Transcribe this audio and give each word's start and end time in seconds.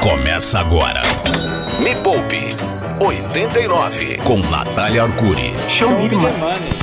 Começa 0.00 0.58
agora. 0.58 1.02
Me 1.78 1.94
Poupe 1.96 2.56
89 3.04 4.16
com 4.24 4.38
Natália 4.38 5.02
Arcuri. 5.02 5.54
Show 5.68 5.90
me 5.90 6.08
the 6.08 6.16
money. 6.16 6.79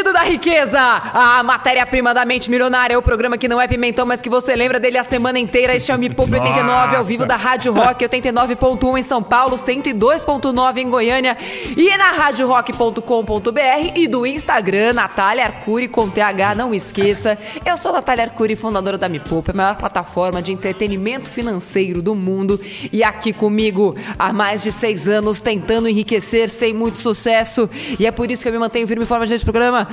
O 0.00 0.02
perdido 0.02 0.14
da 0.14 0.22
riqueza, 0.22 0.80
a 0.80 1.42
matéria-prima 1.42 2.14
da 2.14 2.24
mente 2.24 2.50
milionária, 2.50 2.94
é 2.94 2.96
o 2.96 3.02
programa 3.02 3.36
que 3.36 3.46
não 3.46 3.60
é 3.60 3.68
pimentão, 3.68 4.06
mas 4.06 4.22
que 4.22 4.30
você 4.30 4.56
lembra 4.56 4.80
dele 4.80 4.96
a 4.96 5.04
semana 5.04 5.38
inteira. 5.38 5.76
Este 5.76 5.92
é 5.92 5.94
o 5.94 5.98
Me 5.98 6.08
Poupe 6.08 6.32
89, 6.32 6.96
ao 6.96 7.04
vivo 7.04 7.26
da 7.26 7.36
Rádio 7.36 7.70
Rock, 7.70 8.02
89.1 8.02 8.98
em 8.98 9.02
São 9.02 9.22
Paulo, 9.22 9.56
102.9 9.56 10.78
em 10.78 10.88
Goiânia 10.88 11.36
e 11.76 11.94
na 11.98 12.12
radiorock.com.br 12.12 13.92
e 13.94 14.08
do 14.08 14.24
Instagram, 14.24 14.94
Natália 14.94 15.44
Arcuri 15.44 15.86
com 15.86 16.08
TH, 16.08 16.54
não 16.54 16.72
esqueça. 16.72 17.36
Eu 17.66 17.76
sou 17.76 17.92
Natália 17.92 18.24
Arcuri, 18.24 18.56
fundadora 18.56 18.96
da 18.96 19.06
Me 19.06 19.20
Poupe, 19.20 19.50
a 19.50 19.54
maior 19.54 19.76
plataforma 19.76 20.40
de 20.40 20.50
entretenimento 20.50 21.30
financeiro 21.30 22.00
do 22.00 22.14
mundo 22.14 22.58
e 22.90 23.04
aqui 23.04 23.34
comigo 23.34 23.94
há 24.18 24.32
mais 24.32 24.62
de 24.62 24.72
seis 24.72 25.06
anos 25.06 25.42
tentando 25.42 25.86
enriquecer 25.90 26.48
sem 26.48 26.72
muito 26.72 26.96
sucesso 26.96 27.68
e 27.98 28.06
é 28.06 28.10
por 28.10 28.30
isso 28.30 28.42
que 28.42 28.48
eu 28.48 28.52
me 28.52 28.58
mantenho 28.58 28.88
firme 28.88 29.04
e 29.04 29.06
forma 29.06 29.26
nesse 29.26 29.44
programa. 29.44 29.89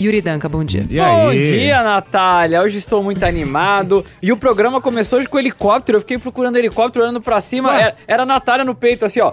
Yuri 0.00 0.20
Danca, 0.20 0.48
bom 0.48 0.62
dia. 0.62 0.82
E 0.90 1.00
Bom 1.00 1.32
dia, 1.32 1.82
Natália. 1.82 2.60
Hoje 2.60 2.78
estou 2.78 3.02
muito 3.02 3.24
animado. 3.24 4.04
E 4.22 4.30
o 4.30 4.36
programa 4.36 4.80
começou 4.80 5.18
hoje 5.18 5.28
com 5.28 5.38
helicóptero. 5.38 5.96
Eu 5.96 6.00
fiquei 6.02 6.18
procurando 6.18 6.56
helicóptero, 6.56 7.04
olhando 7.04 7.20
pra 7.20 7.40
cima. 7.40 7.74
Era, 7.74 7.96
era 8.06 8.22
a 8.24 8.26
Natália 8.26 8.64
no 8.64 8.74
peito, 8.74 9.04
assim, 9.06 9.20
ó. 9.20 9.32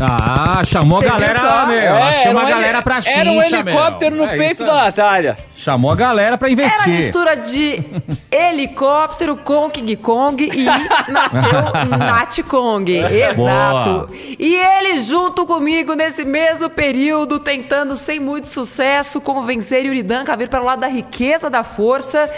Ah, 0.00 0.62
chamou 0.64 0.98
Você 1.00 1.06
a 1.06 1.10
galera, 1.12 1.40
pensou? 1.40 1.66
meu. 1.66 1.94
É, 1.96 2.12
chama 2.12 2.40
a 2.40 2.42
era 2.46 2.50
galera 2.56 2.82
pra 2.82 3.00
xincha, 3.00 3.20
Era 3.20 3.30
um 3.30 3.42
helicóptero 3.42 4.16
meu. 4.16 4.26
no 4.26 4.32
É 4.32 4.36
peito 4.36 4.64
da. 4.64 4.74
Natália. 4.84 5.38
Chamou 5.56 5.92
a 5.92 5.94
galera 5.94 6.36
pra 6.36 6.48
Era 6.50 6.60
a 6.60 6.64
investir. 6.64 6.92
mistura 6.94 7.36
de 7.36 7.80
helicóptero 8.30 9.36
com 9.36 9.70
King 9.70 9.96
Kong 9.96 10.50
e 10.52 10.64
nasceu 11.10 11.96
Nat 11.96 12.38
Kong. 12.42 12.90
Exato. 12.98 13.90
Boa. 13.90 14.08
E 14.38 14.54
ele 14.56 15.00
junto 15.00 15.46
comigo 15.46 15.94
nesse 15.94 16.24
mesmo 16.24 16.68
período, 16.68 17.38
tentando 17.38 17.96
sem 17.96 18.18
muito 18.18 18.48
sucesso 18.48 19.20
convencer 19.20 19.84
Yuri 19.86 20.02
Danca 20.02 20.32
a 20.32 20.36
vir 20.36 20.48
para 20.48 20.60
o 20.60 20.64
lado 20.64 20.80
da 20.80 20.88
riqueza, 20.88 21.48
da 21.48 21.62
força. 21.62 22.28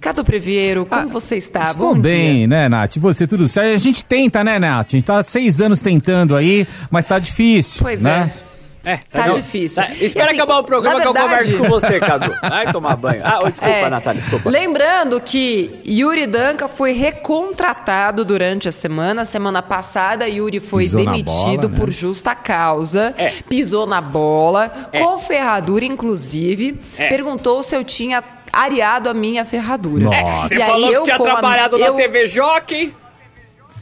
Cadu 0.00 0.24
Preveiro, 0.24 0.86
como 0.86 1.08
você 1.08 1.36
está? 1.36 1.62
Ah, 1.68 1.70
Estou 1.72 1.94
Bom 1.94 2.00
bem, 2.00 2.38
dia. 2.38 2.46
né, 2.46 2.68
Nath? 2.68 2.96
E 2.96 3.00
você, 3.00 3.26
tudo 3.26 3.48
certo? 3.48 3.72
A 3.74 3.76
gente 3.76 4.04
tenta, 4.04 4.44
né, 4.44 4.58
Nath? 4.58 4.88
A 4.88 4.90
gente 4.92 5.04
tá 5.04 5.18
há 5.18 5.24
seis 5.24 5.60
anos 5.60 5.80
tentando 5.80 6.36
aí, 6.36 6.66
mas 6.90 7.04
tá 7.04 7.18
difícil. 7.18 7.80
Pois 7.82 8.02
né? 8.02 8.32
é. 8.42 8.46
É, 8.88 8.98
Tá 9.10 9.26
não. 9.26 9.34
difícil. 9.34 9.82
Tá, 9.82 9.90
espera 9.94 10.26
assim, 10.26 10.36
acabar 10.36 10.58
o 10.60 10.62
programa 10.62 11.00
que 11.00 11.08
eu 11.08 11.12
converso 11.12 11.58
com 11.58 11.68
você, 11.68 11.98
Cadu. 11.98 12.32
Vai 12.40 12.70
tomar 12.70 12.94
banho. 12.94 13.20
Ah, 13.24 13.40
oh, 13.42 13.50
desculpa, 13.50 13.74
É. 13.74 13.90
Natália, 13.90 14.20
desculpa. 14.22 14.48
Lembrando 14.48 15.20
que 15.20 15.80
Yuri 15.84 16.24
Danca 16.24 16.68
foi 16.68 16.92
recontratado 16.92 18.24
durante 18.24 18.68
a 18.68 18.72
semana. 18.72 19.24
Semana 19.24 19.60
passada, 19.60 20.28
Yuri 20.28 20.60
foi 20.60 20.84
Pisou 20.84 21.04
demitido 21.04 21.62
bola, 21.62 21.68
né? 21.68 21.78
por 21.80 21.90
justa 21.90 22.32
causa. 22.36 23.12
É. 23.18 23.32
Pisou 23.48 23.88
na 23.88 24.00
bola, 24.00 24.70
É. 24.92 25.00
com 25.00 25.18
ferradura, 25.18 25.84
inclusive. 25.84 26.78
É. 26.96 27.08
Perguntou 27.08 27.64
se 27.64 27.74
eu 27.74 27.82
tinha 27.82 28.22
areado 28.64 29.08
a 29.08 29.14
minha 29.14 29.44
ferradura. 29.44 30.04
Nossa. 30.04 30.48
Você 30.48 30.54
E 30.56 30.62
aí 30.62 30.68
falou 30.70 30.92
eu, 30.92 30.98
que 31.00 31.04
tinha 31.06 31.16
com 31.18 31.24
a- 31.24 31.30
trabalhado 31.30 31.76
eu- 31.78 31.92
na 31.92 31.96
TV 31.96 32.26
Jockey. 32.26 32.92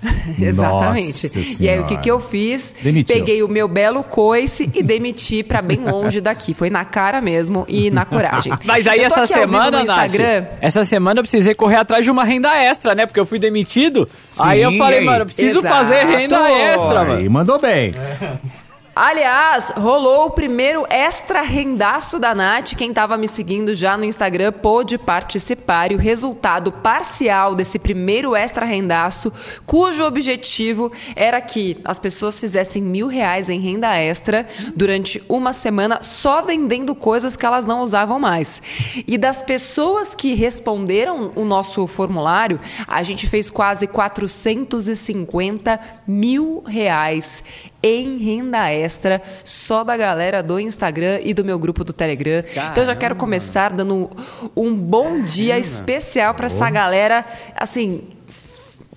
Exatamente. 0.38 1.34
Nossa 1.38 1.62
e 1.62 1.68
aí 1.68 1.80
o 1.80 1.86
que, 1.86 1.96
que 1.96 2.10
eu 2.10 2.20
fiz? 2.20 2.74
Demitiu. 2.82 3.16
Peguei 3.16 3.42
o 3.42 3.48
meu 3.48 3.66
belo 3.66 4.04
coice 4.04 4.70
e 4.74 4.82
demiti 4.82 5.42
pra 5.42 5.62
bem 5.62 5.78
longe 5.78 6.20
daqui. 6.20 6.52
Foi 6.52 6.68
na 6.68 6.84
cara 6.84 7.22
mesmo 7.22 7.64
e 7.66 7.90
na 7.90 8.04
coragem. 8.04 8.52
Mas 8.66 8.86
aí 8.86 9.00
essa 9.00 9.26
semana, 9.26 9.80
no 9.80 9.86
Nath, 9.86 10.06
Instagram. 10.12 10.44
essa 10.60 10.84
semana 10.84 11.20
eu 11.20 11.22
precisei 11.22 11.54
correr 11.54 11.76
atrás 11.76 12.04
de 12.04 12.10
uma 12.10 12.22
renda 12.22 12.54
extra, 12.54 12.94
né? 12.94 13.06
Porque 13.06 13.18
eu 13.18 13.24
fui 13.24 13.38
demitido. 13.38 14.06
Sim, 14.28 14.42
aí 14.44 14.60
eu 14.62 14.72
falei, 14.76 14.98
e 14.98 15.00
aí? 15.00 15.06
mano, 15.06 15.20
eu 15.22 15.26
preciso 15.26 15.60
Exato. 15.60 15.74
fazer 15.74 16.04
renda 16.04 16.50
extra, 16.50 17.00
Aí, 17.00 17.06
mano. 17.08 17.30
mandou 17.30 17.58
bem. 17.58 17.94
Aliás, 18.96 19.72
rolou 19.76 20.26
o 20.26 20.30
primeiro 20.30 20.86
extra 20.88 21.42
rendaço 21.42 22.16
da 22.16 22.32
Nath. 22.32 22.76
Quem 22.76 22.90
estava 22.90 23.16
me 23.16 23.26
seguindo 23.26 23.74
já 23.74 23.96
no 23.96 24.04
Instagram 24.04 24.52
pôde 24.52 24.96
participar. 24.96 25.90
E 25.90 25.96
o 25.96 25.98
resultado 25.98 26.70
parcial 26.70 27.56
desse 27.56 27.76
primeiro 27.76 28.36
extra 28.36 28.64
rendaço, 28.64 29.32
cujo 29.66 30.04
objetivo 30.04 30.92
era 31.16 31.40
que 31.40 31.80
as 31.84 31.98
pessoas 31.98 32.38
fizessem 32.38 32.80
mil 32.80 33.08
reais 33.08 33.48
em 33.48 33.58
renda 33.58 33.96
extra 33.96 34.46
durante 34.76 35.20
uma 35.28 35.52
semana 35.52 35.98
só 36.02 36.40
vendendo 36.40 36.94
coisas 36.94 37.34
que 37.34 37.44
elas 37.44 37.66
não 37.66 37.80
usavam 37.80 38.20
mais. 38.20 38.62
E 39.08 39.18
das 39.18 39.42
pessoas 39.42 40.14
que 40.14 40.34
responderam 40.34 41.32
o 41.34 41.44
nosso 41.44 41.84
formulário, 41.88 42.60
a 42.86 43.02
gente 43.02 43.26
fez 43.26 43.50
quase 43.50 43.88
450 43.88 45.80
mil 46.06 46.62
reais 46.64 47.42
em 47.84 48.16
renda 48.16 48.72
extra 48.72 49.20
só 49.44 49.84
da 49.84 49.94
galera 49.94 50.42
do 50.42 50.58
Instagram 50.58 51.20
e 51.22 51.34
do 51.34 51.44
meu 51.44 51.58
grupo 51.58 51.84
do 51.84 51.92
Telegram. 51.92 52.42
Então 52.72 52.82
eu 52.82 52.86
já 52.86 52.96
quero 52.96 53.14
começar 53.14 53.70
dando 53.74 54.08
um 54.56 54.74
bom 54.74 55.20
dia 55.20 55.58
especial 55.58 56.32
para 56.32 56.46
essa 56.46 56.70
galera, 56.70 57.26
assim, 57.54 58.13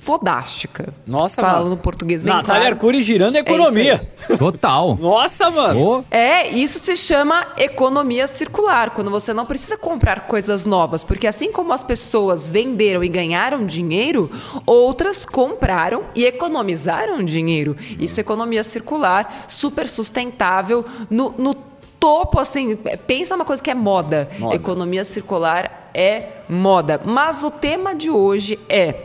fodástica. 0.07 0.94
Nossa, 1.06 1.41
Falando 1.41 1.63
mano. 1.72 1.78
português 1.78 2.23
bem 2.23 2.34
Natália 2.34 2.62
claro. 2.62 2.75
Arcuri 2.75 3.01
girando 3.03 3.35
a 3.35 3.40
É 3.40 3.41
economia. 3.41 4.09
Total. 4.40 4.95
Nossa, 4.95 5.51
mano. 5.51 5.84
Ô, 5.84 6.03
É, 6.09 6.47
isso 6.47 6.79
se 6.79 6.95
chama 6.95 7.47
economia 7.57 8.25
circular, 8.25 8.91
quando 8.91 9.12
você 9.12 9.34
não 9.34 9.46
precisa 9.46 9.75
comprar 9.78 10.22
coisas 10.22 10.66
novas, 10.66 11.03
porque 11.03 11.28
assim 11.28 11.51
como 11.51 11.73
as 11.73 11.84
pessoas 11.84 12.50
venderam 12.50 13.03
e 13.03 13.09
ganharam 13.09 13.66
dinheiro, 13.66 14.31
outras 14.66 15.25
compraram 15.25 16.06
e 16.16 16.23
economizaram 16.23 17.22
dinheiro. 17.22 17.75
Isso 18.00 18.17
é 18.17 18.22
economia 18.22 18.63
circular, 18.63 19.44
super 19.46 19.90
sustentável, 19.90 20.85
no, 21.09 21.35
no 21.38 21.53
topo, 22.00 22.40
assim, 22.40 22.78
pensa 23.06 23.35
uma 23.35 23.44
coisa 23.44 23.62
que 23.62 23.69
é 23.69 23.75
moda. 23.75 24.29
Moda. 24.40 24.56
Economia 24.56 25.03
circular 25.03 25.90
é 25.94 26.29
moda. 26.47 27.01
Mas 27.03 27.44
o 27.44 27.51
tema 27.51 27.94
de 27.94 28.09
hoje 28.09 28.57
é 28.69 29.03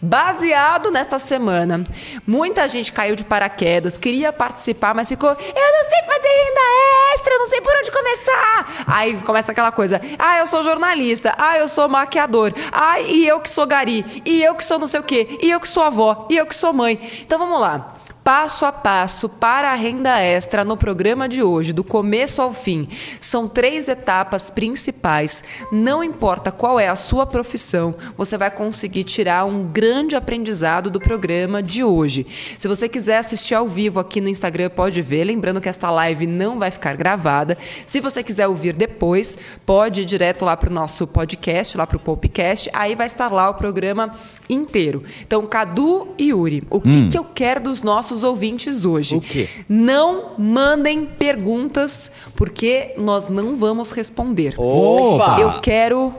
baseado 0.00 0.90
nesta 0.90 1.18
semana. 1.18 1.84
Muita 2.26 2.68
gente 2.68 2.92
caiu 2.92 3.16
de 3.16 3.24
paraquedas, 3.24 3.96
queria 3.96 4.32
participar, 4.32 4.94
mas 4.94 5.08
ficou, 5.08 5.30
eu 5.30 5.36
não 5.36 5.90
sei 5.90 6.02
fazer 6.06 6.28
renda 6.28 7.14
extra, 7.14 7.34
eu 7.34 7.38
não 7.38 7.46
sei 7.46 7.60
por 7.60 7.74
onde 7.76 7.90
começar. 7.90 8.84
Aí 8.86 9.16
começa 9.18 9.52
aquela 9.52 9.72
coisa, 9.72 10.00
ah, 10.18 10.38
eu 10.38 10.46
sou 10.46 10.62
jornalista, 10.62 11.34
ah, 11.38 11.58
eu 11.58 11.68
sou 11.68 11.88
maquiador, 11.88 12.52
ah, 12.72 13.00
e 13.00 13.26
eu 13.26 13.40
que 13.40 13.50
sou 13.50 13.66
gari, 13.66 14.04
e 14.24 14.42
eu 14.42 14.54
que 14.54 14.64
sou 14.64 14.78
não 14.78 14.86
sei 14.86 15.00
o 15.00 15.04
quê, 15.04 15.38
e 15.42 15.50
eu 15.50 15.60
que 15.60 15.68
sou 15.68 15.82
avó, 15.82 16.26
e 16.30 16.36
eu 16.36 16.46
que 16.46 16.54
sou 16.54 16.72
mãe. 16.72 16.98
Então 17.22 17.38
vamos 17.38 17.60
lá 17.60 17.97
passo 18.28 18.66
a 18.66 18.72
passo 18.72 19.26
para 19.26 19.72
a 19.72 19.74
renda 19.74 20.20
extra 20.20 20.62
no 20.62 20.76
programa 20.76 21.26
de 21.26 21.42
hoje, 21.42 21.72
do 21.72 21.82
começo 21.82 22.42
ao 22.42 22.52
fim. 22.52 22.86
São 23.18 23.48
três 23.48 23.88
etapas 23.88 24.50
principais. 24.50 25.42
Não 25.72 26.04
importa 26.04 26.52
qual 26.52 26.78
é 26.78 26.88
a 26.88 26.94
sua 26.94 27.24
profissão, 27.24 27.94
você 28.18 28.36
vai 28.36 28.50
conseguir 28.50 29.04
tirar 29.04 29.46
um 29.46 29.64
grande 29.64 30.14
aprendizado 30.14 30.90
do 30.90 31.00
programa 31.00 31.62
de 31.62 31.82
hoje. 31.82 32.26
Se 32.58 32.68
você 32.68 32.86
quiser 32.86 33.16
assistir 33.16 33.54
ao 33.54 33.66
vivo 33.66 33.98
aqui 33.98 34.20
no 34.20 34.28
Instagram, 34.28 34.68
pode 34.68 35.00
ver. 35.00 35.24
Lembrando 35.24 35.58
que 35.58 35.68
esta 35.70 35.90
live 35.90 36.26
não 36.26 36.58
vai 36.58 36.70
ficar 36.70 36.98
gravada. 36.98 37.56
Se 37.86 37.98
você 37.98 38.22
quiser 38.22 38.46
ouvir 38.46 38.76
depois, 38.76 39.38
pode 39.64 40.02
ir 40.02 40.04
direto 40.04 40.44
lá 40.44 40.54
para 40.54 40.68
o 40.68 40.74
nosso 40.74 41.06
podcast, 41.06 41.78
lá 41.78 41.86
para 41.86 41.96
o 41.96 42.00
podcast. 42.00 42.68
Aí 42.74 42.94
vai 42.94 43.06
estar 43.06 43.32
lá 43.32 43.48
o 43.48 43.54
programa 43.54 44.12
inteiro. 44.50 45.02
Então, 45.22 45.46
Cadu 45.46 46.08
e 46.18 46.28
Yuri, 46.28 46.62
o 46.68 46.78
que, 46.78 47.08
que 47.08 47.16
eu 47.18 47.24
quero 47.24 47.60
dos 47.60 47.80
nossos 47.80 48.17
ouvintes 48.24 48.84
hoje? 48.84 49.16
O 49.16 49.20
quê? 49.20 49.48
Não 49.68 50.32
mandem 50.38 51.06
perguntas, 51.06 52.10
porque 52.34 52.94
nós 52.96 53.28
não 53.28 53.56
vamos 53.56 53.90
responder. 53.90 54.54
Opa! 54.56 55.36
Eu 55.40 55.60
quero. 55.60 56.14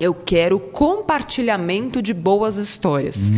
Eu 0.00 0.12
quero 0.12 0.58
compartilhamento 0.58 2.02
de 2.02 2.12
boas 2.12 2.56
histórias. 2.56 3.30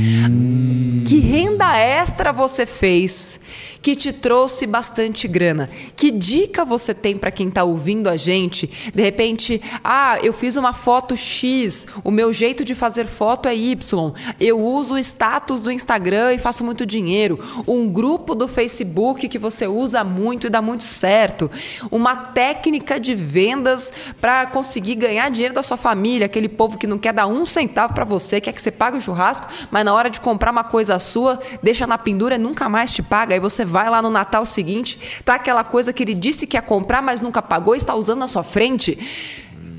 Que 1.05 1.19
renda 1.21 1.77
extra 1.77 2.33
você 2.33 2.65
fez 2.65 3.39
que 3.87 3.95
te 3.95 4.13
trouxe 4.13 4.67
bastante 4.67 5.29
grana? 5.29 5.71
Que 5.95 6.11
dica 6.11 6.65
você 6.65 6.93
tem 6.93 7.17
para 7.17 7.31
quem 7.31 7.47
está 7.47 7.63
ouvindo 7.63 8.09
a 8.09 8.17
gente? 8.17 8.69
De 8.93 9.01
repente, 9.01 9.63
ah, 9.85 10.19
eu 10.21 10.33
fiz 10.33 10.57
uma 10.57 10.73
foto 10.73 11.17
X, 11.17 11.87
o 12.03 12.11
meu 12.11 12.33
jeito 12.33 12.65
de 12.65 12.75
fazer 12.75 13.07
foto 13.07 13.49
é 13.49 13.55
Y, 13.55 14.13
eu 14.41 14.61
uso 14.61 14.95
o 14.95 14.99
status 14.99 15.61
do 15.61 15.71
Instagram 15.71 16.33
e 16.33 16.39
faço 16.39 16.65
muito 16.65 16.85
dinheiro, 16.85 17.39
um 17.65 17.89
grupo 17.89 18.35
do 18.35 18.49
Facebook 18.49 19.29
que 19.29 19.39
você 19.39 19.69
usa 19.69 20.03
muito 20.03 20.49
e 20.49 20.51
dá 20.51 20.61
muito 20.61 20.83
certo, 20.83 21.49
uma 21.89 22.17
técnica 22.17 22.99
de 22.99 23.15
vendas 23.15 23.93
para 24.21 24.47
conseguir 24.47 24.97
ganhar 24.97 25.31
dinheiro 25.31 25.55
da 25.55 25.63
sua 25.63 25.77
família, 25.77 26.27
aquele 26.27 26.49
povo 26.49 26.77
que 26.77 26.89
não 26.89 26.99
quer 26.99 27.13
dar 27.13 27.29
um 27.29 27.45
centavo 27.45 27.95
para 27.95 28.05
você, 28.05 28.41
quer 28.41 28.53
que 28.53 28.61
você 28.61 28.73
pague 28.73 28.97
o 28.97 29.01
churrasco, 29.01 29.47
mas 29.71 29.85
na 29.85 29.95
hora 29.95 30.11
de 30.11 30.21
comprar 30.21 30.51
uma 30.51 30.65
coisa 30.65 30.99
sua, 30.99 31.39
deixa 31.63 31.87
na 31.87 31.97
pendura 31.97 32.35
e 32.35 32.39
nunca 32.39 32.69
mais 32.69 32.93
te 32.93 33.01
paga. 33.01 33.33
Aí 33.33 33.39
você 33.39 33.65
vai 33.65 33.76
lá 33.91 34.01
no 34.03 34.11
Natal 34.11 34.45
seguinte, 34.45 35.21
tá 35.25 35.35
aquela 35.35 35.65
coisa 35.65 35.93
que 35.93 36.03
ele 36.03 36.15
disse 36.15 36.47
que 36.47 36.57
ia 36.57 36.63
comprar, 36.63 37.03
mas 37.03 37.21
nunca 37.21 37.43
pagou 37.43 37.75
e 37.75 37.79
está 37.79 37.95
usando 37.95 38.21
na 38.21 38.27
sua 38.27 38.43
frente. 38.43 38.99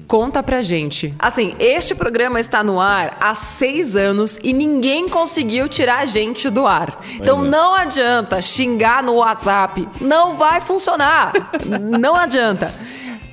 Conta 0.08 0.42
pra 0.42 0.62
gente. 0.62 1.14
Assim, 1.20 1.54
este 1.60 1.94
programa 1.94 2.40
está 2.40 2.64
no 2.64 2.80
ar 2.80 3.18
há 3.20 3.36
seis 3.36 3.98
anos 3.98 4.40
e 4.42 4.54
ninguém 4.54 5.10
conseguiu 5.10 5.68
tirar 5.68 6.00
a 6.00 6.06
gente 6.06 6.50
do 6.50 6.66
ar. 6.66 7.04
Então 7.16 7.44
é. 7.44 7.50
não 7.50 7.76
adianta 7.76 8.42
xingar 8.42 9.04
no 9.04 9.16
WhatsApp. 9.16 9.88
Não 10.00 10.36
vai 10.36 10.62
funcionar. 10.62 11.34
não 12.00 12.16
adianta. 12.16 12.74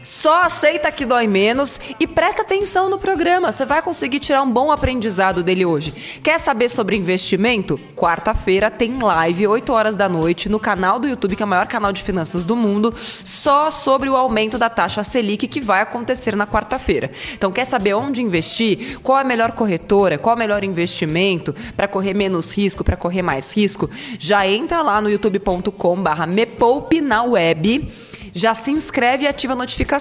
Só 0.05 0.43
aceita 0.43 0.93
que 0.93 1.07
dói 1.07 1.27
menos 1.27 1.81
e 1.99 2.07
presta 2.07 2.43
atenção 2.43 2.91
no 2.91 2.99
programa. 2.99 3.51
Você 3.51 3.65
vai 3.65 3.81
conseguir 3.81 4.21
tirar 4.21 4.43
um 4.43 4.51
bom 4.51 4.71
aprendizado 4.71 5.43
dele 5.43 5.65
hoje. 5.65 5.93
Quer 6.23 6.39
saber 6.39 6.69
sobre 6.69 6.95
investimento? 6.95 7.81
Quarta-feira 7.97 8.71
tem 8.71 8.99
live, 9.03 9.47
8 9.47 9.73
horas 9.73 9.97
da 9.97 10.07
noite, 10.07 10.51
no 10.51 10.61
canal 10.61 10.99
do 10.99 11.09
YouTube, 11.09 11.35
que 11.35 11.43
é 11.43 11.47
o 11.47 11.49
maior 11.49 11.67
canal 11.67 11.91
de 11.91 12.03
finanças 12.03 12.45
do 12.45 12.55
mundo, 12.55 12.95
só 13.25 13.71
sobre 13.71 14.11
o 14.11 14.17
aumento 14.17 14.59
da 14.59 14.69
taxa 14.69 15.03
Selic 15.03 15.49
que 15.49 15.61
vai 15.61 15.81
acontecer 15.81 16.37
na 16.37 16.47
quarta-feira. 16.47 17.11
Então, 17.33 17.51
quer 17.51 17.65
saber 17.65 17.95
onde 17.95 18.21
investir? 18.21 18.99
Qual 19.03 19.17
a 19.17 19.25
melhor 19.25 19.53
corretora? 19.53 20.19
Qual 20.19 20.37
o 20.37 20.39
melhor 20.39 20.65
investimento 20.65 21.55
para 21.75 21.89
correr 21.89 22.13
menos 22.13 22.55
risco, 22.55 22.85
para 22.85 22.97
correr 22.97 23.23
mais 23.23 23.57
risco? 23.57 23.89
Já 24.19 24.47
entra 24.47 24.83
lá 24.83 25.01
no 25.01 25.09
youtube.com/barra 25.09 26.27
me 26.27 26.45
poupe 26.45 27.01
na 27.01 27.23
web 27.23 27.89
já 28.35 28.53
se 28.53 28.73
inscreve 28.73 29.25
e 29.25 29.29
ativa 29.29 29.53
a 29.53 29.57
notificação. 29.57 29.94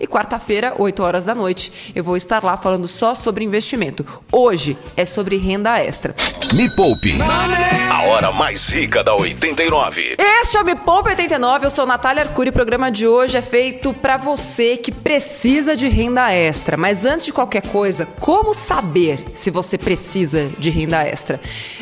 E 0.00 0.06
quarta-feira, 0.06 0.74
8 0.78 1.02
horas 1.02 1.24
da 1.24 1.34
noite, 1.34 1.92
eu 1.94 2.04
vou 2.04 2.16
estar 2.16 2.44
lá 2.44 2.56
falando 2.56 2.86
só 2.86 3.14
sobre 3.14 3.44
investimento. 3.44 4.04
Hoje 4.30 4.76
é 4.96 5.04
sobre 5.04 5.36
renda 5.36 5.78
extra. 5.78 6.14
Me 6.52 6.68
Poupe. 6.74 7.14
A 7.90 8.02
hora 8.08 8.32
mais 8.32 8.68
rica 8.70 9.02
da 9.02 9.14
89. 9.14 10.16
Este 10.18 10.56
é 10.56 10.60
o 10.60 10.64
Me 10.64 10.74
Poupe 10.74 11.10
89, 11.10 11.66
eu 11.66 11.70
sou 11.70 11.86
Natália 11.86 12.24
Arcuri. 12.24 12.50
O 12.50 12.52
programa 12.52 12.90
de 12.90 13.06
hoje 13.06 13.36
é 13.36 13.42
feito 13.42 13.92
para 13.92 14.16
você 14.16 14.76
que 14.76 14.92
precisa 14.92 15.76
de 15.76 15.88
renda 15.88 16.32
extra. 16.32 16.76
Mas 16.76 17.04
antes 17.04 17.26
de 17.26 17.32
qualquer 17.32 17.62
coisa, 17.62 18.06
como 18.20 18.54
saber 18.54 19.24
se 19.34 19.50
você 19.50 19.76
precisa 19.78 20.50
de 20.58 20.70
renda 20.70 21.02
extra? 21.04 21.40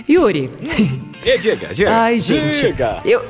Yuri. 0.08 0.50
E 1.26 1.38
diga, 1.38 1.74
diga. 1.74 1.92
Ai, 1.92 2.20
gente. 2.20 2.60
Diga. 2.60 3.00
Eu. 3.04 3.20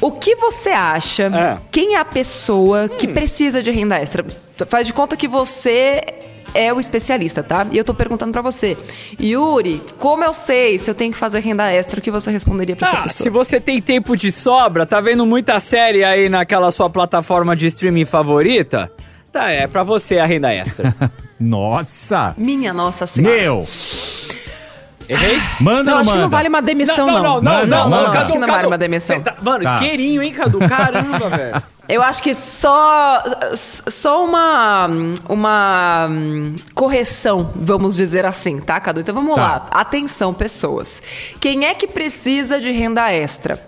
O 0.00 0.10
que 0.12 0.34
você 0.36 0.70
acha? 0.70 1.24
É. 1.24 1.58
Quem 1.70 1.94
é 1.94 1.98
a 1.98 2.04
pessoa 2.04 2.88
que 2.88 3.06
precisa 3.06 3.62
de 3.62 3.70
renda 3.70 3.96
extra? 3.98 4.24
Faz 4.66 4.86
de 4.86 4.92
conta 4.92 5.16
que 5.16 5.28
você 5.28 6.00
é 6.54 6.72
o 6.72 6.80
especialista, 6.80 7.42
tá? 7.42 7.66
E 7.70 7.76
eu 7.78 7.84
tô 7.84 7.94
perguntando 7.94 8.32
pra 8.32 8.42
você. 8.42 8.76
Yuri, 9.20 9.80
como 9.98 10.24
eu 10.24 10.32
sei 10.32 10.78
se 10.78 10.90
eu 10.90 10.94
tenho 10.94 11.12
que 11.12 11.18
fazer 11.18 11.40
renda 11.40 11.70
extra, 11.70 12.00
o 12.00 12.02
que 12.02 12.10
você 12.10 12.30
responderia 12.30 12.74
pra 12.74 12.88
essa 12.88 12.96
Ah, 12.96 13.02
pessoa? 13.02 13.24
se 13.24 13.30
você 13.30 13.60
tem 13.60 13.80
tempo 13.80 14.16
de 14.16 14.32
sobra, 14.32 14.84
tá 14.86 15.00
vendo 15.00 15.24
muita 15.26 15.60
série 15.60 16.02
aí 16.02 16.28
naquela 16.28 16.70
sua 16.70 16.88
plataforma 16.90 17.54
de 17.54 17.66
streaming 17.66 18.04
favorita? 18.04 18.90
Tá, 19.30 19.50
é 19.52 19.66
pra 19.68 19.82
você 19.84 20.18
a 20.18 20.26
renda 20.26 20.52
extra. 20.52 20.92
Nossa! 21.38 22.34
Minha 22.36 22.72
nossa 22.72 23.06
senhora. 23.06 23.34
Meu! 23.36 23.66
Errei? 25.10 25.38
Manda 25.60 25.82
Não, 25.90 25.92
ou 25.94 25.98
acho 26.00 26.10
que 26.10 26.16
não 26.16 26.22
manda? 26.24 26.36
vale 26.36 26.48
uma 26.48 26.62
demissão, 26.62 27.06
não, 27.06 27.14
não, 27.14 27.22
não, 27.22 27.42
Manda, 27.42 27.66
não, 27.66 27.90
não, 27.90 27.90
manda. 28.04 28.18
Acho 28.20 28.32
que 28.32 28.38
não 28.38 28.46
vale 28.46 28.66
uma 28.66 28.78
demissão. 28.78 29.20
Tá- 29.20 29.34
mano, 29.42 29.64
Tá. 29.64 29.74
isqueirinho, 29.74 30.22
hein, 30.22 30.32
Cadu? 30.32 30.58
Caramba, 30.60 31.28
velho. 31.36 31.62
Eu 31.88 32.00
acho 32.04 32.22
que 32.22 32.32
só, 32.32 33.20
só 33.56 34.24
uma, 34.24 34.88
uma 35.28 36.08
correção, 36.74 37.52
vamos 37.56 37.96
dizer 37.96 38.24
assim, 38.24 38.58
tá, 38.58 38.78
Cadu? 38.80 39.00
Então 39.00 39.14
vamos 39.14 39.34
Tá. 39.34 39.40
lá. 39.40 39.66
Atenção, 39.72 40.32
pessoas. 40.32 41.02
Quem 41.40 41.64
é 41.66 41.74
que 41.74 41.88
precisa 41.88 42.60
de 42.60 42.70
renda 42.70 43.10
extra? 43.12 43.60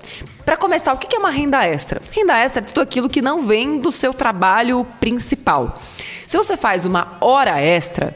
Para 0.45 0.57
começar, 0.57 0.93
o 0.93 0.97
que 0.99 1.07
que 1.09 1.17
é 1.17 1.19
uma 1.19 1.31
renda 1.31 1.65
extra? 1.67 2.01
Renda 2.13 2.39
extra 2.39 2.63
é 2.63 2.65
tudo 2.65 2.81
aquilo 2.81 3.09
que 3.09 3.21
não 3.23 3.43
vem 3.43 3.79
do 3.81 3.91
seu 3.91 4.15
trabalho 4.15 4.85
principal. 5.01 5.75
Se 6.27 6.37
você 6.37 6.57
faz 6.57 6.87
uma 6.87 7.17
hora 7.21 7.61
extra, 7.61 8.15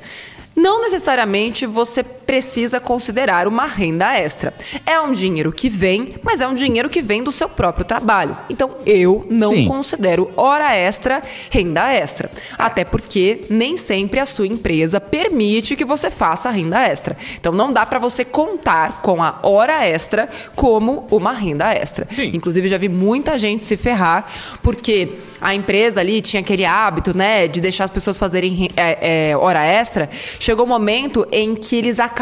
não 0.55 0.81
necessariamente 0.83 1.67
você 1.67 2.05
precisa 2.27 2.81
considerar 2.81 3.47
uma 3.47 3.67
renda 3.67 4.13
extra. 4.19 4.53
É 4.85 5.01
um 5.01 5.13
dinheiro 5.13 5.53
que 5.53 5.69
vem, 5.69 6.17
mas 6.23 6.41
é 6.41 6.49
um 6.49 6.55
dinheiro 6.55 6.89
que 6.91 7.01
vem 7.01 7.23
do 7.23 7.31
seu 7.31 7.49
próprio 7.49 7.85
trabalho. 7.85 8.37
Então 8.51 8.77
eu 8.85 9.25
não 9.31 9.51
Sim. 9.51 9.69
considero 9.69 10.31
hora 10.37 10.75
extra 10.75 11.23
renda 11.51 11.93
extra. 11.93 12.31
Até 12.59 12.85
porque 12.85 13.43
nem 13.49 13.77
sempre 13.77 14.19
a 14.19 14.27
sua 14.27 14.47
empresa 14.47 15.01
permite 15.01 15.77
que 15.77 15.85
você 15.85 16.11
faça 16.11 16.51
renda 16.51 16.83
extra. 16.87 17.17
Então 17.39 17.53
não 17.53 17.73
dá 17.73 17.87
para 17.87 17.99
você 18.01 18.25
contar 18.25 19.01
com 19.03 19.23
a 19.23 19.39
hora 19.43 19.87
extra 19.87 20.29
como 20.57 21.07
uma 21.11 21.33
renda 21.33 21.73
extra. 21.73 22.09
Sim. 22.13 22.33
Inclusive 22.35 22.69
já 22.69 22.77
vi 22.79 22.89
muita 22.89 23.39
gente 23.39 23.63
se 23.63 23.77
ferrar 23.77 24.27
porque 24.63 25.15
a 25.41 25.55
empresa 25.55 26.01
ali 26.01 26.21
tinha 26.21 26.41
aquele 26.41 26.65
hábito, 26.65 27.17
né, 27.17 27.47
de 27.47 27.61
deixar 27.61 27.85
as 27.85 27.91
pessoas 27.91 28.19
fazerem 28.19 28.53
re- 28.53 28.71
é, 28.77 29.31
é, 29.31 29.37
hora 29.37 29.65
extra. 29.65 30.09
Chegou 30.41 30.65
um 30.67 30.69
momento 30.69 31.27
em 31.31 31.55
que 31.55 31.77
eles 31.77 32.01
acabaram 32.01 32.16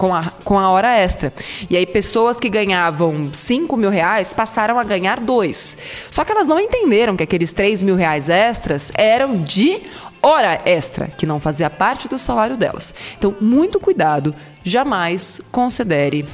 com 0.00 0.14
a, 0.14 0.24
com 0.44 0.58
a 0.58 0.70
hora 0.70 0.96
extra. 0.96 1.30
E 1.68 1.76
aí 1.76 1.84
pessoas 1.84 2.40
que 2.40 2.48
ganhavam 2.48 3.30
5 3.34 3.76
mil 3.76 3.90
reais 3.90 4.32
passaram 4.32 4.78
a 4.78 4.84
ganhar 4.84 5.20
dois. 5.20 5.76
Só 6.10 6.24
que 6.24 6.32
elas 6.32 6.46
não 6.46 6.58
entenderam 6.58 7.16
que 7.16 7.22
aqueles 7.22 7.52
3 7.52 7.82
mil 7.82 7.96
reais 7.96 8.30
extras 8.30 8.90
eram 8.94 9.36
de 9.42 9.82
hora 10.22 10.60
extra, 10.64 11.08
que 11.08 11.26
não 11.26 11.38
fazia 11.38 11.68
parte 11.68 12.08
do 12.08 12.18
salário 12.18 12.56
delas. 12.56 12.94
Então, 13.18 13.36
muito 13.40 13.78
cuidado, 13.78 14.34
jamais 14.64 15.40
considere 15.52 16.26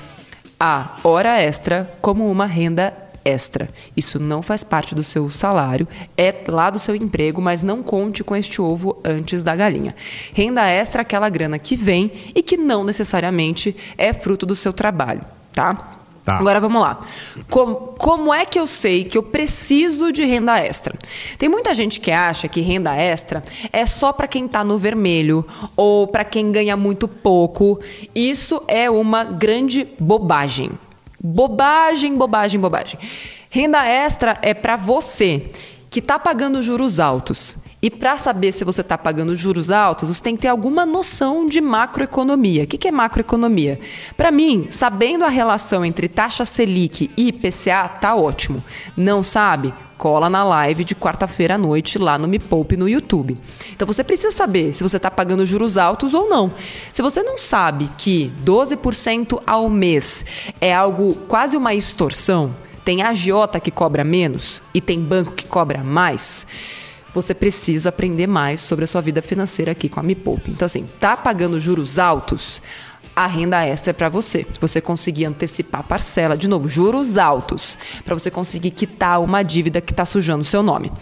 a 0.58 0.96
hora 1.04 1.40
extra 1.40 1.90
como 2.00 2.30
uma 2.30 2.46
renda 2.46 2.94
extra. 3.26 3.68
Isso 3.96 4.18
não 4.18 4.40
faz 4.40 4.62
parte 4.62 4.94
do 4.94 5.02
seu 5.02 5.28
salário, 5.28 5.88
é 6.16 6.34
lá 6.48 6.70
do 6.70 6.78
seu 6.78 6.94
emprego, 6.94 7.40
mas 7.42 7.62
não 7.62 7.82
conte 7.82 8.22
com 8.22 8.36
este 8.36 8.62
ovo 8.62 8.98
antes 9.04 9.42
da 9.42 9.56
galinha. 9.56 9.94
Renda 10.32 10.66
extra 10.66 11.00
é 11.00 11.02
aquela 11.02 11.28
grana 11.28 11.58
que 11.58 11.76
vem 11.76 12.12
e 12.34 12.42
que 12.42 12.56
não 12.56 12.84
necessariamente 12.84 13.76
é 13.98 14.12
fruto 14.12 14.46
do 14.46 14.54
seu 14.54 14.72
trabalho, 14.72 15.22
tá? 15.52 15.96
Tá. 16.26 16.38
Agora 16.38 16.58
vamos 16.58 16.82
lá. 16.82 16.98
Como, 17.48 17.76
como 17.96 18.34
é 18.34 18.44
que 18.44 18.58
eu 18.58 18.66
sei 18.66 19.04
que 19.04 19.16
eu 19.16 19.22
preciso 19.22 20.10
de 20.10 20.24
renda 20.24 20.58
extra? 20.58 20.92
Tem 21.38 21.48
muita 21.48 21.72
gente 21.72 22.00
que 22.00 22.10
acha 22.10 22.48
que 22.48 22.60
renda 22.60 22.96
extra 22.96 23.44
é 23.72 23.86
só 23.86 24.12
para 24.12 24.26
quem 24.26 24.46
está 24.46 24.64
no 24.64 24.76
vermelho 24.76 25.46
ou 25.76 26.08
para 26.08 26.24
quem 26.24 26.50
ganha 26.50 26.76
muito 26.76 27.06
pouco. 27.06 27.78
Isso 28.12 28.60
é 28.66 28.90
uma 28.90 29.22
grande 29.22 29.86
bobagem. 30.00 30.72
Bobagem, 31.26 32.16
bobagem, 32.16 32.60
bobagem. 32.60 33.00
Renda 33.50 33.84
extra 33.84 34.38
é 34.42 34.54
para 34.54 34.76
você 34.76 35.50
que 35.90 35.98
está 35.98 36.18
pagando 36.18 36.62
juros 36.62 37.00
altos. 37.00 37.56
E 37.82 37.90
para 37.90 38.16
saber 38.16 38.52
se 38.52 38.64
você 38.64 38.80
está 38.80 38.96
pagando 38.96 39.34
juros 39.34 39.70
altos, 39.70 40.08
você 40.08 40.22
tem 40.22 40.36
que 40.36 40.42
ter 40.42 40.48
alguma 40.48 40.86
noção 40.86 41.46
de 41.46 41.60
macroeconomia. 41.60 42.64
O 42.64 42.66
que, 42.66 42.86
é 42.86 42.90
macroeconomia? 42.92 43.80
Para 44.16 44.30
mim, 44.30 44.68
sabendo 44.70 45.24
a 45.24 45.28
relação 45.28 45.84
entre 45.84 46.08
taxa 46.08 46.44
Selic 46.44 47.10
e 47.16 47.28
IPCA, 47.28 47.88
tá 47.88 48.14
ótimo. 48.14 48.62
Não 48.96 49.22
sabe? 49.22 49.74
Cola 49.96 50.28
na 50.28 50.44
live 50.44 50.84
de 50.84 50.94
quarta-feira 50.94 51.54
à 51.54 51.58
noite 51.58 51.98
lá 51.98 52.18
no 52.18 52.28
Me 52.28 52.38
Poupe 52.38 52.76
no 52.76 52.88
YouTube. 52.88 53.38
Então 53.72 53.86
você 53.86 54.04
precisa 54.04 54.30
saber 54.30 54.74
se 54.74 54.82
você 54.82 54.98
está 54.98 55.10
pagando 55.10 55.46
juros 55.46 55.78
altos 55.78 56.12
ou 56.12 56.28
não. 56.28 56.52
Se 56.92 57.02
você 57.02 57.22
não 57.22 57.38
sabe 57.38 57.90
que 57.96 58.30
12% 58.44 59.42
ao 59.46 59.70
mês 59.70 60.24
é 60.60 60.74
algo 60.74 61.14
quase 61.26 61.56
uma 61.56 61.74
extorsão, 61.74 62.54
tem 62.84 63.02
agiota 63.02 63.58
que 63.58 63.70
cobra 63.70 64.04
menos 64.04 64.62
e 64.72 64.80
tem 64.80 65.00
banco 65.00 65.32
que 65.32 65.46
cobra 65.46 65.82
mais, 65.82 66.46
você 67.12 67.34
precisa 67.34 67.88
aprender 67.88 68.26
mais 68.26 68.60
sobre 68.60 68.84
a 68.84 68.86
sua 68.86 69.00
vida 69.00 69.22
financeira 69.22 69.72
aqui 69.72 69.88
com 69.88 69.98
a 69.98 70.02
Me 70.02 70.14
Poupe. 70.14 70.50
Então, 70.50 70.66
assim, 70.66 70.86
tá 71.00 71.16
pagando 71.16 71.58
juros 71.58 71.98
altos? 71.98 72.60
A 73.16 73.26
renda 73.26 73.64
extra 73.64 73.92
é 73.92 73.94
para 73.94 74.10
você. 74.10 74.46
Se 74.52 74.60
você 74.60 74.78
conseguir 74.78 75.24
antecipar 75.24 75.80
a 75.80 75.84
parcela, 75.84 76.36
de 76.36 76.46
novo, 76.46 76.68
juros 76.68 77.16
altos, 77.16 77.78
para 78.04 78.12
você 78.12 78.30
conseguir 78.30 78.70
quitar 78.72 79.22
uma 79.22 79.42
dívida 79.42 79.80
que 79.80 79.92
está 79.92 80.04
sujando 80.04 80.42
o 80.42 80.44
seu 80.44 80.62
nome. 80.62 80.92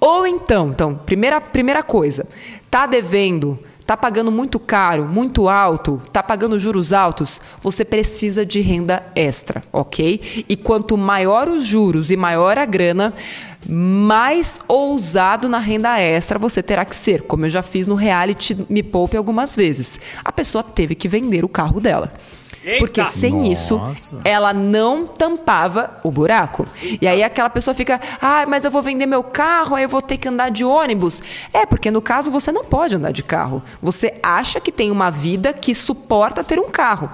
Ou 0.00 0.26
então, 0.26 0.70
então, 0.70 0.96
primeira, 0.96 1.40
primeira 1.40 1.84
coisa, 1.84 2.26
tá 2.68 2.86
devendo, 2.86 3.56
tá 3.86 3.96
pagando 3.96 4.30
muito 4.30 4.58
caro, 4.58 5.04
muito 5.04 5.48
alto, 5.48 6.00
tá 6.12 6.22
pagando 6.22 6.58
juros 6.58 6.92
altos, 6.92 7.40
você 7.60 7.84
precisa 7.84 8.44
de 8.44 8.60
renda 8.60 9.04
extra, 9.14 9.62
ok? 9.72 10.44
E 10.48 10.56
quanto 10.56 10.96
maior 10.96 11.48
os 11.48 11.64
juros 11.64 12.10
e 12.10 12.16
maior 12.16 12.58
a 12.58 12.64
grana, 12.64 13.14
mais 13.68 14.60
ousado 14.66 15.48
na 15.48 15.58
renda 15.58 15.98
extra 16.00 16.38
você 16.38 16.62
terá 16.62 16.84
que 16.84 16.96
ser, 16.96 17.22
como 17.22 17.46
eu 17.46 17.50
já 17.50 17.62
fiz 17.62 17.86
no 17.86 17.94
reality 17.94 18.66
Me 18.68 18.82
Poupe 18.82 19.16
algumas 19.16 19.54
vezes. 19.54 20.00
A 20.24 20.32
pessoa 20.32 20.62
teve 20.62 20.94
que 20.94 21.08
vender 21.08 21.44
o 21.44 21.48
carro 21.48 21.80
dela. 21.80 22.12
Porque 22.78 23.04
sem 23.06 23.32
Nossa. 23.32 23.92
isso, 23.92 24.20
ela 24.22 24.52
não 24.52 25.06
tampava 25.06 25.98
o 26.04 26.10
buraco. 26.10 26.66
E 27.00 27.08
aí 27.08 27.22
aquela 27.22 27.48
pessoa 27.48 27.74
fica, 27.74 27.98
ah, 28.20 28.44
mas 28.46 28.64
eu 28.64 28.70
vou 28.70 28.82
vender 28.82 29.06
meu 29.06 29.22
carro, 29.22 29.76
aí 29.76 29.84
eu 29.84 29.88
vou 29.88 30.02
ter 30.02 30.18
que 30.18 30.28
andar 30.28 30.50
de 30.50 30.64
ônibus. 30.64 31.22
É, 31.52 31.64
porque 31.64 31.90
no 31.90 32.02
caso 32.02 32.30
você 32.30 32.52
não 32.52 32.64
pode 32.64 32.96
andar 32.96 33.12
de 33.12 33.22
carro. 33.22 33.62
Você 33.80 34.14
acha 34.22 34.60
que 34.60 34.70
tem 34.70 34.90
uma 34.90 35.10
vida 35.10 35.52
que 35.54 35.74
suporta 35.74 36.44
ter 36.44 36.58
um 36.58 36.68
carro. 36.68 37.10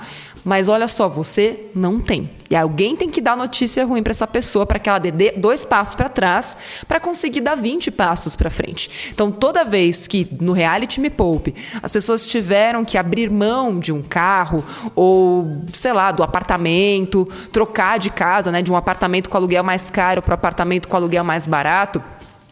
Mas 0.46 0.68
olha 0.68 0.86
só, 0.86 1.08
você 1.08 1.66
não 1.74 1.98
tem. 1.98 2.30
E 2.48 2.54
alguém 2.54 2.94
tem 2.94 3.10
que 3.10 3.20
dar 3.20 3.36
notícia 3.36 3.84
ruim 3.84 4.00
para 4.00 4.12
essa 4.12 4.28
pessoa 4.28 4.64
para 4.64 4.78
que 4.78 4.88
ela 4.88 5.00
dê 5.00 5.32
dois 5.32 5.64
passos 5.64 5.96
para 5.96 6.08
trás 6.08 6.56
para 6.86 7.00
conseguir 7.00 7.40
dar 7.40 7.56
20 7.56 7.90
passos 7.90 8.36
para 8.36 8.48
frente. 8.48 9.10
Então, 9.12 9.32
toda 9.32 9.64
vez 9.64 10.06
que 10.06 10.24
no 10.40 10.52
reality 10.52 11.00
Me 11.00 11.10
Poupe 11.10 11.52
as 11.82 11.90
pessoas 11.90 12.24
tiveram 12.24 12.84
que 12.84 12.96
abrir 12.96 13.28
mão 13.28 13.80
de 13.80 13.92
um 13.92 14.00
carro 14.00 14.64
ou, 14.94 15.62
sei 15.72 15.92
lá, 15.92 16.12
do 16.12 16.22
apartamento, 16.22 17.28
trocar 17.50 17.98
de 17.98 18.10
casa, 18.10 18.52
né, 18.52 18.62
de 18.62 18.70
um 18.70 18.76
apartamento 18.76 19.28
com 19.28 19.36
aluguel 19.36 19.64
mais 19.64 19.90
caro 19.90 20.22
para 20.22 20.34
apartamento 20.34 20.86
com 20.86 20.96
aluguel 20.96 21.24
mais 21.24 21.48
barato, 21.48 22.00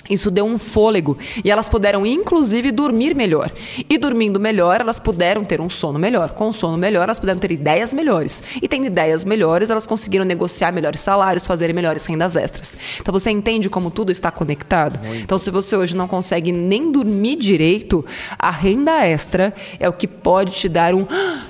isso 0.08 0.30
deu 0.30 0.44
um 0.44 0.58
fôlego 0.58 1.16
e 1.42 1.50
elas 1.50 1.68
puderam, 1.68 2.04
inclusive, 2.04 2.70
dormir 2.70 3.14
melhor. 3.14 3.50
E 3.88 3.96
dormindo 3.96 4.38
melhor, 4.38 4.80
elas 4.80 5.00
puderam 5.00 5.44
ter 5.44 5.60
um 5.60 5.68
sono 5.68 5.98
melhor. 5.98 6.30
Com 6.30 6.48
um 6.48 6.52
sono 6.52 6.76
melhor, 6.76 7.04
elas 7.04 7.18
puderam 7.18 7.38
ter 7.38 7.52
ideias 7.52 7.94
melhores. 7.94 8.42
E 8.60 8.68
tendo 8.68 8.86
ideias 8.86 9.24
melhores, 9.24 9.70
elas 9.70 9.86
conseguiram 9.86 10.24
negociar 10.24 10.72
melhores 10.72 11.00
salários, 11.00 11.46
fazer 11.46 11.72
melhores 11.72 12.04
rendas 12.06 12.36
extras. 12.36 12.76
Então 13.00 13.12
você 13.12 13.30
entende 13.30 13.70
como 13.70 13.90
tudo 13.90 14.12
está 14.12 14.30
conectado? 14.30 14.98
Muito. 15.04 15.22
Então, 15.22 15.38
se 15.38 15.50
você 15.50 15.76
hoje 15.76 15.96
não 15.96 16.06
consegue 16.06 16.52
nem 16.52 16.92
dormir 16.92 17.36
direito, 17.36 18.04
a 18.38 18.50
renda 18.50 19.06
extra 19.06 19.54
é 19.80 19.88
o 19.88 19.92
que 19.92 20.06
pode 20.06 20.52
te 20.52 20.68
dar 20.68 20.94
um 20.94 21.06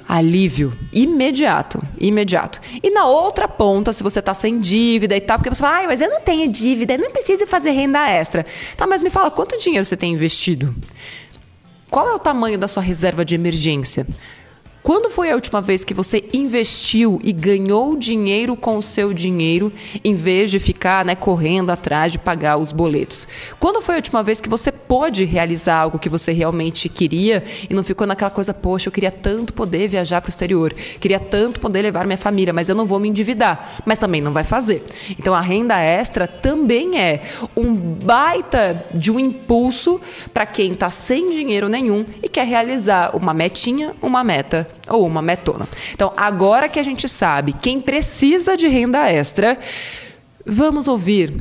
alívio 0.08 0.76
imediato. 0.92 1.80
Imediato. 1.98 2.60
E 2.82 2.90
na 2.90 3.06
outra 3.06 3.48
ponta, 3.48 3.92
se 3.92 4.02
você 4.02 4.20
está 4.20 4.34
sem 4.34 4.60
dívida 4.60 5.16
e 5.16 5.20
tal, 5.20 5.38
porque 5.38 5.52
você 5.52 5.60
fala, 5.60 5.80
ah, 5.80 5.86
mas 5.86 6.00
eu 6.00 6.10
não 6.10 6.20
tenho 6.20 6.50
dívida, 6.50 6.94
eu 6.94 6.98
não 6.98 7.10
preciso 7.10 7.46
fazer 7.46 7.70
renda 7.70 8.08
extra. 8.08 8.46
Tá, 8.76 8.86
mas 8.86 9.02
me 9.02 9.10
fala, 9.10 9.30
quanto 9.30 9.58
dinheiro 9.58 9.84
você 9.84 9.96
tem 9.96 10.12
investido? 10.12 10.74
Qual 11.90 12.08
é 12.08 12.14
o 12.14 12.18
tamanho 12.18 12.58
da 12.58 12.68
sua 12.68 12.82
reserva 12.82 13.24
de 13.24 13.34
emergência? 13.34 14.06
Quando 14.84 15.08
foi 15.08 15.30
a 15.30 15.34
última 15.34 15.62
vez 15.62 15.82
que 15.82 15.94
você 15.94 16.22
investiu 16.30 17.18
e 17.24 17.32
ganhou 17.32 17.96
dinheiro 17.96 18.54
com 18.54 18.76
o 18.76 18.82
seu 18.82 19.14
dinheiro, 19.14 19.72
em 20.04 20.14
vez 20.14 20.50
de 20.50 20.58
ficar 20.58 21.06
né, 21.06 21.14
correndo 21.14 21.70
atrás 21.70 22.12
de 22.12 22.18
pagar 22.18 22.58
os 22.58 22.70
boletos? 22.70 23.26
Quando 23.58 23.80
foi 23.80 23.94
a 23.94 23.96
última 23.96 24.22
vez 24.22 24.42
que 24.42 24.48
você 24.48 24.70
pôde 24.70 25.24
realizar 25.24 25.76
algo 25.76 25.98
que 25.98 26.10
você 26.10 26.32
realmente 26.32 26.90
queria 26.90 27.42
e 27.70 27.72
não 27.72 27.82
ficou 27.82 28.06
naquela 28.06 28.30
coisa, 28.30 28.52
poxa, 28.52 28.88
eu 28.88 28.92
queria 28.92 29.10
tanto 29.10 29.54
poder 29.54 29.88
viajar 29.88 30.20
para 30.20 30.28
o 30.28 30.30
exterior, 30.30 30.74
queria 31.00 31.18
tanto 31.18 31.60
poder 31.60 31.80
levar 31.80 32.04
minha 32.04 32.18
família, 32.18 32.52
mas 32.52 32.68
eu 32.68 32.74
não 32.74 32.84
vou 32.84 33.00
me 33.00 33.08
endividar, 33.08 33.80
mas 33.86 33.98
também 33.98 34.20
não 34.20 34.34
vai 34.34 34.44
fazer. 34.44 34.84
Então 35.18 35.34
a 35.34 35.40
renda 35.40 35.80
extra 35.80 36.26
também 36.26 37.00
é 37.00 37.22
um 37.56 37.72
baita 37.74 38.84
de 38.92 39.10
um 39.10 39.18
impulso 39.18 39.98
para 40.34 40.44
quem 40.44 40.72
está 40.72 40.90
sem 40.90 41.30
dinheiro 41.30 41.70
nenhum 41.70 42.04
e 42.22 42.28
quer 42.28 42.46
realizar 42.46 43.16
uma 43.16 43.32
metinha, 43.32 43.94
uma 44.02 44.22
meta 44.22 44.73
ou 44.88 45.06
uma 45.06 45.22
metona. 45.22 45.68
Então, 45.92 46.12
agora 46.16 46.68
que 46.68 46.78
a 46.78 46.82
gente 46.82 47.08
sabe 47.08 47.52
quem 47.52 47.80
precisa 47.80 48.56
de 48.56 48.68
renda 48.68 49.10
extra, 49.10 49.58
vamos 50.44 50.88
ouvir 50.88 51.34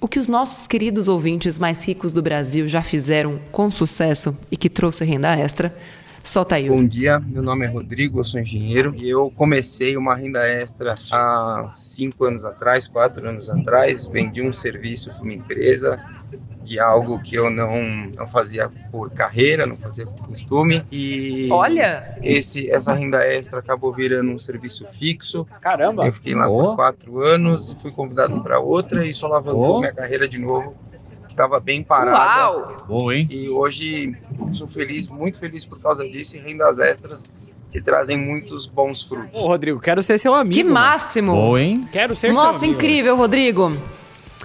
o 0.00 0.08
que 0.08 0.18
os 0.18 0.26
nossos 0.26 0.66
queridos 0.66 1.06
ouvintes 1.06 1.58
mais 1.58 1.86
ricos 1.86 2.12
do 2.12 2.20
Brasil 2.20 2.66
já 2.66 2.82
fizeram 2.82 3.38
com 3.52 3.70
sucesso 3.70 4.36
e 4.50 4.56
que 4.56 4.68
trouxe 4.68 5.04
renda 5.04 5.34
extra. 5.36 5.74
Solta 6.24 6.54
aí. 6.54 6.68
Bom 6.68 6.86
dia, 6.86 7.18
meu 7.18 7.42
nome 7.42 7.64
é 7.64 7.68
Rodrigo, 7.68 8.20
eu 8.20 8.24
sou 8.24 8.40
engenheiro 8.40 8.94
e 8.94 9.10
eu 9.10 9.32
comecei 9.34 9.96
uma 9.96 10.14
renda 10.14 10.46
extra 10.48 10.94
há 11.10 11.70
cinco 11.74 12.24
anos 12.24 12.44
atrás, 12.44 12.86
quatro 12.86 13.28
anos 13.28 13.50
atrás. 13.50 14.06
Vendi 14.06 14.40
um 14.40 14.52
serviço 14.52 15.10
para 15.10 15.22
uma 15.22 15.32
empresa 15.32 16.00
de 16.62 16.78
algo 16.78 17.20
que 17.20 17.34
eu 17.34 17.50
não, 17.50 17.82
não 18.16 18.28
fazia 18.28 18.70
por 18.90 19.10
carreira, 19.10 19.66
não 19.66 19.74
fazia 19.74 20.06
por 20.06 20.28
costume. 20.28 20.84
E 20.92 21.48
Olha! 21.50 22.00
Esse, 22.22 22.70
essa 22.70 22.94
renda 22.94 23.26
extra 23.26 23.58
acabou 23.58 23.92
virando 23.92 24.30
um 24.30 24.38
serviço 24.38 24.86
fixo. 24.92 25.44
Caramba! 25.60 26.06
Eu 26.06 26.12
fiquei 26.12 26.34
lá 26.34 26.48
oh. 26.48 26.68
por 26.68 26.76
quatro 26.76 27.20
anos, 27.20 27.76
fui 27.82 27.90
convidado 27.90 28.40
para 28.42 28.60
outra 28.60 29.04
e 29.04 29.12
só 29.12 29.26
alavancou 29.26 29.76
oh. 29.76 29.80
minha 29.80 29.94
carreira 29.94 30.28
de 30.28 30.38
novo. 30.38 30.74
Estava 31.32 31.58
bem 31.58 31.82
parada. 31.82 32.50
Uau! 32.50 32.76
Boa, 32.86 33.16
hein? 33.16 33.26
E 33.30 33.48
hoje 33.48 34.14
sou 34.52 34.68
feliz, 34.68 35.08
muito 35.08 35.38
feliz 35.38 35.64
por 35.64 35.80
causa 35.82 36.06
disso 36.06 36.36
e 36.36 36.40
rendas 36.40 36.78
extras 36.78 37.40
que 37.70 37.80
trazem 37.80 38.18
muitos 38.18 38.66
bons 38.66 39.02
frutos. 39.02 39.40
Ô, 39.40 39.46
Rodrigo, 39.46 39.80
quero 39.80 40.02
ser 40.02 40.18
seu 40.18 40.34
amigo. 40.34 40.54
Que 40.54 40.62
máximo! 40.62 41.32
Boa, 41.32 41.60
hein? 41.60 41.88
Quero 41.90 42.14
ser 42.14 42.32
Nossa, 42.32 42.58
seu 42.58 42.68
amigo. 42.68 42.74
incrível, 42.74 43.16
Rodrigo. 43.16 43.72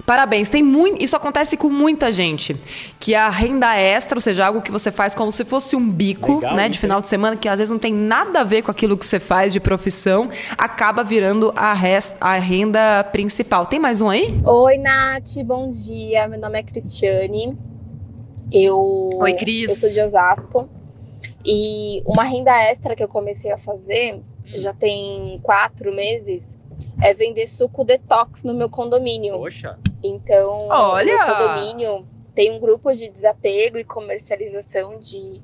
Parabéns. 0.04 0.48
Tem 0.48 0.62
muito, 0.62 1.02
isso 1.02 1.16
acontece 1.16 1.56
com 1.56 1.68
muita 1.68 2.12
gente, 2.12 2.56
que 2.98 3.14
a 3.14 3.28
renda 3.28 3.76
extra, 3.76 4.16
ou 4.16 4.20
seja, 4.20 4.46
algo 4.46 4.62
que 4.62 4.70
você 4.70 4.90
faz 4.90 5.14
como 5.14 5.30
se 5.32 5.44
fosse 5.44 5.76
um 5.76 5.90
bico, 5.90 6.36
Legal, 6.36 6.56
né, 6.56 6.68
de 6.68 6.78
final 6.78 7.00
de 7.00 7.08
semana, 7.08 7.36
que 7.36 7.48
às 7.48 7.58
vezes 7.58 7.70
não 7.70 7.78
tem 7.78 7.92
nada 7.92 8.40
a 8.40 8.44
ver 8.44 8.62
com 8.62 8.70
aquilo 8.70 8.96
que 8.96 9.04
você 9.04 9.20
faz 9.20 9.52
de 9.52 9.60
profissão, 9.60 10.28
acaba 10.56 11.02
virando 11.02 11.52
a, 11.56 11.72
rest, 11.74 12.14
a 12.20 12.38
renda 12.38 13.04
principal. 13.04 13.66
Tem 13.66 13.78
mais 13.78 14.00
um 14.00 14.08
aí? 14.08 14.40
Oi, 14.44 14.78
Nath, 14.78 15.42
bom 15.44 15.70
dia. 15.70 16.28
Meu 16.28 16.38
nome 16.38 16.58
é 16.58 16.62
Cristiane. 16.62 17.56
Eu, 18.52 19.10
Oi, 19.14 19.34
Cris. 19.34 19.70
Eu 19.70 19.76
sou 19.76 19.90
de 19.90 20.00
Osasco. 20.00 20.68
E 21.44 22.02
uma 22.04 22.24
renda 22.24 22.52
extra 22.64 22.96
que 22.96 23.02
eu 23.02 23.08
comecei 23.08 23.50
a 23.50 23.58
fazer 23.58 24.20
já 24.54 24.72
tem 24.72 25.38
quatro 25.42 25.94
meses 25.94 26.58
é 27.02 27.14
vender 27.14 27.46
suco 27.46 27.84
detox 27.84 28.44
no 28.44 28.54
meu 28.54 28.68
condomínio. 28.68 29.34
Poxa. 29.38 29.78
Então, 30.02 30.68
Olha! 30.68 31.16
no 31.16 31.24
condomínio 31.34 32.08
tem 32.34 32.52
um 32.52 32.60
grupo 32.60 32.92
de 32.92 33.08
desapego 33.08 33.78
e 33.78 33.84
comercialização 33.84 34.98
de, 34.98 35.42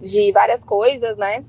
de 0.00 0.32
várias 0.32 0.64
coisas, 0.64 1.16
né? 1.16 1.44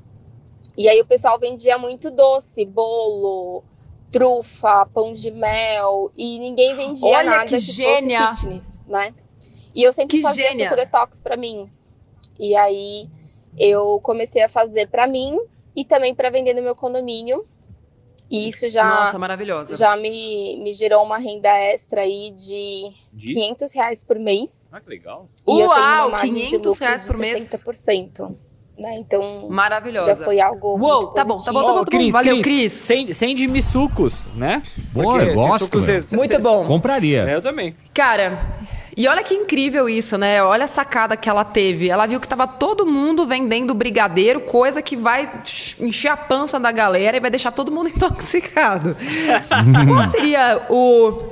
E 0.77 0.87
aí 0.87 1.01
o 1.01 1.05
pessoal 1.05 1.39
vendia 1.39 1.77
muito 1.77 2.11
doce, 2.11 2.63
bolo, 2.65 3.63
trufa, 4.11 4.85
pão 4.85 5.11
de 5.11 5.31
mel 5.31 6.11
e 6.15 6.39
ninguém 6.39 6.75
vendia 6.75 7.07
Olha, 7.17 7.29
nada 7.29 7.45
que, 7.45 7.55
que 7.55 7.59
gênia. 7.59 8.29
fosse 8.29 8.41
fitness, 8.41 8.79
né? 8.87 9.13
E 9.75 9.83
eu 9.83 9.91
sempre 9.91 10.17
Que 10.17 10.23
fazia 10.23 10.51
gênia. 10.51 10.69
suco 10.69 10.75
detox 10.75 11.21
para 11.21 11.35
mim. 11.35 11.69
E 12.39 12.55
aí 12.55 13.09
eu 13.57 13.99
comecei 14.01 14.43
a 14.43 14.49
fazer 14.49 14.87
para 14.87 15.07
mim 15.07 15.39
e 15.75 15.83
também 15.83 16.13
para 16.15 16.29
vender 16.29 16.53
no 16.53 16.61
meu 16.61 16.75
condomínio. 16.75 17.45
E 18.29 18.49
isso 18.49 18.67
já 18.69 18.83
Nossa, 18.83 19.17
maravilhosa. 19.17 19.75
já 19.77 19.95
me, 19.95 20.59
me 20.61 20.73
gerou 20.73 21.03
uma 21.03 21.17
renda 21.17 21.49
extra 21.49 22.01
aí 22.01 22.33
de, 22.35 22.89
De? 23.13 23.33
500 23.33 23.73
reais 23.73 24.03
por 24.03 24.19
mês. 24.19 24.69
Ah, 24.71 24.81
que 24.81 24.89
legal. 24.89 25.29
e 25.47 25.51
eu 25.51 25.69
tenho 25.69 25.85
uma 25.85 25.97
Uau, 26.01 26.11
margem 26.11 26.33
de 26.33 26.39
500 26.47 26.65
lucro 26.67 26.85
reais 26.85 27.01
de 27.01 27.07
por 27.07 27.17
mês? 27.17 27.39
60%. 27.49 28.35
Né? 28.77 28.95
Então, 28.99 29.47
Maravilhosa. 29.49 30.13
já 30.15 30.23
foi 30.23 30.39
algo 30.39 30.77
Uou, 30.77 30.77
muito 30.99 31.13
tá 31.13 31.25
bom, 31.25 31.37
tá 31.37 31.51
bom, 31.51 31.63
tá 31.65 31.73
bom, 31.73 31.79
Ô, 31.81 31.85
tá 31.85 31.97
bom. 31.97 32.09
Valeu, 32.11 32.41
Cris. 32.41 32.71
Sem, 32.73 33.11
sem 33.11 33.33
de 33.33 33.47
me 33.47 33.59
sucos, 33.59 34.13
né? 34.35 34.61
Boa, 34.93 35.23
eu 35.23 35.33
gosto, 35.33 35.81
de- 35.81 36.15
Muito 36.15 36.33
cê- 36.33 36.37
bom. 36.39 36.63
Compraria. 36.67 37.23
É, 37.27 37.33
eu 37.35 37.41
também. 37.41 37.75
Cara, 37.91 38.37
e 38.97 39.07
olha 39.07 39.21
que 39.21 39.35
incrível 39.35 39.87
isso, 39.87 40.17
né? 40.17 40.41
Olha 40.41 40.63
a 40.63 40.67
sacada 40.67 41.15
que 41.15 41.29
ela 41.29 41.45
teve. 41.45 41.87
Ela 41.87 42.07
viu 42.07 42.19
que 42.19 42.27
tava 42.27 42.47
todo 42.47 42.83
mundo 42.83 43.27
vendendo 43.27 43.75
brigadeiro, 43.75 44.41
coisa 44.41 44.81
que 44.81 44.95
vai 44.95 45.31
encher 45.79 46.07
a 46.07 46.17
pança 46.17 46.59
da 46.59 46.71
galera 46.71 47.15
e 47.15 47.19
vai 47.19 47.29
deixar 47.29 47.51
todo 47.51 47.71
mundo 47.71 47.89
intoxicado. 47.93 48.97
Qual 49.87 50.03
seria 50.05 50.65
o 50.67 51.29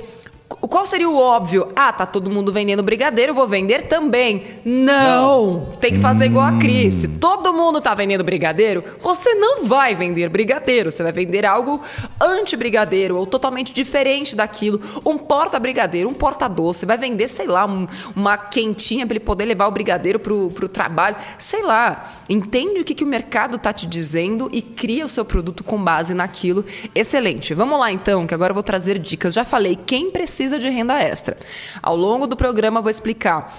qual 0.68 0.86
seria 0.86 1.08
o 1.08 1.16
óbvio? 1.16 1.68
Ah, 1.76 1.92
tá 1.92 2.06
todo 2.06 2.30
mundo 2.30 2.52
vendendo 2.52 2.82
brigadeiro, 2.82 3.34
vou 3.34 3.46
vender 3.46 3.88
também. 3.88 4.44
Não! 4.64 5.70
Tem 5.80 5.92
que 5.94 6.00
fazer 6.00 6.26
igual 6.26 6.46
a 6.46 6.58
Cris. 6.58 6.94
Se 6.94 7.08
todo 7.08 7.52
mundo 7.52 7.80
tá 7.80 7.94
vendendo 7.94 8.24
brigadeiro, 8.24 8.82
você 9.00 9.34
não 9.34 9.64
vai 9.64 9.94
vender 9.94 10.28
brigadeiro. 10.28 10.90
Você 10.90 11.02
vai 11.02 11.12
vender 11.12 11.44
algo 11.46 11.80
anti-brigadeiro 12.20 13.16
ou 13.16 13.26
totalmente 13.26 13.72
diferente 13.72 14.34
daquilo. 14.36 14.80
Um 15.04 15.16
porta-brigadeiro, 15.18 16.08
um 16.08 16.14
porta-doce. 16.14 16.86
Vai 16.86 16.96
vender, 16.98 17.28
sei 17.28 17.46
lá, 17.46 17.66
um- 17.66 17.86
uma 18.14 18.36
quentinha 18.36 19.06
para 19.06 19.14
ele 19.16 19.24
poder 19.24 19.44
levar 19.44 19.66
o 19.66 19.70
brigadeiro 19.70 20.18
pro, 20.18 20.50
pro 20.50 20.68
trabalho. 20.68 21.16
Sei 21.38 21.62
lá. 21.62 22.10
Entende 22.28 22.80
o 22.80 22.84
que, 22.84 22.94
que 22.94 23.04
o 23.04 23.06
mercado 23.06 23.58
tá 23.58 23.72
te 23.72 23.86
dizendo 23.86 24.48
e 24.52 24.60
cria 24.62 25.04
o 25.04 25.08
seu 25.08 25.24
produto 25.24 25.62
com 25.64 25.82
base 25.82 26.14
naquilo. 26.14 26.64
Excelente. 26.94 27.54
Vamos 27.54 27.78
lá 27.78 27.92
então, 27.92 28.26
que 28.26 28.34
agora 28.34 28.50
eu 28.50 28.54
vou 28.54 28.62
trazer 28.62 28.98
dicas. 28.98 29.34
Já 29.34 29.44
falei, 29.44 29.76
quem 29.86 30.10
precisa 30.10 30.55
de 30.58 30.68
renda 30.68 31.00
extra? 31.00 31.36
Ao 31.82 31.96
longo 31.96 32.26
do 32.26 32.36
programa 32.36 32.80
vou 32.80 32.90
explicar 32.90 33.54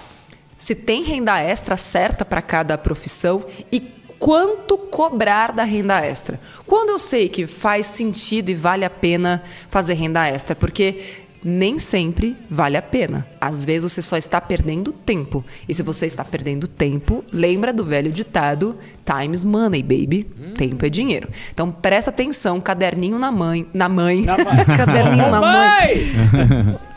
se 0.58 0.74
tem 0.74 1.04
renda 1.04 1.38
extra 1.38 1.76
certa 1.76 2.24
para 2.24 2.42
cada 2.42 2.76
profissão 2.76 3.44
e 3.70 3.80
quanto 4.18 4.76
cobrar 4.76 5.52
da 5.52 5.62
renda 5.62 6.04
extra. 6.04 6.40
Quando 6.66 6.90
eu 6.90 6.98
sei 6.98 7.28
que 7.28 7.46
faz 7.46 7.86
sentido 7.86 8.50
e 8.50 8.54
vale 8.54 8.84
a 8.84 8.90
pena 8.90 9.42
fazer 9.68 9.94
renda 9.94 10.26
extra, 10.26 10.56
porque 10.56 11.24
nem 11.42 11.78
sempre 11.78 12.36
vale 12.50 12.76
a 12.76 12.82
pena. 12.82 13.24
Às 13.40 13.64
vezes 13.64 13.92
você 13.92 14.02
só 14.02 14.16
está 14.16 14.40
perdendo 14.40 14.92
tempo. 14.92 15.44
E 15.68 15.74
se 15.74 15.84
você 15.84 16.06
está 16.06 16.24
perdendo 16.24 16.66
tempo, 16.66 17.24
lembra 17.32 17.72
do 17.72 17.84
velho 17.84 18.10
ditado: 18.10 18.76
time's 19.04 19.44
money, 19.44 19.82
baby. 19.82 20.24
Tempo 20.56 20.84
é 20.84 20.88
dinheiro. 20.88 21.28
Então 21.52 21.70
presta 21.70 22.10
atenção, 22.10 22.60
caderninho 22.60 23.18
na 23.18 23.30
mãe, 23.30 23.68
na 23.72 23.88
mãe. 23.88 24.22
Na 24.22 24.36
mãe. 24.36 24.64
caderninho 24.76 25.30
na 25.30 25.40
mãe. 25.40 26.78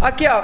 Aqui, 0.00 0.26
ó. 0.26 0.42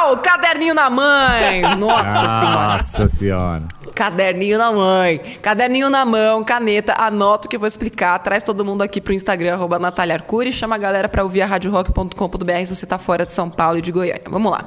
Uau! 0.00 0.18
Caderninho 0.18 0.74
na 0.74 0.88
mãe! 0.88 1.62
Nossa 1.76 2.38
senhora! 2.38 2.76
Nossa 2.76 3.08
senhora. 3.08 3.62
Caderninho 3.94 4.56
na 4.58 4.72
mãe. 4.72 5.18
Caderninho 5.42 5.90
na 5.90 6.04
mão, 6.04 6.44
caneta, 6.44 6.94
anota 6.96 7.46
o 7.46 7.50
que 7.50 7.56
eu 7.56 7.60
vou 7.60 7.66
explicar. 7.66 8.18
Traz 8.20 8.44
todo 8.44 8.64
mundo 8.64 8.82
aqui 8.82 9.00
pro 9.00 9.12
Instagram, 9.12 9.54
arroba 9.54 9.78
Natália 9.78 10.14
Arcuri. 10.14 10.52
Chama 10.52 10.76
a 10.76 10.78
galera 10.78 11.08
pra 11.08 11.24
ouvir 11.24 11.42
a 11.42 11.46
radiorock.com.br 11.46 12.66
se 12.66 12.76
você 12.76 12.86
tá 12.86 12.96
fora 12.96 13.26
de 13.26 13.32
São 13.32 13.50
Paulo 13.50 13.78
e 13.78 13.82
de 13.82 13.90
Goiânia. 13.90 14.22
Vamos 14.30 14.52
lá. 14.52 14.64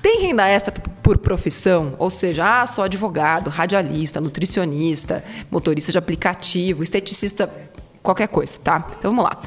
Tem 0.00 0.20
renda 0.20 0.48
extra 0.48 0.72
por 1.02 1.18
profissão, 1.18 1.94
ou 1.98 2.08
seja, 2.08 2.62
ah, 2.62 2.66
sou 2.66 2.84
advogado, 2.84 3.50
radialista, 3.50 4.20
nutricionista, 4.20 5.24
motorista 5.50 5.90
de 5.90 5.98
aplicativo, 5.98 6.84
esteticista, 6.84 7.52
qualquer 8.00 8.28
coisa, 8.28 8.56
tá? 8.62 8.86
Então 8.96 9.10
vamos 9.10 9.24
lá. 9.24 9.38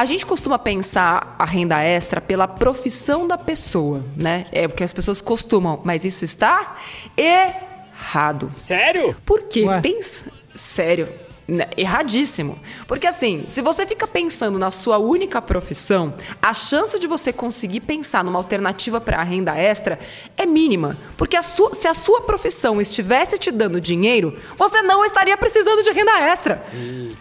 A 0.00 0.06
gente 0.06 0.24
costuma 0.24 0.58
pensar 0.58 1.36
a 1.38 1.44
renda 1.44 1.78
extra 1.82 2.22
pela 2.22 2.48
profissão 2.48 3.28
da 3.28 3.36
pessoa, 3.36 4.02
né? 4.16 4.46
É 4.50 4.64
o 4.64 4.70
que 4.70 4.82
as 4.82 4.94
pessoas 4.94 5.20
costumam, 5.20 5.78
mas 5.84 6.06
isso 6.06 6.24
está 6.24 6.78
errado. 7.14 8.50
Sério? 8.64 9.14
Por 9.26 9.42
quê? 9.42 9.66
Pensa. 9.82 10.32
Sério. 10.54 11.06
Né, 11.50 11.66
Erradíssimo. 11.76 12.58
Porque 12.86 13.06
assim, 13.06 13.44
se 13.48 13.60
você 13.60 13.86
fica 13.86 14.06
pensando 14.06 14.58
na 14.58 14.70
sua 14.70 14.98
única 14.98 15.42
profissão, 15.42 16.14
a 16.40 16.54
chance 16.54 16.98
de 16.98 17.06
você 17.06 17.32
conseguir 17.32 17.80
pensar 17.80 18.22
numa 18.24 18.38
alternativa 18.38 19.00
para 19.00 19.18
a 19.18 19.22
renda 19.22 19.56
extra 19.56 19.98
é 20.36 20.46
mínima. 20.46 20.96
Porque 21.16 21.36
a 21.36 21.42
sua- 21.42 21.74
se 21.74 21.86
a 21.88 21.94
sua 21.94 22.20
profissão 22.22 22.80
estivesse 22.80 23.38
te 23.38 23.50
dando 23.50 23.80
dinheiro, 23.80 24.36
você 24.56 24.80
não 24.82 25.04
estaria 25.04 25.36
precisando 25.36 25.82
de 25.82 25.90
renda 25.90 26.18
extra. 26.20 26.64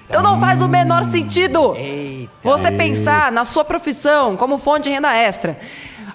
Então 0.08 0.22
não 0.22 0.40
faz 0.40 0.62
o 0.62 0.68
menor 0.68 1.04
sentido 1.06 1.76
você 2.44 2.72
pensar 2.72 3.32
na 3.32 3.44
sua 3.46 3.66
profissão 3.66 4.38
como 4.38 4.58
fonte 4.58 4.84
de 4.84 4.90
renda 4.92 5.16
extra. 5.16 5.58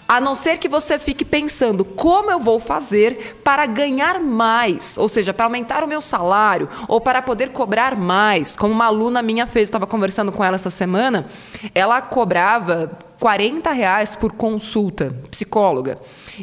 A 0.07 0.21
não 0.21 0.35
ser 0.35 0.59
que 0.59 0.69
você 0.69 0.99
fique 0.99 1.25
pensando 1.25 1.85
como 1.85 2.31
eu 2.31 2.39
vou 2.39 2.61
fazer 2.61 3.41
para 3.43 3.65
ganhar 3.65 4.21
mais, 4.21 4.99
ou 4.99 5.09
seja, 5.09 5.33
para 5.33 5.47
aumentar 5.47 5.83
o 5.83 5.89
meu 5.89 6.01
salário 6.01 6.69
ou 6.87 7.01
para 7.01 7.23
poder 7.23 7.51
cobrar 7.51 7.97
mais. 7.97 8.55
Como 8.55 8.73
uma 8.73 8.87
aluna 8.87 9.23
minha 9.23 9.47
fez, 9.47 9.69
estava 9.69 9.87
conversando 9.87 10.31
com 10.31 10.45
ela 10.45 10.57
essa 10.57 10.71
semana, 10.71 11.27
ela 11.75 12.03
cobrava 12.03 12.99
40 13.19 13.71
reais 13.73 14.15
por 14.15 14.33
consulta 14.33 15.17
psicóloga 15.31 15.99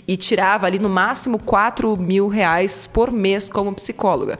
e 0.08 0.18
tirava 0.18 0.66
ali 0.66 0.80
no 0.80 0.90
máximo 0.90 1.38
4 1.38 1.96
mil 1.98 2.28
reais 2.28 2.88
por 2.88 3.12
mês 3.12 3.48
como 3.48 3.76
psicóloga. 3.76 4.40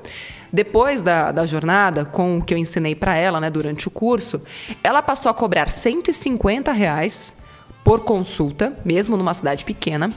Depois 0.52 1.02
da, 1.02 1.32
da 1.32 1.46
jornada, 1.46 2.04
com 2.04 2.40
o 2.40 2.44
que 2.44 2.54
eu 2.54 2.58
ensinei 2.58 2.96
para 2.96 3.16
ela 3.16 3.40
né, 3.40 3.50
durante 3.50 3.88
o 3.88 3.92
curso, 3.92 4.42
ela 4.84 5.02
passou 5.02 5.30
a 5.30 5.34
cobrar 5.34 5.70
150 5.70 6.72
reais 6.72 7.36
por 7.84 8.02
consulta, 8.02 8.78
mesmo 8.86 9.18
numa 9.18 9.34
cidade 9.34 9.66
pequena, 9.66 10.12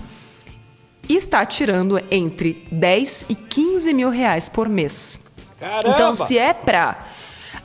e 1.08 1.16
está 1.16 1.44
tirando 1.44 2.00
entre 2.10 2.66
10 2.70 3.26
e 3.28 3.34
15 3.34 3.92
mil 3.92 4.10
reais 4.10 4.48
por 4.48 4.68
mês. 4.68 5.20
Caramba! 5.58 5.88
Então, 5.88 6.14
se 6.14 6.38
é 6.38 6.52
para 6.52 6.98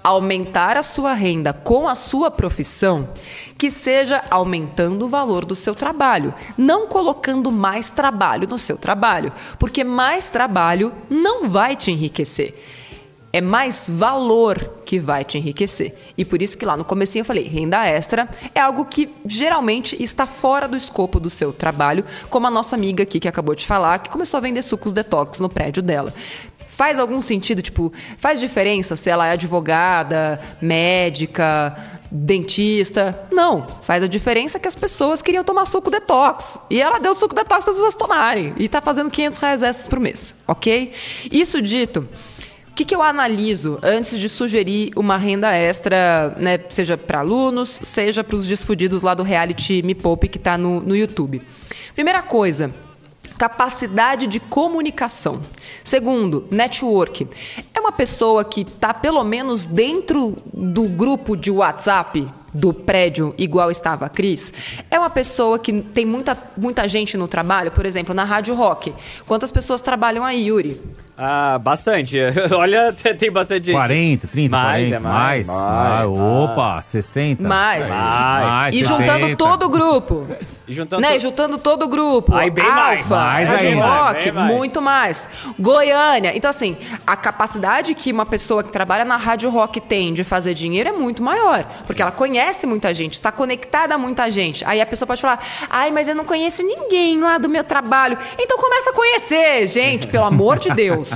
aumentar 0.04 0.78
a 0.78 0.84
sua 0.84 1.14
renda 1.14 1.52
com 1.54 1.88
a 1.88 1.96
sua 1.96 2.32
profissão, 2.32 3.10
que 3.58 3.70
seja 3.70 4.24
aumentando 4.30 5.06
o 5.06 5.10
valor 5.10 5.44
do 5.46 5.56
seu 5.56 5.76
trabalho, 5.76 6.34
não 6.58 6.88
colocando 6.88 7.52
mais 7.52 7.92
trabalho 7.92 8.48
no 8.48 8.58
seu 8.58 8.78
trabalho, 8.78 9.34
porque 9.58 9.84
mais 9.84 10.30
trabalho 10.30 10.94
não 11.10 11.50
vai 11.50 11.76
te 11.76 11.92
enriquecer. 11.92 12.56
É 13.32 13.42
mais 13.42 13.88
valor 13.88 14.82
que 14.86 15.00
vai 15.00 15.24
te 15.24 15.38
enriquecer. 15.38 15.96
E 16.18 16.26
por 16.26 16.42
isso 16.42 16.58
que 16.58 16.66
lá 16.66 16.76
no 16.76 16.84
comecinho 16.84 17.22
eu 17.22 17.26
falei, 17.26 17.44
renda 17.44 17.86
extra 17.86 18.28
é 18.56 18.60
algo 18.60 18.86
que 18.86 19.10
geralmente 19.26 19.96
está 20.02 20.26
fora 20.26 20.68
do 20.68 20.76
escopo 20.76 21.20
do 21.20 21.30
seu 21.30 21.54
trabalho, 21.54 22.04
como 22.30 22.48
a 22.48 22.52
nossa 22.52 22.76
amiga 22.76 23.04
aqui 23.04 23.20
que 23.20 23.28
acabou 23.28 23.54
de 23.54 23.68
falar, 23.68 24.00
que 24.00 24.10
começou 24.10 24.40
a 24.40 24.42
vender 24.42 24.64
sucos 24.64 24.94
detox 24.94 25.40
no 25.40 25.50
prédio 25.50 25.84
dela. 25.84 26.14
Faz 26.68 26.98
algum 26.98 27.22
sentido, 27.22 27.62
tipo, 27.62 27.92
faz 28.18 28.40
diferença 28.40 28.96
se 28.96 29.10
ela 29.10 29.28
é 29.28 29.34
advogada, 29.34 30.42
médica, 30.62 31.76
dentista? 32.10 33.28
Não. 33.32 33.68
Faz 33.84 34.02
a 34.02 34.08
diferença 34.08 34.58
que 34.60 34.68
as 34.68 34.76
pessoas 34.76 35.22
queriam 35.22 35.44
tomar 35.44 35.66
suco 35.66 35.92
detox. 35.92 36.58
E 36.70 36.82
ela 36.82 36.98
deu 37.00 37.14
suco 37.16 37.36
detox 37.36 37.64
para 37.64 37.74
as 37.74 37.78
pessoas 37.78 37.96
tomarem. 37.96 38.54
E 38.58 38.68
tá 38.70 38.82
fazendo 38.82 39.12
500 39.12 39.40
reais 39.40 39.62
extras 39.62 39.88
por 39.88 40.00
mês, 40.00 40.34
ok? 40.48 40.94
Isso 41.30 41.62
dito, 41.62 42.08
que, 42.80 42.86
que 42.86 42.96
eu 42.96 43.02
analiso 43.02 43.78
antes 43.84 44.18
de 44.18 44.30
sugerir 44.30 44.94
uma 44.96 45.18
renda 45.18 45.54
extra, 45.54 46.34
né, 46.38 46.58
seja 46.70 46.98
para 46.98 47.20
alunos, 47.20 47.78
seja 47.84 48.24
para 48.24 48.38
os 48.38 48.48
desfudidos 48.48 49.02
lá 49.02 49.14
do 49.14 49.22
reality 49.22 49.82
Me 49.82 49.94
Poupe 49.94 50.30
que 50.30 50.38
está 50.38 50.58
no, 50.58 50.80
no 50.80 50.96
YouTube? 50.96 51.42
Primeira 51.94 52.22
coisa, 52.22 52.74
capacidade 53.38 54.28
de 54.28 54.40
comunicação. 54.40 55.42
Segundo, 55.84 56.48
network. 56.50 57.28
É 57.74 57.82
uma 57.82 57.92
pessoa 57.92 58.46
que 58.46 58.62
está 58.62 58.94
pelo 58.94 59.26
menos 59.26 59.68
dentro 59.68 60.38
do 60.54 60.84
grupo 60.84 61.36
de 61.36 61.52
WhatsApp 61.52 62.30
do 62.54 62.74
prédio 62.74 63.36
igual 63.38 63.70
estava 63.70 64.06
a 64.06 64.10
Cris. 64.10 64.54
É 64.90 64.98
uma 64.98 65.10
pessoa 65.10 65.60
que 65.60 65.82
tem 65.82 66.06
muita, 66.06 66.38
muita 66.56 66.88
gente 66.88 67.18
no 67.18 67.28
trabalho, 67.28 67.72
por 67.72 67.86
exemplo, 67.86 68.14
na 68.14 68.24
Rádio 68.24 68.56
Rock. 68.56 68.94
Quantas 69.28 69.52
pessoas 69.52 69.82
trabalham 69.82 70.24
aí, 70.24 70.48
Yuri? 70.48 70.82
Ah, 71.22 71.60
bastante. 71.60 72.18
Olha, 72.56 72.94
tem 72.94 73.30
bastante 73.30 73.66
gente. 73.66 73.76
40, 73.76 74.28
30, 74.28 74.50
Mais, 74.56 74.90
40, 74.90 74.96
é 74.96 75.00
mais, 75.00 75.48
mais. 75.48 75.66
mais, 75.66 76.02
Ah, 76.02 76.08
opa, 76.08 76.82
60. 76.82 77.44
Mais. 77.46 77.90
Mais. 77.92 78.74
E 78.76 78.84
70. 78.86 78.88
juntando 78.88 79.36
todo 79.36 79.64
o 79.64 79.70
grupo. 79.70 80.28
E 80.66 80.72
juntando 80.72 81.02
né? 81.02 81.20
Juntando 81.20 81.58
todo 81.58 81.84
o 81.84 81.88
grupo. 81.90 82.34
Aí 82.34 82.50
bem 82.50 82.64
mais. 82.64 83.02
Alfa, 83.02 83.16
Mais 83.18 83.50
Rádio 83.50 83.68
ainda. 83.70 83.86
Rock, 83.86 84.24
Bem 84.24 84.32
mais. 84.32 84.56
muito 84.56 84.82
mais. 84.82 85.30
Goiânia. 85.60 86.32
Então, 86.38 86.50
assim, 86.50 86.78
a 87.06 87.18
capacidade 87.18 87.94
que 87.96 88.12
uma 88.14 88.26
pessoa 88.26 88.64
que 88.64 88.72
trabalha 88.72 89.04
na 89.04 89.18
Rádio 89.18 89.50
Rock 89.50 89.82
tem 89.82 90.14
de 90.14 90.24
fazer 90.24 90.54
dinheiro 90.54 90.90
é 90.90 90.94
muito 90.94 91.22
maior. 91.22 91.66
Porque 91.86 92.02
ela 92.02 92.12
conhece 92.12 92.66
muita 92.66 92.94
gente, 92.94 93.16
está 93.16 93.32
conectada 93.32 93.96
a 93.96 93.98
muita 93.98 94.32
gente. 94.32 94.64
Aí 94.64 94.80
a 94.80 94.86
pessoa 94.86 95.08
pode 95.08 95.22
falar, 95.22 95.40
ai, 95.70 95.92
mas 95.92 96.08
eu 96.08 96.16
não 96.16 96.24
conheço 96.24 96.64
ninguém 96.64 97.20
lá 97.20 97.38
do 97.38 97.50
meu 97.50 97.64
trabalho. 97.64 98.18
Então 98.40 98.58
começa 98.58 98.92
a 98.92 98.94
conhecer, 98.94 99.68
gente, 99.68 100.08
pelo 100.08 100.24
amor 100.26 100.60
de 100.60 100.70
Deus. 100.70 101.09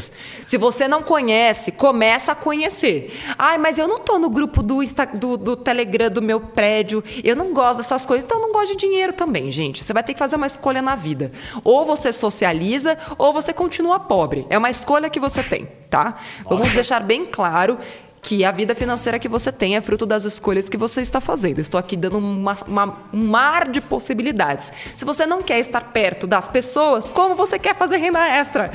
Se 0.45 0.57
você 0.57 0.87
não 0.87 1.01
conhece, 1.03 1.71
começa 1.71 2.31
a 2.31 2.35
conhecer. 2.35 3.13
Ai, 3.37 3.57
mas 3.57 3.77
eu 3.77 3.87
não 3.87 3.99
tô 3.99 4.17
no 4.19 4.29
grupo 4.29 4.61
do, 4.63 4.81
Insta- 4.83 5.05
do, 5.05 5.37
do 5.37 5.55
Telegram 5.55 6.09
do 6.09 6.21
meu 6.21 6.39
prédio. 6.39 7.03
Eu 7.23 7.35
não 7.35 7.53
gosto 7.53 7.77
dessas 7.77 8.05
coisas, 8.05 8.23
então 8.25 8.37
eu 8.39 8.47
não 8.47 8.51
gosto 8.53 8.71
de 8.71 8.77
dinheiro 8.77 9.13
também, 9.13 9.51
gente. 9.51 9.83
Você 9.83 9.93
vai 9.93 10.03
ter 10.03 10.13
que 10.13 10.19
fazer 10.19 10.35
uma 10.35 10.47
escolha 10.47 10.81
na 10.81 10.95
vida. 10.95 11.31
Ou 11.63 11.85
você 11.85 12.11
socializa, 12.11 12.97
ou 13.17 13.31
você 13.33 13.53
continua 13.53 13.99
pobre. 13.99 14.45
É 14.49 14.57
uma 14.57 14.69
escolha 14.69 15.09
que 15.09 15.19
você 15.19 15.43
tem, 15.43 15.67
tá? 15.89 16.15
Vamos 16.47 16.71
deixar 16.73 16.99
bem 17.01 17.25
claro 17.25 17.77
que 18.25 18.45
a 18.45 18.51
vida 18.51 18.73
financeira 18.73 19.19
que 19.19 19.27
você 19.27 19.51
tem 19.51 19.75
é 19.75 19.81
fruto 19.81 20.05
das 20.05 20.23
escolhas 20.23 20.69
que 20.69 20.77
você 20.77 21.01
está 21.01 21.19
fazendo. 21.19 21.59
Estou 21.59 21.77
aqui 21.77 21.97
dando 21.97 22.19
uma- 22.19 22.55
uma- 22.65 22.99
um 23.11 23.27
mar 23.27 23.67
de 23.67 23.81
possibilidades. 23.81 24.71
Se 24.95 25.03
você 25.03 25.25
não 25.25 25.43
quer 25.43 25.59
estar 25.59 25.81
perto 25.91 26.25
das 26.25 26.47
pessoas, 26.47 27.09
como 27.09 27.35
você 27.35 27.59
quer 27.59 27.75
fazer 27.75 27.97
renda 27.97 28.25
extra? 28.25 28.71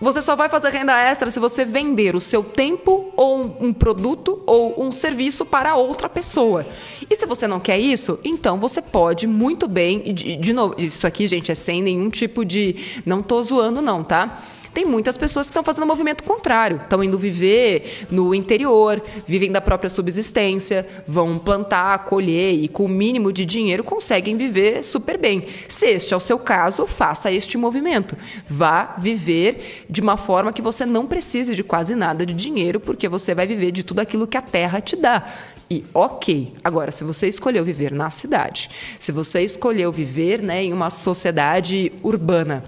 Você 0.00 0.20
só 0.20 0.34
vai 0.34 0.48
fazer 0.48 0.70
renda 0.70 0.98
extra 1.00 1.30
se 1.30 1.38
você 1.38 1.64
vender 1.64 2.16
o 2.16 2.20
seu 2.20 2.42
tempo 2.42 3.12
ou 3.16 3.56
um, 3.60 3.72
produto 3.72 4.42
ou 4.46 4.82
um 4.82 4.90
serviço 4.90 5.44
para 5.44 5.76
outra 5.76 6.08
pessoa. 6.08 6.66
E 7.08 7.14
se 7.14 7.26
você 7.26 7.46
não 7.46 7.60
quer 7.60 7.78
isso, 7.78 8.18
então 8.24 8.58
você 8.58 8.82
pode 8.82 9.26
muito 9.26 9.68
bem. 9.68 10.12
De, 10.12 10.36
de 10.36 10.52
novo, 10.52 10.74
isso 10.78 11.06
aqui, 11.06 11.26
gente, 11.26 11.50
é 11.50 11.54
sem 11.54 11.82
nenhum 11.82 12.10
tipo 12.10 12.44
de. 12.44 13.02
Não 13.06 13.22
tô 13.22 13.42
zoando, 13.42 13.80
não, 13.80 14.02
tá? 14.02 14.42
Tem 14.74 14.84
muitas 14.84 15.16
pessoas 15.16 15.46
que 15.46 15.50
estão 15.52 15.62
fazendo 15.62 15.84
o 15.84 15.86
movimento 15.86 16.24
contrário, 16.24 16.78
estão 16.82 17.02
indo 17.02 17.16
viver 17.16 18.06
no 18.10 18.34
interior, 18.34 19.00
vivem 19.24 19.52
da 19.52 19.60
própria 19.60 19.88
subsistência, 19.88 20.84
vão 21.06 21.38
plantar, 21.38 22.04
colher 22.06 22.54
e 22.54 22.66
com 22.66 22.86
o 22.86 22.88
mínimo 22.88 23.32
de 23.32 23.46
dinheiro 23.46 23.84
conseguem 23.84 24.36
viver 24.36 24.82
super 24.82 25.16
bem. 25.16 25.44
Se 25.68 25.86
este 25.86 26.12
é 26.12 26.16
o 26.16 26.20
seu 26.20 26.38
caso, 26.40 26.88
faça 26.88 27.30
este 27.30 27.56
movimento. 27.56 28.16
Vá 28.48 28.96
viver 28.98 29.84
de 29.88 30.00
uma 30.00 30.16
forma 30.16 30.52
que 30.52 30.60
você 30.60 30.84
não 30.84 31.06
precise 31.06 31.54
de 31.54 31.62
quase 31.62 31.94
nada 31.94 32.26
de 32.26 32.34
dinheiro, 32.34 32.80
porque 32.80 33.08
você 33.08 33.32
vai 33.32 33.46
viver 33.46 33.70
de 33.70 33.84
tudo 33.84 34.00
aquilo 34.00 34.26
que 34.26 34.36
a 34.36 34.42
terra 34.42 34.80
te 34.80 34.96
dá. 34.96 35.24
E 35.70 35.84
ok. 35.94 36.52
Agora, 36.64 36.90
se 36.90 37.04
você 37.04 37.28
escolheu 37.28 37.64
viver 37.64 37.92
na 37.92 38.10
cidade, 38.10 38.70
se 38.98 39.12
você 39.12 39.40
escolheu 39.40 39.92
viver 39.92 40.42
né, 40.42 40.64
em 40.64 40.72
uma 40.72 40.90
sociedade 40.90 41.92
urbana, 42.02 42.64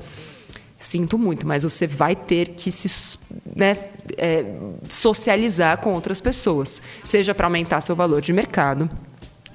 Sinto 0.79 1.17
muito, 1.17 1.47
mas 1.47 1.63
você 1.63 1.87
vai 1.87 2.15
ter 2.15 2.51
que 2.51 2.71
se 2.71 3.19
né, 3.55 3.79
é, 4.19 4.45
socializar 4.89 5.79
com 5.79 5.95
outras 5.95 6.21
pessoas, 6.21 6.83
seja 7.03 7.35
para 7.35 7.47
aumentar 7.47 7.81
seu 7.81 7.97
valor 7.97 8.21
de 8.21 8.31
mercado, 8.31 8.91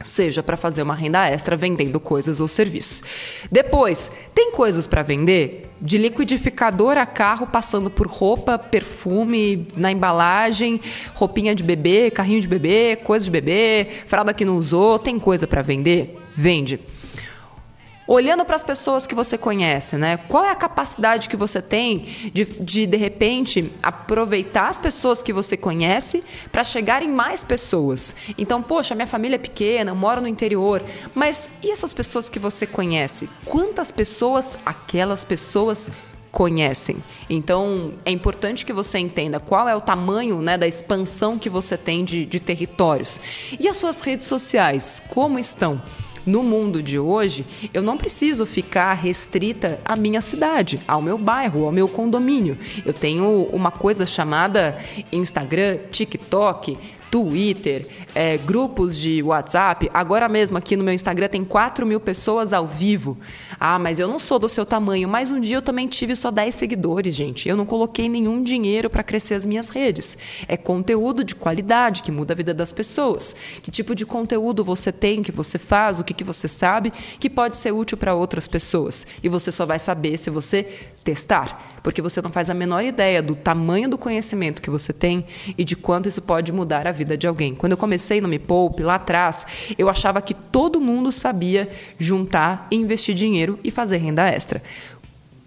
seja 0.04 0.42
para 0.42 0.58
fazer 0.58 0.82
uma 0.82 0.96
renda 0.96 1.28
extra 1.28 1.56
vendendo 1.56 2.00
coisas 2.00 2.42
ou 2.42 2.48
serviços. 2.48 3.04
Depois, 3.52 4.10
tem 4.34 4.52
coisas 4.52 4.88
para 4.88 5.04
vender? 5.04 5.70
De 5.80 5.98
liquidificador 5.98 6.98
a 6.98 7.06
carro, 7.06 7.46
passando 7.46 7.90
por 7.90 8.08
roupa, 8.08 8.58
perfume, 8.58 9.68
na 9.76 9.92
embalagem, 9.92 10.82
roupinha 11.14 11.54
de 11.54 11.64
bebê, 11.64 12.10
carrinho 12.10 12.42
de 12.42 12.48
bebê, 12.48 12.96
coisa 12.96 13.26
de 13.26 13.32
bebê, 13.32 13.88
fralda 14.06 14.34
que 14.34 14.46
não 14.46 14.58
usou, 14.58 14.98
tem 14.98 15.20
coisa 15.20 15.46
para 15.46 15.62
vender? 15.62 16.18
Vende. 16.34 16.80
Olhando 18.08 18.44
para 18.44 18.56
as 18.56 18.64
pessoas 18.64 19.06
que 19.08 19.16
você 19.16 19.38
conhece, 19.38 19.98
né? 19.98 20.18
Qual 20.18 20.44
é 20.44 20.50
a 20.50 20.56
capacidade 20.56 21.30
que 21.30 21.38
você 21.38 21.62
tem 21.62 22.00
de, 22.34 22.46
de, 22.46 22.86
de 22.86 22.98
repente, 22.98 23.72
aproveitar 23.82 24.70
as 24.70 24.80
pessoas 24.80 25.22
que 25.24 25.32
você 25.32 25.56
conhece 25.56 26.24
para 26.52 26.64
chegar 26.64 27.04
em 27.04 27.10
mais 27.10 27.44
pessoas? 27.44 28.16
Então, 28.38 28.62
poxa, 28.62 28.96
minha 28.96 29.08
família 29.08 29.36
é 29.36 29.40
pequena, 29.40 29.92
eu 29.92 29.96
moro 29.96 30.22
no 30.22 30.28
interior, 30.28 30.84
mas 31.14 31.50
e 31.64 31.72
essas 31.72 31.94
pessoas 31.94 32.30
que 32.30 32.40
você 32.40 32.66
conhece? 32.66 33.30
Quantas 33.46 33.92
pessoas 33.92 34.58
aquelas 34.66 35.24
pessoas 35.24 35.92
conhecem. 36.32 37.04
Então, 37.30 37.94
é 38.06 38.12
importante 38.12 38.66
que 38.66 38.72
você 38.72 38.98
entenda 38.98 39.40
qual 39.40 39.68
é 39.68 39.76
o 39.76 39.82
tamanho 39.82 40.42
né, 40.42 40.58
da 40.58 40.66
expansão 40.66 41.38
que 41.38 41.50
você 41.50 41.78
tem 41.78 42.06
de, 42.06 42.26
de 42.26 42.40
territórios. 42.40 43.20
E 43.60 43.68
as 43.68 43.76
suas 43.76 44.00
redes 44.00 44.28
sociais, 44.28 45.02
como 45.10 45.38
estão? 45.38 45.82
No 46.26 46.44
mundo 46.44 46.84
de 46.84 47.00
hoje, 47.00 47.46
eu 47.74 47.82
não 47.82 47.98
preciso 47.98 48.46
ficar 48.46 48.94
restrita 48.94 49.80
à 49.84 49.96
minha 49.96 50.22
cidade, 50.22 50.80
ao 50.88 51.02
meu 51.02 51.18
bairro, 51.18 51.66
ao 51.66 51.72
meu 51.72 51.88
condomínio. 51.88 52.58
Eu 52.86 52.94
tenho 52.94 53.44
uma 53.52 53.72
coisa 53.72 54.06
chamada 54.06 54.78
Instagram, 55.12 55.80
TikTok, 55.92 56.78
Twitter, 57.12 57.86
é, 58.16 58.38
grupos 58.38 58.98
de 58.98 59.22
WhatsApp. 59.22 59.92
Agora 59.94 60.30
mesmo 60.30 60.58
aqui 60.58 60.78
no 60.78 60.84
meu 60.84 60.94
Instagram 60.94 61.28
tem 61.28 61.44
4 61.44 61.86
mil 61.86 62.00
pessoas 62.00 62.54
ao 62.54 62.66
vivo. 62.66 63.18
Ah, 63.60 63.78
mas 63.78 64.00
eu 64.00 64.08
não 64.08 64.18
sou 64.18 64.40
do 64.40 64.48
seu 64.48 64.66
tamanho. 64.66 65.10
Mas 65.10 65.30
um 65.30 65.40
dia 65.40 65.58
eu 65.58 65.62
também 65.62 65.88
tive 65.88 66.16
só 66.16 66.32
10 66.32 66.56
seguidores, 66.56 67.14
gente. 67.14 67.50
Eu 67.50 67.58
não 67.58 67.66
coloquei 67.66 68.08
nenhum 68.08 68.42
dinheiro 68.42 68.90
para 68.90 69.04
crescer 69.04 69.34
as 69.34 69.46
minhas 69.46 69.68
redes. 69.68 70.18
É 70.48 70.56
conteúdo 70.56 71.22
de 71.22 71.36
qualidade 71.36 72.02
que 72.02 72.12
muda 72.12 72.34
a 72.34 72.38
vida 72.38 72.54
das 72.54 72.72
pessoas. 72.72 73.36
Que 73.62 73.70
tipo 73.70 73.94
de 73.94 74.06
conteúdo 74.06 74.64
você 74.64 74.90
tem, 74.90 75.22
que 75.22 75.34
você 75.34 75.60
faz, 75.60 76.00
o 76.00 76.06
que, 76.06 76.14
que 76.14 76.24
você 76.24 76.48
sabe, 76.48 76.94
que 77.20 77.30
pode 77.30 77.58
ser 77.58 77.74
útil 77.74 77.98
para 77.98 78.16
outras 78.16 78.48
pessoas. 78.48 79.06
E 79.22 79.28
você 79.28 79.52
só 79.52 79.66
vai 79.66 79.80
saber 79.80 80.18
se 80.18 80.30
você 80.30 80.66
testar. 81.04 81.82
Porque 81.84 82.02
você 82.02 82.22
não 82.22 82.32
faz 82.32 82.50
a 82.50 82.54
menor 82.54 82.86
ideia 82.86 83.22
do 83.22 83.36
tamanho 83.36 83.90
do 83.90 83.98
conhecimento 83.98 84.62
que 84.62 84.70
você 84.70 84.94
tem 84.94 85.26
e 85.58 85.66
de 85.66 85.76
quanto 85.76 86.08
isso 86.08 86.22
pode 86.22 86.54
mudar 86.54 86.88
a 86.88 86.92
vida 86.92 87.01
de 87.06 87.28
alguém. 87.28 87.56
Quando 87.56 87.74
eu 87.74 87.78
comecei 87.78 88.22
no 88.22 88.28
Me 88.28 88.40
Poupe, 88.40 88.84
lá 88.84 88.96
atrás, 88.96 89.46
eu 89.78 89.90
achava 89.90 90.22
que 90.22 90.34
todo 90.34 90.82
mundo 90.82 91.12
sabia 91.12 91.70
juntar, 92.00 92.68
investir 92.72 93.16
dinheiro 93.16 93.60
e 93.64 93.72
fazer 93.72 93.98
renda 93.98 94.28
extra. 94.28 94.62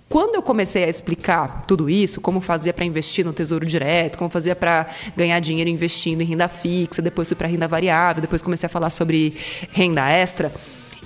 Quando 0.09 0.37
eu 0.37 0.43
comecei 0.43 0.85
a 0.85 0.88
explicar 0.88 1.62
tudo 1.67 1.90
isso, 1.90 2.21
como 2.21 2.40
fazia 2.40 2.73
para 2.73 2.85
investir 2.85 3.25
no 3.25 3.33
Tesouro 3.33 3.67
Direto, 3.67 4.17
como 4.17 4.31
fazia 4.31 4.55
para 4.55 4.87
ganhar 5.17 5.40
dinheiro 5.40 5.69
investindo 5.69 6.21
em 6.21 6.25
renda 6.25 6.47
fixa, 6.47 7.03
depois 7.03 7.27
fui 7.27 7.37
para 7.37 7.49
renda 7.49 7.67
variável, 7.67 8.21
depois 8.21 8.40
comecei 8.40 8.67
a 8.67 8.71
falar 8.71 8.90
sobre 8.90 9.35
renda 9.73 10.09
extra, 10.09 10.55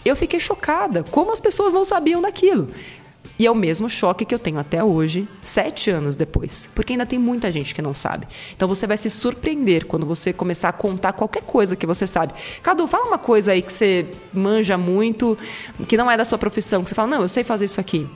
eu 0.05 0.15
fiquei 0.15 0.39
chocada 0.39 1.03
como 1.03 1.33
as 1.33 1.41
pessoas 1.41 1.73
não 1.73 1.85
sabiam 1.85 2.21
daquilo. 2.21 2.69
E 3.39 3.47
é 3.47 3.51
o 3.51 3.55
mesmo 3.55 3.89
choque 3.89 4.25
que 4.25 4.35
eu 4.35 4.39
tenho 4.39 4.59
até 4.59 4.83
hoje, 4.83 5.29
sete 5.41 5.91
anos 5.91 6.17
depois. 6.17 6.69
Porque 6.75 6.93
ainda 6.95 7.07
tem 7.07 7.19
muita 7.19 7.51
gente 7.53 7.73
que 7.75 7.81
não 7.81 7.95
sabe. 7.95 8.27
Então 8.57 8.67
você 8.67 8.85
vai 8.87 8.97
se 8.97 9.09
surpreender 9.09 9.87
quando 9.87 10.05
você 10.05 10.33
começar 10.33 10.71
a 10.71 10.73
contar 10.73 11.13
qualquer 11.13 11.43
coisa 11.43 11.77
que 11.77 11.87
você 11.87 12.05
sabe. 12.07 12.33
Cadu, 12.63 12.87
fala 12.89 13.07
uma 13.07 13.19
coisa 13.19 13.53
aí 13.53 13.63
que 13.63 13.73
você 13.73 14.07
manja 14.33 14.77
muito, 14.77 15.39
que 15.87 15.97
não 15.97 16.11
é 16.11 16.17
da 16.17 16.25
sua 16.25 16.37
profissão, 16.39 16.83
que 16.83 16.89
você 16.89 16.95
fala, 16.97 17.09
não, 17.09 17.23
eu 17.23 17.29
sei 17.29 17.45
fazer 17.45 17.67
isso 17.67 17.79
aqui. 17.81 18.09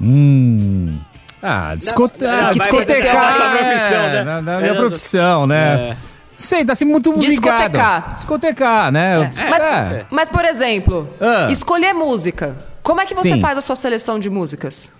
Hum. 0.00 0.98
Ah, 1.42 1.74
discote... 1.74 2.22
Não, 2.22 2.28
ah, 2.30 2.32
vai- 2.32 2.42
vai 2.42 2.52
discotecar. 2.52 3.36
uma 3.36 3.50
profissão, 3.58 4.02
né? 4.02 4.16
É, 4.20 4.24
na, 4.24 4.42
na 4.42 4.58
minha 4.60 4.72
É, 4.72 4.74
profissão, 4.74 5.46
né? 5.46 5.74
É. 5.90 5.96
Sei, 6.36 6.64
tá 6.64 6.72
assim 6.72 6.84
muito 6.84 7.12
ligado. 7.12 7.30
Discotecar. 7.70 8.14
Discotecar, 8.16 8.92
né? 8.92 9.30
É, 9.36 9.50
Mas, 9.50 9.62
É. 9.62 10.06
mas, 10.10 10.28
por 10.28 10.44
exemplo, 10.44 11.08
Ah. 11.20 11.48
escolher 11.50 11.92
música. 11.94 12.56
Como 12.84 13.00
é 13.00 13.06
que 13.06 13.14
você 13.14 13.30
Sim. 13.30 13.40
faz 13.40 13.58
a 13.58 13.60
sua 13.62 13.74
seleção 13.74 14.18
de 14.18 14.28
músicas? 14.28 14.92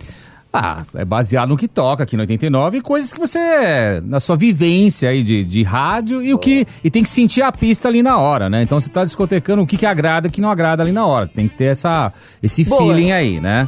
Ah, 0.51 0.83
é 0.95 1.05
baseado 1.05 1.49
no 1.49 1.57
que 1.57 1.67
toca 1.67 2.03
aqui 2.03 2.15
no 2.15 2.23
89 2.23 2.77
e 2.77 2.81
coisas 2.81 3.13
que 3.13 3.19
você. 3.19 4.01
na 4.03 4.19
sua 4.19 4.35
vivência 4.35 5.09
aí 5.09 5.21
de, 5.21 5.43
de 5.43 5.63
rádio 5.63 6.21
e 6.21 6.33
o 6.33 6.39
que. 6.39 6.65
E 6.83 6.89
tem 6.89 7.03
que 7.03 7.09
sentir 7.09 7.41
a 7.41 7.51
pista 7.51 7.87
ali 7.89 8.01
na 8.01 8.17
hora, 8.17 8.49
né? 8.49 8.63
Então 8.63 8.79
você 8.79 8.89
tá 8.89 9.03
discotecando 9.03 9.61
o 9.61 9.67
que, 9.67 9.77
que 9.77 9.85
agrada 9.85 10.27
e 10.27 10.29
o 10.29 10.31
que 10.31 10.41
não 10.41 10.49
agrada 10.49 10.81
ali 10.81 10.91
na 10.91 11.05
hora. 11.05 11.27
Tem 11.27 11.47
que 11.47 11.55
ter 11.55 11.65
essa, 11.65 12.11
esse 12.41 12.63
Boa. 12.63 12.81
feeling 12.81 13.11
aí, 13.11 13.39
né? 13.39 13.67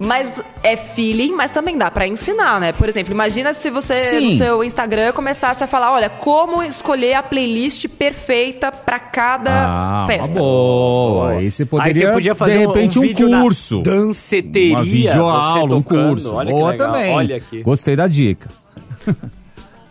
Mas 0.00 0.40
é 0.62 0.76
feeling, 0.76 1.32
mas 1.32 1.50
também 1.50 1.76
dá 1.76 1.90
pra 1.90 2.06
ensinar, 2.06 2.60
né? 2.60 2.70
Por 2.72 2.88
exemplo, 2.88 3.12
imagina 3.12 3.52
se 3.52 3.68
você 3.68 3.96
Sim. 3.96 4.30
no 4.32 4.36
seu 4.38 4.62
Instagram 4.62 5.12
começasse 5.12 5.64
a 5.64 5.66
falar, 5.66 5.90
olha, 5.90 6.08
como 6.08 6.62
escolher 6.62 7.14
a 7.14 7.22
playlist 7.22 7.88
perfeita 7.88 8.70
pra 8.70 9.00
cada 9.00 9.50
Ah, 9.50 10.04
festa. 10.06 10.34
uma 10.34 10.40
boa. 10.40 11.30
Aí 11.32 11.50
você 11.50 11.64
poderia, 11.66 11.92
Aí 12.02 12.06
você 12.06 12.12
podia 12.12 12.34
fazer 12.36 12.58
de 12.58 12.64
um- 12.66 12.68
repente, 12.68 12.98
um 13.00 13.02
um, 13.02 13.28
na 13.30 13.40
curso. 13.42 13.82
Danceteria. 13.82 14.76
Uma 14.76 14.84
videoaula, 14.84 15.74
um 15.76 15.82
curso. 15.82 16.32
Olha 16.32 16.52
que 16.52 16.58
Boa 16.58 16.70
legal. 16.70 16.86
também. 16.92 17.14
Olha 17.14 17.36
aqui. 17.36 17.62
Gostei 17.64 17.96
da 17.96 18.06
dica. 18.06 18.48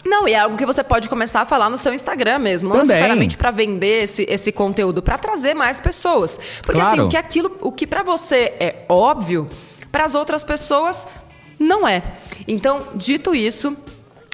Não, 0.06 0.26
e 0.26 0.32
é 0.34 0.40
algo 0.40 0.56
que 0.56 0.66
você 0.66 0.86
pode 0.86 1.10
começar 1.10 1.42
a 1.42 1.46
falar 1.46 1.70
no 1.70 1.78
seu 1.78 1.94
Instagram 1.94 2.40
mesmo, 2.40 2.70
não 2.70 2.78
Também. 2.78 2.88
necessariamente 2.90 3.36
pra 3.36 3.52
vender 3.52 4.04
esse, 4.06 4.26
esse 4.30 4.54
conteúdo, 4.54 5.02
pra 5.02 5.18
trazer 5.18 5.54
mais 5.54 5.82
pessoas. 5.82 6.40
Porque 6.64 6.80
assim, 6.80 6.92
Claro. 6.96 7.08
o 7.08 7.10
que 7.10 7.18
aquilo, 7.18 7.52
o 7.60 7.72
que 7.74 7.86
para 7.86 8.04
você 8.04 8.54
é 8.58 8.86
óbvio, 8.88 9.50
para 9.92 10.06
as 10.06 10.16
outras 10.16 10.44
pessoas 10.44 11.08
não 11.60 11.88
é. 11.88 12.04
Então, 12.48 12.88
dito 12.96 13.34
isso, 13.34 13.76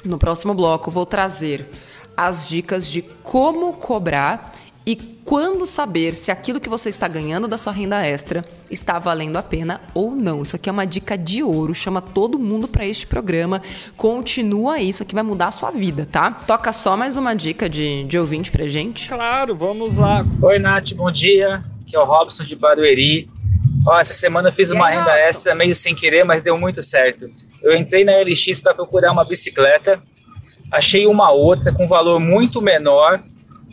no 0.04 0.18
próximo 0.18 0.54
bloco 0.54 0.90
vou 0.90 1.06
trazer 1.06 1.68
as 2.16 2.48
dicas 2.48 2.88
de 2.88 3.02
como 3.22 3.72
cobrar 3.72 4.54
e 4.86 4.94
quando 5.24 5.64
saber 5.64 6.14
se 6.14 6.30
aquilo 6.30 6.60
que 6.60 6.68
você 6.68 6.90
está 6.90 7.08
ganhando 7.08 7.48
da 7.48 7.56
sua 7.56 7.72
renda 7.72 8.06
extra 8.06 8.44
está 8.70 8.98
valendo 8.98 9.38
a 9.38 9.42
pena 9.42 9.80
ou 9.94 10.14
não. 10.14 10.42
Isso 10.42 10.54
aqui 10.54 10.68
é 10.68 10.72
uma 10.72 10.86
dica 10.86 11.16
de 11.16 11.42
ouro, 11.42 11.74
chama 11.74 12.02
todo 12.02 12.38
mundo 12.38 12.68
para 12.68 12.84
este 12.84 13.06
programa. 13.06 13.62
Continua 13.96 14.78
isso 14.78 15.02
aqui 15.02 15.14
vai 15.14 15.24
mudar 15.24 15.48
a 15.48 15.50
sua 15.50 15.70
vida, 15.70 16.06
tá? 16.10 16.30
Toca 16.30 16.70
só 16.72 16.96
mais 16.96 17.16
uma 17.16 17.34
dica 17.34 17.68
de, 17.68 18.04
de 18.04 18.18
ouvinte 18.18 18.50
pra 18.50 18.66
gente. 18.66 19.08
Claro, 19.08 19.56
vamos 19.56 19.96
lá. 19.96 20.24
Oi, 20.42 20.58
Nath, 20.58 20.92
bom 20.92 21.10
dia. 21.10 21.64
Aqui 21.80 21.96
é 21.96 22.00
o 22.00 22.04
Robson 22.04 22.44
de 22.44 22.54
Barueri. 22.54 23.30
Ó, 23.86 23.98
essa 24.00 24.14
semana 24.14 24.48
eu 24.48 24.52
fiz 24.52 24.70
uma 24.70 24.86
aí, 24.86 24.96
renda 24.96 25.18
extra 25.18 25.54
meio 25.54 25.74
sem 25.74 25.94
querer, 25.94 26.24
mas 26.24 26.42
deu 26.42 26.56
muito 26.56 26.82
certo. 26.82 27.28
Eu 27.62 27.76
entrei 27.76 28.04
na 28.04 28.12
LX 28.18 28.60
para 28.60 28.74
procurar 28.74 29.12
uma 29.12 29.24
bicicleta, 29.24 30.00
achei 30.72 31.06
uma 31.06 31.30
outra 31.30 31.72
com 31.72 31.86
valor 31.86 32.18
muito 32.18 32.62
menor, 32.62 33.22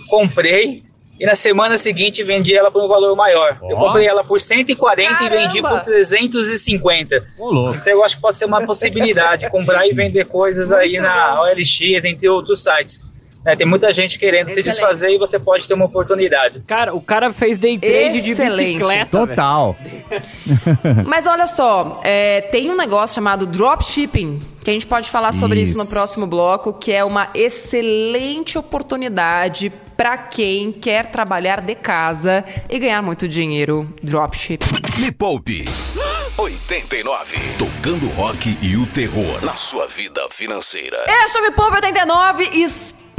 comprei 0.09 0.83
e 1.19 1.25
na 1.25 1.35
semana 1.35 1.77
seguinte 1.77 2.23
vendi 2.23 2.55
ela 2.55 2.71
por 2.71 2.83
um 2.83 2.87
valor 2.87 3.15
maior. 3.15 3.59
Eu 3.61 3.77
Ó. 3.77 3.85
comprei 3.85 4.07
ela 4.07 4.23
por 4.23 4.39
140 4.39 5.23
e 5.23 5.29
vendi 5.29 5.61
Caramba! 5.61 5.81
por 5.81 5.85
350. 5.85 7.23
Ô, 7.37 7.51
louco. 7.51 7.75
Então 7.75 7.93
eu 7.93 8.03
acho 8.03 8.15
que 8.15 8.21
pode 8.23 8.35
ser 8.35 8.45
uma 8.45 8.65
possibilidade 8.65 9.47
comprar 9.51 9.85
e 9.87 9.93
vender 9.93 10.25
coisas 10.25 10.71
aí 10.71 10.93
Muito 10.93 11.03
na 11.03 11.35
bom. 11.35 11.41
OLX, 11.43 12.03
entre 12.05 12.27
outros 12.27 12.63
sites. 12.63 13.01
Né? 13.45 13.55
tem 13.55 13.67
muita 13.67 13.91
gente 13.91 14.17
querendo 14.19 14.49
se 14.49 14.59
Excelente. 14.59 14.75
desfazer 14.75 15.09
e 15.13 15.17
você 15.17 15.39
pode 15.39 15.67
ter 15.67 15.73
uma 15.73 15.85
oportunidade. 15.85 16.61
Cara, 16.67 16.93
o 16.93 17.01
cara 17.01 17.31
fez 17.31 17.57
day 17.57 17.77
trade 17.77 18.19
Excelente. 18.19 18.73
de 18.73 18.79
bicicleta. 18.79 19.27
Total. 19.27 19.75
Mas 21.05 21.27
olha 21.27 21.47
só, 21.47 21.99
é, 22.03 22.41
tem 22.41 22.69
um 22.69 22.75
negócio 22.75 23.15
chamado 23.15 23.47
dropshipping, 23.47 24.41
que 24.63 24.69
a 24.69 24.73
gente 24.73 24.87
pode 24.87 25.09
falar 25.09 25.31
sobre 25.31 25.61
isso, 25.61 25.77
no 25.77 25.83
Isso. 25.83 25.91
próximo 25.91 26.27
bloco, 26.27 26.73
que 26.73 26.91
é 26.91 27.03
uma 27.03 27.29
excelente 27.33 28.57
oportunidade 28.57 29.71
para 29.97 30.17
quem 30.17 30.71
quer 30.71 31.07
trabalhar 31.07 31.61
de 31.61 31.75
casa 31.75 32.43
e 32.69 32.79
ganhar 32.79 33.01
muito 33.01 33.27
dinheiro. 33.27 33.91
Dropshipping. 34.01 34.99
Me 34.99 35.11
Poupe 35.11 35.65
89. 36.37 37.37
Tocando 37.57 38.07
rock 38.15 38.57
e 38.61 38.75
o 38.75 38.85
terror 38.87 39.43
na 39.45 39.55
sua 39.55 39.85
vida 39.85 40.27
financeira. 40.31 41.05
Este 41.07 41.37
é 41.37 41.39
o 41.39 41.43
Me 41.43 41.51
Poupe 41.51 41.75
89 41.75 42.49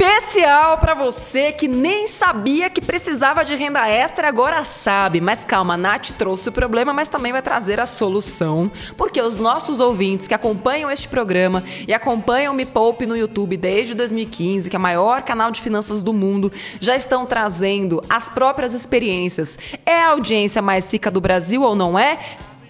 especial 0.03 0.77
para 0.79 0.93
você 0.93 1.53
que 1.53 1.65
nem 1.65 2.07
sabia 2.07 2.69
que 2.69 2.81
precisava 2.81 3.45
de 3.45 3.55
renda 3.55 3.87
extra, 3.87 4.27
agora 4.27 4.65
sabe. 4.65 5.21
Mas 5.21 5.45
calma, 5.45 5.75
a 5.75 5.77
Nath 5.77 6.09
trouxe 6.17 6.49
o 6.49 6.51
problema, 6.51 6.91
mas 6.91 7.07
também 7.07 7.31
vai 7.31 7.41
trazer 7.41 7.79
a 7.79 7.85
solução. 7.85 8.69
Porque 8.97 9.21
os 9.21 9.37
nossos 9.37 9.79
ouvintes 9.79 10.27
que 10.27 10.33
acompanham 10.33 10.91
este 10.91 11.07
programa 11.07 11.63
e 11.87 11.93
acompanham 11.93 12.53
o 12.53 12.55
Me 12.55 12.65
Poupe 12.65 13.05
no 13.05 13.15
YouTube 13.15 13.55
desde 13.55 13.93
2015, 13.93 14.69
que 14.69 14.75
é 14.75 14.79
o 14.79 14.81
maior 14.81 15.21
canal 15.21 15.51
de 15.51 15.61
finanças 15.61 16.01
do 16.01 16.11
mundo, 16.11 16.51
já 16.81 16.97
estão 16.97 17.25
trazendo 17.25 18.03
as 18.09 18.27
próprias 18.27 18.73
experiências. 18.73 19.57
É 19.85 20.01
a 20.01 20.09
audiência 20.09 20.61
mais 20.61 20.91
rica 20.91 21.09
do 21.09 21.21
Brasil 21.21 21.61
ou 21.61 21.75
não 21.75 21.97
é? 21.97 22.19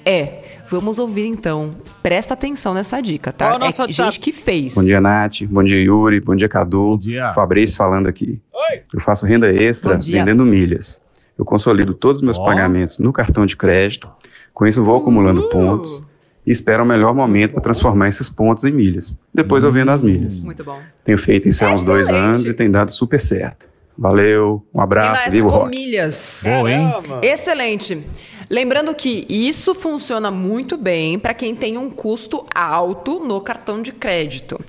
É. 0.06 0.44
Vamos 0.70 0.98
ouvir 1.00 1.26
então. 1.28 1.72
Presta 2.02 2.34
atenção 2.34 2.74
nessa 2.74 3.02
dica, 3.02 3.32
tá? 3.32 3.50
Qual 3.58 3.62
é 3.64 3.68
é 3.68 3.92
gente 3.92 4.20
que 4.20 4.32
fez. 4.32 4.74
Bom 4.76 4.84
dia, 4.84 5.00
Nath. 5.00 5.44
Bom 5.44 5.64
dia, 5.64 5.78
Yuri. 5.82 6.20
Bom 6.20 6.36
dia, 6.36 6.50
Cadu. 6.50 6.92
Bom 6.92 6.98
dia. 6.98 7.32
Fabrício 7.34 7.78
falando 7.78 8.08
aqui. 8.08 8.42
Oi. 8.54 8.82
Eu 8.94 9.00
faço 9.02 9.26
renda 9.26 9.52
extra 9.54 9.98
vendendo 9.98 10.46
milhas. 10.46 11.02
Eu 11.38 11.46
consolido 11.46 11.94
todos 11.94 12.22
os 12.22 12.26
meus 12.26 12.38
Ó. 12.38 12.46
pagamentos 12.46 13.00
no 13.00 13.12
cartão 13.14 13.46
de 13.46 13.56
crédito. 13.56 14.10
Com 14.54 14.66
isso, 14.66 14.84
vou 14.84 14.98
acumulando 14.98 15.42
Uh. 15.42 15.50
pontos 15.50 16.04
e 16.46 16.52
espero 16.52 16.84
o 16.84 16.86
melhor 16.86 17.14
momento 17.14 17.54
para 17.54 17.62
transformar 17.62 18.08
esses 18.10 18.30
pontos 18.30 18.64
em 18.64 18.72
milhas. 18.72 19.18
Depois 19.34 19.64
eu 19.64 19.72
vendo 19.72 19.90
as 19.92 20.02
milhas. 20.02 20.44
Muito 20.44 20.64
bom. 20.64 20.80
Tenho 21.04 21.18
feito 21.18 21.48
isso 21.50 21.64
há 21.66 21.72
uns 21.72 21.84
dois 21.84 22.08
Excelente. 22.08 22.26
anos 22.26 22.46
e 22.46 22.54
tem 22.54 22.70
dado 22.70 22.92
super 22.92 23.20
certo. 23.20 23.68
Valeu, 23.98 24.66
um 24.74 24.82
abraço, 24.82 25.14
extra 25.18 25.32
viva 25.32 25.48
o 25.48 25.52
com 25.52 25.58
rock. 25.60 25.70
milhas. 25.70 26.42
Boa, 26.46 26.72
hein? 26.72 26.94
Excelente. 27.22 28.04
Lembrando 28.54 28.94
que 28.94 29.26
isso 29.28 29.74
funciona 29.74 30.30
muito 30.30 30.78
bem 30.78 31.18
para 31.18 31.34
quem 31.34 31.56
tem 31.56 31.76
um 31.76 31.90
custo 31.90 32.46
alto 32.54 33.20
no 33.20 33.42
cartão 33.42 33.82
de 33.82 33.92
crédito. 33.92 34.64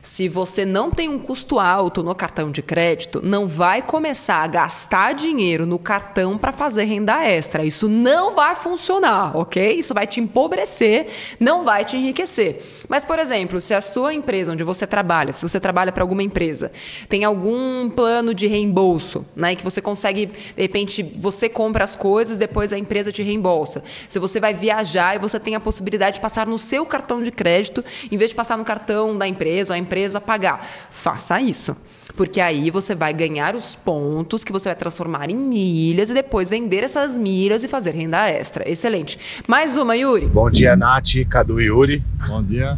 Se 0.00 0.28
você 0.28 0.64
não 0.64 0.90
tem 0.90 1.08
um 1.08 1.18
custo 1.18 1.58
alto 1.58 2.02
no 2.02 2.14
cartão 2.14 2.50
de 2.50 2.62
crédito, 2.62 3.20
não 3.22 3.46
vai 3.46 3.82
começar 3.82 4.42
a 4.42 4.46
gastar 4.46 5.14
dinheiro 5.14 5.66
no 5.66 5.78
cartão 5.78 6.38
para 6.38 6.52
fazer 6.52 6.84
renda 6.84 7.24
extra. 7.24 7.64
Isso 7.64 7.88
não 7.88 8.34
vai 8.34 8.54
funcionar, 8.54 9.36
ok? 9.36 9.74
Isso 9.74 9.92
vai 9.92 10.06
te 10.06 10.20
empobrecer, 10.20 11.08
não 11.38 11.64
vai 11.64 11.84
te 11.84 11.96
enriquecer. 11.96 12.62
Mas, 12.88 13.04
por 13.04 13.18
exemplo, 13.18 13.60
se 13.60 13.74
a 13.74 13.80
sua 13.80 14.14
empresa 14.14 14.52
onde 14.52 14.64
você 14.64 14.86
trabalha, 14.86 15.32
se 15.32 15.42
você 15.42 15.58
trabalha 15.60 15.92
para 15.92 16.02
alguma 16.02 16.22
empresa, 16.22 16.70
tem 17.08 17.24
algum 17.24 17.90
plano 17.90 18.32
de 18.32 18.46
reembolso, 18.46 19.26
né, 19.34 19.54
que 19.54 19.64
você 19.64 19.80
consegue, 19.80 20.26
de 20.26 20.62
repente, 20.62 21.02
você 21.02 21.48
compra 21.48 21.84
as 21.84 21.96
coisas, 21.96 22.36
depois 22.36 22.72
a 22.72 22.78
empresa 22.78 23.12
te 23.12 23.22
reembolsa. 23.22 23.82
Se 24.08 24.18
você 24.18 24.40
vai 24.40 24.54
viajar 24.54 25.16
e 25.16 25.18
você 25.18 25.38
tem 25.40 25.54
a 25.54 25.60
possibilidade 25.60 26.14
de 26.14 26.20
passar 26.20 26.46
no 26.46 26.58
seu 26.58 26.86
cartão 26.86 27.22
de 27.22 27.30
crédito, 27.30 27.84
em 28.10 28.16
vez 28.16 28.30
de 28.30 28.36
passar 28.36 28.56
no 28.56 28.64
cartão 28.64 29.16
da 29.16 29.26
empresa, 29.26 29.74
a 29.74 29.78
empresa 29.78 29.87
empresa 29.88 30.20
pagar. 30.20 30.64
Faça 30.90 31.40
isso. 31.40 31.74
Porque 32.14 32.40
aí 32.40 32.70
você 32.70 32.94
vai 32.94 33.12
ganhar 33.14 33.54
os 33.54 33.74
pontos 33.74 34.44
que 34.44 34.52
você 34.52 34.68
vai 34.68 34.76
transformar 34.76 35.30
em 35.30 35.36
milhas 35.36 36.10
e 36.10 36.14
depois 36.14 36.50
vender 36.50 36.84
essas 36.84 37.16
milhas 37.16 37.64
e 37.64 37.68
fazer 37.68 37.94
renda 37.94 38.28
extra. 38.28 38.68
Excelente. 38.68 39.18
Mais 39.46 39.76
uma, 39.76 39.96
Yuri. 39.96 40.26
Bom 40.26 40.50
dia, 40.50 40.76
Nath, 40.76 41.24
Cadu 41.28 41.60
e 41.60 41.66
Yuri. 41.66 42.04
Bom 42.26 42.42
dia. 42.42 42.76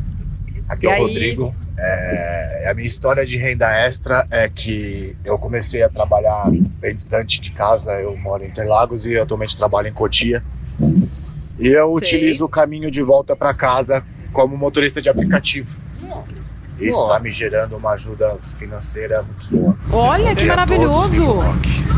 Aqui 0.68 0.87
é 0.87 0.99
o 0.99 1.03
Rodrigo. 1.03 1.55
É, 1.79 2.68
a 2.70 2.75
minha 2.75 2.87
história 2.87 3.25
de 3.25 3.38
renda 3.38 3.66
extra 3.73 4.25
é 4.31 4.49
que 4.49 5.16
eu 5.25 5.38
comecei 5.38 5.83
a 5.83 5.88
trabalhar 5.88 6.51
bem 6.81 6.94
distante 6.94 7.40
de 7.40 7.51
casa. 7.51 7.92
Eu 7.92 8.16
moro 8.18 8.44
em 8.44 8.49
Interlagos 8.49 9.07
e 9.07 9.18
atualmente 9.18 9.57
trabalho 9.57 9.88
em 9.88 9.92
Cotia. 9.92 10.44
E 11.59 11.68
eu 11.68 11.94
Sei. 11.94 12.18
utilizo 12.18 12.44
o 12.44 12.49
caminho 12.49 12.90
de 12.90 13.03
volta 13.03 13.35
para 13.35 13.55
casa 13.55 14.05
como 14.33 14.57
motorista 14.57 15.01
de 15.01 15.09
aplicativo. 15.09 15.77
Isso 16.81 17.03
está 17.03 17.19
me 17.19 17.31
gerando 17.31 17.77
uma 17.77 17.90
ajuda 17.93 18.37
financeira 18.43 19.23
muito 19.23 19.51
boa. 19.51 19.77
Olha 19.93 20.35
que 20.35 20.47
maravilhoso! 20.47 21.38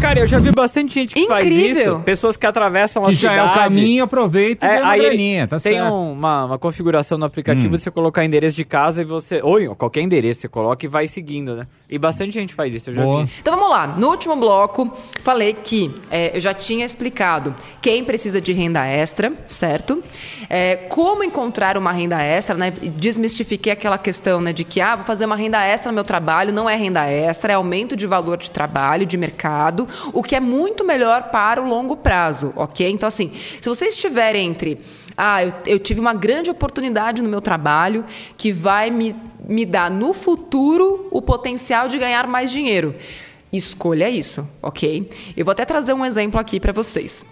Cara, 0.00 0.20
eu 0.20 0.26
já 0.26 0.40
vi 0.40 0.50
bastante 0.50 0.94
gente 0.94 1.14
que 1.14 1.20
Incrível. 1.20 1.42
faz 1.42 1.76
isso. 1.76 2.00
Pessoas 2.00 2.36
que 2.36 2.44
atravessam 2.44 3.04
a 3.04 3.08
que 3.08 3.16
cidade. 3.16 3.36
já 3.36 3.42
é 3.42 3.46
o 3.46 3.54
caminho, 3.54 4.04
aproveita 4.04 4.66
e 4.66 4.68
é, 4.68 4.82
uma 4.82 4.96
graninha, 4.96 5.46
tá 5.46 5.58
tem 5.58 5.74
certo. 5.74 5.96
Um, 5.96 6.12
uma, 6.12 6.46
uma 6.46 6.58
configuração 6.58 7.16
no 7.16 7.24
aplicativo 7.24 7.68
hum. 7.68 7.76
de 7.76 7.82
você 7.82 7.90
colocar 7.90 8.24
endereço 8.24 8.56
de 8.56 8.64
casa 8.64 9.02
e 9.02 9.04
você... 9.04 9.40
Ou 9.42 9.76
qualquer 9.76 10.00
endereço 10.00 10.40
você 10.40 10.48
coloca 10.48 10.84
e 10.84 10.88
vai 10.88 11.06
seguindo, 11.06 11.54
né? 11.54 11.66
E 11.92 11.98
bastante 11.98 12.32
gente 12.32 12.54
faz 12.54 12.74
isso, 12.74 12.88
eu 12.88 12.94
já 12.94 13.02
Boa. 13.02 13.26
vi. 13.26 13.32
Então 13.38 13.54
vamos 13.54 13.68
lá. 13.68 13.86
No 13.86 14.08
último 14.08 14.34
bloco, 14.34 14.90
falei 15.20 15.52
que 15.52 15.94
é, 16.10 16.34
eu 16.34 16.40
já 16.40 16.54
tinha 16.54 16.86
explicado 16.86 17.54
quem 17.82 18.02
precisa 18.02 18.40
de 18.40 18.50
renda 18.54 18.86
extra, 18.86 19.30
certo? 19.46 20.02
É, 20.48 20.76
como 20.76 21.22
encontrar 21.22 21.76
uma 21.76 21.92
renda 21.92 22.18
extra, 22.22 22.56
né? 22.56 22.70
Desmistifiquei 22.70 23.70
aquela 23.70 23.98
questão, 23.98 24.40
né, 24.40 24.54
de 24.54 24.64
que 24.64 24.80
ah, 24.80 24.96
vou 24.96 25.04
fazer 25.04 25.26
uma 25.26 25.36
renda 25.36 25.62
extra 25.62 25.92
no 25.92 25.94
meu 25.94 26.04
trabalho, 26.04 26.50
não 26.50 26.68
é 26.68 26.74
renda 26.76 27.04
extra, 27.04 27.52
é 27.52 27.56
aumento 27.56 27.94
de 27.94 28.06
valor 28.06 28.38
de 28.38 28.50
trabalho, 28.50 29.04
de 29.04 29.18
mercado, 29.18 29.86
o 30.14 30.22
que 30.22 30.34
é 30.34 30.40
muito 30.40 30.86
melhor 30.86 31.24
para 31.24 31.60
o 31.60 31.68
longo 31.68 31.94
prazo, 31.94 32.54
ok? 32.56 32.90
Então, 32.90 33.06
assim, 33.06 33.30
se 33.60 33.68
você 33.68 33.88
estiver 33.88 34.34
entre 34.34 34.80
ah, 35.16 35.44
eu, 35.44 35.52
eu, 35.66 35.78
tive 35.78 36.00
uma 36.00 36.14
grande 36.14 36.50
oportunidade 36.50 37.22
no 37.22 37.28
meu 37.28 37.40
trabalho 37.40 38.04
que 38.36 38.52
vai 38.52 38.90
me, 38.90 39.14
me 39.46 39.66
dar 39.66 39.90
no 39.90 40.12
futuro 40.12 41.06
o 41.10 41.20
potencial 41.20 41.88
de 41.88 41.98
ganhar 41.98 42.26
mais 42.26 42.50
dinheiro. 42.50 42.94
Escolha 43.52 44.08
isso, 44.08 44.48
ok? 44.62 45.10
Eu 45.36 45.44
vou 45.44 45.52
até 45.52 45.64
trazer 45.64 45.92
um 45.92 46.04
exemplo 46.04 46.40
aqui 46.40 46.58
para 46.58 46.72
vocês. 46.72 47.26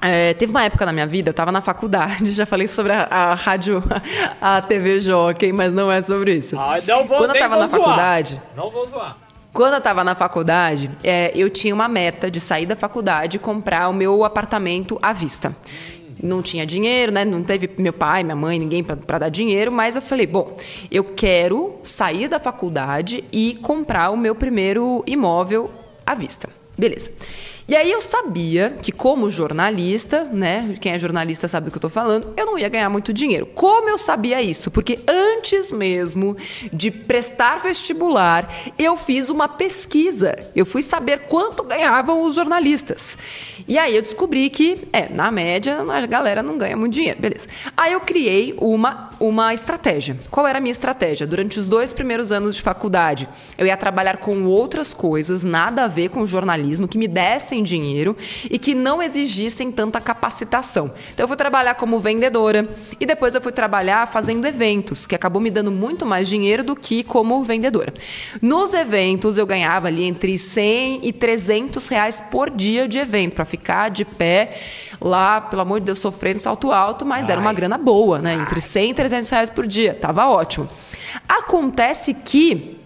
É, 0.00 0.34
teve 0.34 0.50
uma 0.50 0.64
época 0.64 0.84
na 0.84 0.92
minha 0.92 1.06
vida, 1.06 1.28
eu 1.28 1.30
estava 1.30 1.52
na 1.52 1.60
faculdade, 1.60 2.32
já 2.34 2.44
falei 2.44 2.66
sobre 2.66 2.92
a, 2.92 3.04
a 3.04 3.34
rádio, 3.34 3.80
a 4.42 4.60
TV 4.60 5.00
Jockey, 5.00 5.52
mas 5.52 5.72
não 5.72 5.90
é 5.92 6.02
sobre 6.02 6.34
isso. 6.34 6.58
Ah, 6.58 6.80
não 6.84 7.06
vou, 7.06 7.18
Quando 7.18 7.30
eu 7.30 7.36
estava 7.36 7.56
na 7.56 7.66
zoar. 7.66 7.80
faculdade. 7.80 8.42
Não 8.56 8.68
vou 8.68 8.84
zoar. 8.86 9.16
Quando 9.52 9.74
eu 9.74 9.78
estava 9.78 10.02
na 10.02 10.14
faculdade, 10.14 10.90
é, 11.04 11.30
eu 11.34 11.48
tinha 11.50 11.74
uma 11.74 11.86
meta 11.86 12.30
de 12.30 12.40
sair 12.40 12.66
da 12.66 12.74
faculdade 12.74 13.36
e 13.36 13.38
comprar 13.38 13.88
o 13.88 13.92
meu 13.92 14.24
apartamento 14.24 14.98
à 15.00 15.12
vista. 15.12 15.54
Não 16.22 16.42
tinha 16.42 16.66
dinheiro, 16.66 17.12
né? 17.12 17.24
Não 17.24 17.42
teve 17.42 17.70
meu 17.78 17.92
pai, 17.92 18.22
minha 18.24 18.36
mãe, 18.36 18.58
ninguém 18.58 18.82
para 18.82 19.18
dar 19.18 19.28
dinheiro, 19.28 19.70
mas 19.70 19.96
eu 19.96 20.02
falei, 20.02 20.26
bom, 20.26 20.56
eu 20.90 21.04
quero 21.04 21.76
sair 21.82 22.28
da 22.28 22.40
faculdade 22.40 23.24
e 23.32 23.54
comprar 23.62 24.10
o 24.10 24.16
meu 24.16 24.34
primeiro 24.34 25.04
imóvel 25.06 25.70
à 26.04 26.14
vista. 26.14 26.48
Beleza. 26.76 27.12
E 27.72 27.74
aí 27.74 27.90
eu 27.90 28.02
sabia 28.02 28.68
que, 28.68 28.92
como 28.92 29.30
jornalista, 29.30 30.24
né? 30.24 30.76
Quem 30.78 30.92
é 30.92 30.98
jornalista 30.98 31.48
sabe 31.48 31.64
do 31.64 31.70
que 31.70 31.78
eu 31.78 31.80
tô 31.80 31.88
falando, 31.88 32.34
eu 32.36 32.44
não 32.44 32.58
ia 32.58 32.68
ganhar 32.68 32.90
muito 32.90 33.14
dinheiro. 33.14 33.46
Como 33.46 33.88
eu 33.88 33.96
sabia 33.96 34.42
isso? 34.42 34.70
Porque 34.70 34.98
antes 35.08 35.72
mesmo 35.72 36.36
de 36.70 36.90
prestar 36.90 37.60
vestibular, 37.60 38.46
eu 38.78 38.94
fiz 38.94 39.30
uma 39.30 39.48
pesquisa. 39.48 40.36
Eu 40.54 40.66
fui 40.66 40.82
saber 40.82 41.20
quanto 41.20 41.64
ganhavam 41.64 42.20
os 42.20 42.34
jornalistas. 42.34 43.16
E 43.66 43.78
aí 43.78 43.96
eu 43.96 44.02
descobri 44.02 44.50
que, 44.50 44.86
é, 44.92 45.08
na 45.08 45.30
média, 45.30 45.78
a 45.80 46.06
galera 46.06 46.42
não 46.42 46.58
ganha 46.58 46.76
muito 46.76 46.92
dinheiro. 46.92 47.22
Beleza. 47.22 47.48
Aí 47.74 47.94
eu 47.94 48.00
criei 48.00 48.54
uma, 48.60 49.08
uma 49.18 49.54
estratégia. 49.54 50.18
Qual 50.30 50.46
era 50.46 50.58
a 50.58 50.60
minha 50.60 50.72
estratégia? 50.72 51.26
Durante 51.26 51.58
os 51.58 51.66
dois 51.66 51.94
primeiros 51.94 52.32
anos 52.32 52.54
de 52.54 52.60
faculdade, 52.60 53.26
eu 53.56 53.66
ia 53.66 53.78
trabalhar 53.78 54.18
com 54.18 54.44
outras 54.44 54.92
coisas, 54.92 55.42
nada 55.42 55.84
a 55.84 55.88
ver 55.88 56.10
com 56.10 56.26
jornalismo, 56.26 56.86
que 56.86 56.98
me 56.98 57.08
dessem 57.08 57.61
dinheiro 57.62 58.16
e 58.50 58.58
que 58.58 58.74
não 58.74 59.02
exigissem 59.02 59.70
tanta 59.70 60.00
capacitação. 60.00 60.92
Então 61.12 61.24
eu 61.24 61.28
fui 61.28 61.36
trabalhar 61.36 61.74
como 61.74 61.98
vendedora 61.98 62.68
e 63.00 63.06
depois 63.06 63.34
eu 63.34 63.40
fui 63.40 63.52
trabalhar 63.52 64.06
fazendo 64.08 64.46
eventos, 64.46 65.06
que 65.06 65.14
acabou 65.14 65.40
me 65.40 65.50
dando 65.50 65.70
muito 65.70 66.04
mais 66.04 66.28
dinheiro 66.28 66.62
do 66.64 66.76
que 66.76 67.02
como 67.02 67.42
vendedora. 67.44 67.92
Nos 68.40 68.74
eventos 68.74 69.38
eu 69.38 69.46
ganhava 69.46 69.88
ali 69.88 70.04
entre 70.04 70.36
100 70.36 71.00
e 71.02 71.12
300 71.12 71.88
reais 71.88 72.20
por 72.20 72.50
dia 72.50 72.88
de 72.88 72.98
evento 72.98 73.34
para 73.34 73.44
ficar 73.44 73.90
de 73.90 74.04
pé 74.04 74.58
lá, 75.00 75.40
pelo 75.40 75.62
amor 75.62 75.80
de 75.80 75.86
Deus, 75.86 75.98
sofrendo 75.98 76.40
salto 76.40 76.70
alto, 76.70 77.04
mas 77.04 77.26
Ai. 77.26 77.32
era 77.32 77.40
uma 77.40 77.52
grana 77.52 77.76
boa, 77.76 78.20
né? 78.20 78.34
Entre 78.34 78.60
100 78.60 78.90
e 78.90 78.94
300 78.94 79.30
reais 79.30 79.50
por 79.50 79.66
dia, 79.66 79.94
tava 79.94 80.28
ótimo. 80.28 80.68
Acontece 81.28 82.14
que 82.14 82.81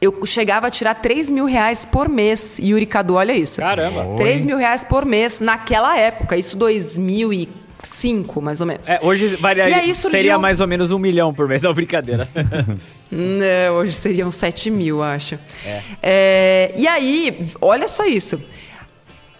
eu 0.00 0.24
chegava 0.24 0.68
a 0.68 0.70
tirar 0.70 0.94
3 0.94 1.30
mil 1.30 1.44
reais 1.44 1.84
por 1.84 2.08
mês. 2.08 2.58
Yuri 2.58 2.86
Cadu, 2.86 3.14
olha 3.14 3.32
isso. 3.32 3.60
Caramba. 3.60 4.16
3 4.16 4.44
mil 4.44 4.56
reais 4.56 4.84
por 4.84 5.04
mês 5.04 5.40
naquela 5.40 5.98
época, 5.98 6.36
isso 6.36 6.56
2005, 6.56 8.40
mais 8.40 8.60
ou 8.60 8.66
menos. 8.66 8.88
É, 8.88 9.00
hoje 9.02 9.28
varia, 9.36 9.68
e 9.68 9.74
aí 9.74 9.94
surgiu... 9.94 10.18
seria 10.18 10.38
mais 10.38 10.60
ou 10.60 10.68
menos 10.68 10.92
um 10.92 10.98
milhão 10.98 11.34
por 11.34 11.48
mês, 11.48 11.62
não, 11.62 11.74
brincadeira. 11.74 12.28
Não, 13.10 13.74
hoje 13.78 13.92
seriam 13.92 14.30
7 14.30 14.70
mil, 14.70 15.02
acho. 15.02 15.36
É. 15.66 15.82
É, 16.02 16.74
e 16.76 16.86
aí, 16.86 17.48
olha 17.60 17.88
só 17.88 18.04
isso 18.06 18.40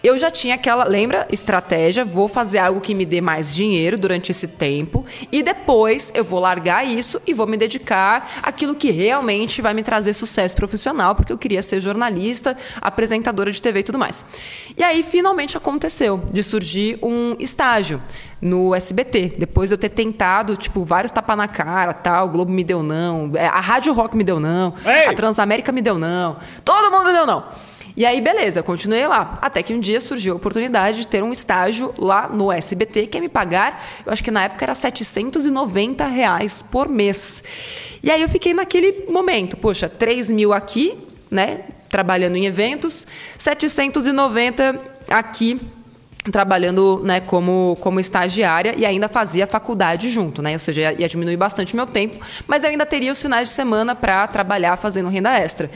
eu 0.01 0.17
já 0.17 0.31
tinha 0.31 0.55
aquela, 0.55 0.85
lembra, 0.85 1.27
estratégia, 1.31 2.05
vou 2.05 2.27
fazer 2.27 2.59
algo 2.59 2.79
que 2.79 2.95
me 2.95 3.05
dê 3.05 3.19
mais 3.19 3.53
dinheiro 3.53 3.97
durante 3.97 4.31
esse 4.31 4.47
tempo 4.47 5.05
e 5.31 5.43
depois 5.43 6.11
eu 6.15 6.23
vou 6.23 6.39
largar 6.39 6.85
isso 6.85 7.21
e 7.27 7.33
vou 7.33 7.45
me 7.45 7.57
dedicar 7.57 8.39
àquilo 8.41 8.75
que 8.75 8.91
realmente 8.91 9.61
vai 9.61 9.73
me 9.73 9.83
trazer 9.83 10.13
sucesso 10.13 10.55
profissional, 10.55 11.15
porque 11.15 11.33
eu 11.33 11.37
queria 11.37 11.61
ser 11.61 11.81
jornalista, 11.81 12.55
apresentadora 12.81 13.51
de 13.51 13.61
TV 13.61 13.79
e 13.79 13.83
tudo 13.83 13.99
mais. 13.99 14.25
E 14.77 14.83
aí 14.83 15.03
finalmente 15.03 15.57
aconteceu 15.57 16.17
de 16.31 16.43
surgir 16.43 16.97
um 17.03 17.35
estágio 17.37 18.01
no 18.41 18.73
SBT. 18.73 19.35
Depois 19.37 19.69
de 19.69 19.73
eu 19.73 19.77
ter 19.77 19.89
tentado, 19.89 20.55
tipo, 20.55 20.85
vários 20.85 21.11
tapas 21.11 21.35
na 21.35 21.47
cara, 21.47 21.93
tal, 21.93 22.27
o 22.27 22.29
Globo 22.29 22.51
me 22.51 22.63
deu 22.63 22.81
não, 22.81 23.31
é, 23.35 23.45
a 23.45 23.59
Rádio 23.59 23.91
Rock 23.91 24.15
me 24.15 24.23
deu 24.23 24.39
não, 24.39 24.73
Ei! 24.85 25.07
a 25.07 25.13
Transamérica 25.13 25.73
me 25.73 25.81
deu 25.81 25.99
não, 25.99 26.37
todo 26.63 26.89
mundo 26.89 27.07
me 27.07 27.11
deu 27.11 27.25
não. 27.25 27.43
E 27.99 28.05
aí, 28.05 28.21
beleza, 28.21 28.63
continuei 28.63 29.05
lá. 29.05 29.37
Até 29.41 29.61
que 29.61 29.73
um 29.73 29.79
dia 29.81 29.99
surgiu 29.99 30.31
a 30.31 30.37
oportunidade 30.37 31.01
de 31.01 31.05
ter 31.05 31.21
um 31.21 31.33
estágio 31.33 31.93
lá 31.97 32.29
no 32.29 32.49
SBT, 32.49 33.07
que 33.07 33.17
ia 33.17 33.21
me 33.21 33.27
pagar, 33.27 33.85
eu 34.05 34.13
acho 34.13 34.23
que 34.23 34.31
na 34.31 34.45
época 34.45 34.63
era 34.63 34.73
790 34.73 36.05
reais 36.05 36.61
por 36.61 36.87
mês. 36.87 37.43
E 38.01 38.09
aí 38.09 38.21
eu 38.21 38.29
fiquei 38.29 38.53
naquele 38.53 39.11
momento, 39.11 39.57
poxa, 39.57 39.89
3 39.89 40.31
mil 40.31 40.53
aqui, 40.53 40.97
né? 41.29 41.65
Trabalhando 41.89 42.37
em 42.37 42.45
eventos, 42.45 43.05
790 43.37 44.81
aqui 45.09 45.59
trabalhando 46.31 47.01
né, 47.03 47.21
como, 47.21 47.77
como 47.79 47.99
estagiária 47.99 48.75
e 48.77 48.85
ainda 48.85 49.07
fazia 49.07 49.47
faculdade 49.47 50.09
junto, 50.09 50.41
né? 50.41 50.53
Ou 50.53 50.59
seja, 50.59 50.81
ia, 50.81 51.01
ia 51.01 51.07
diminuir 51.07 51.37
bastante 51.37 51.75
meu 51.75 51.87
tempo, 51.87 52.19
mas 52.45 52.63
eu 52.63 52.69
ainda 52.69 52.85
teria 52.85 53.11
os 53.11 53.21
finais 53.21 53.47
de 53.49 53.53
semana 53.53 53.95
para 53.95 54.27
trabalhar 54.27 54.75
fazendo 54.77 55.09
renda 55.09 55.37
extra. 55.37 55.71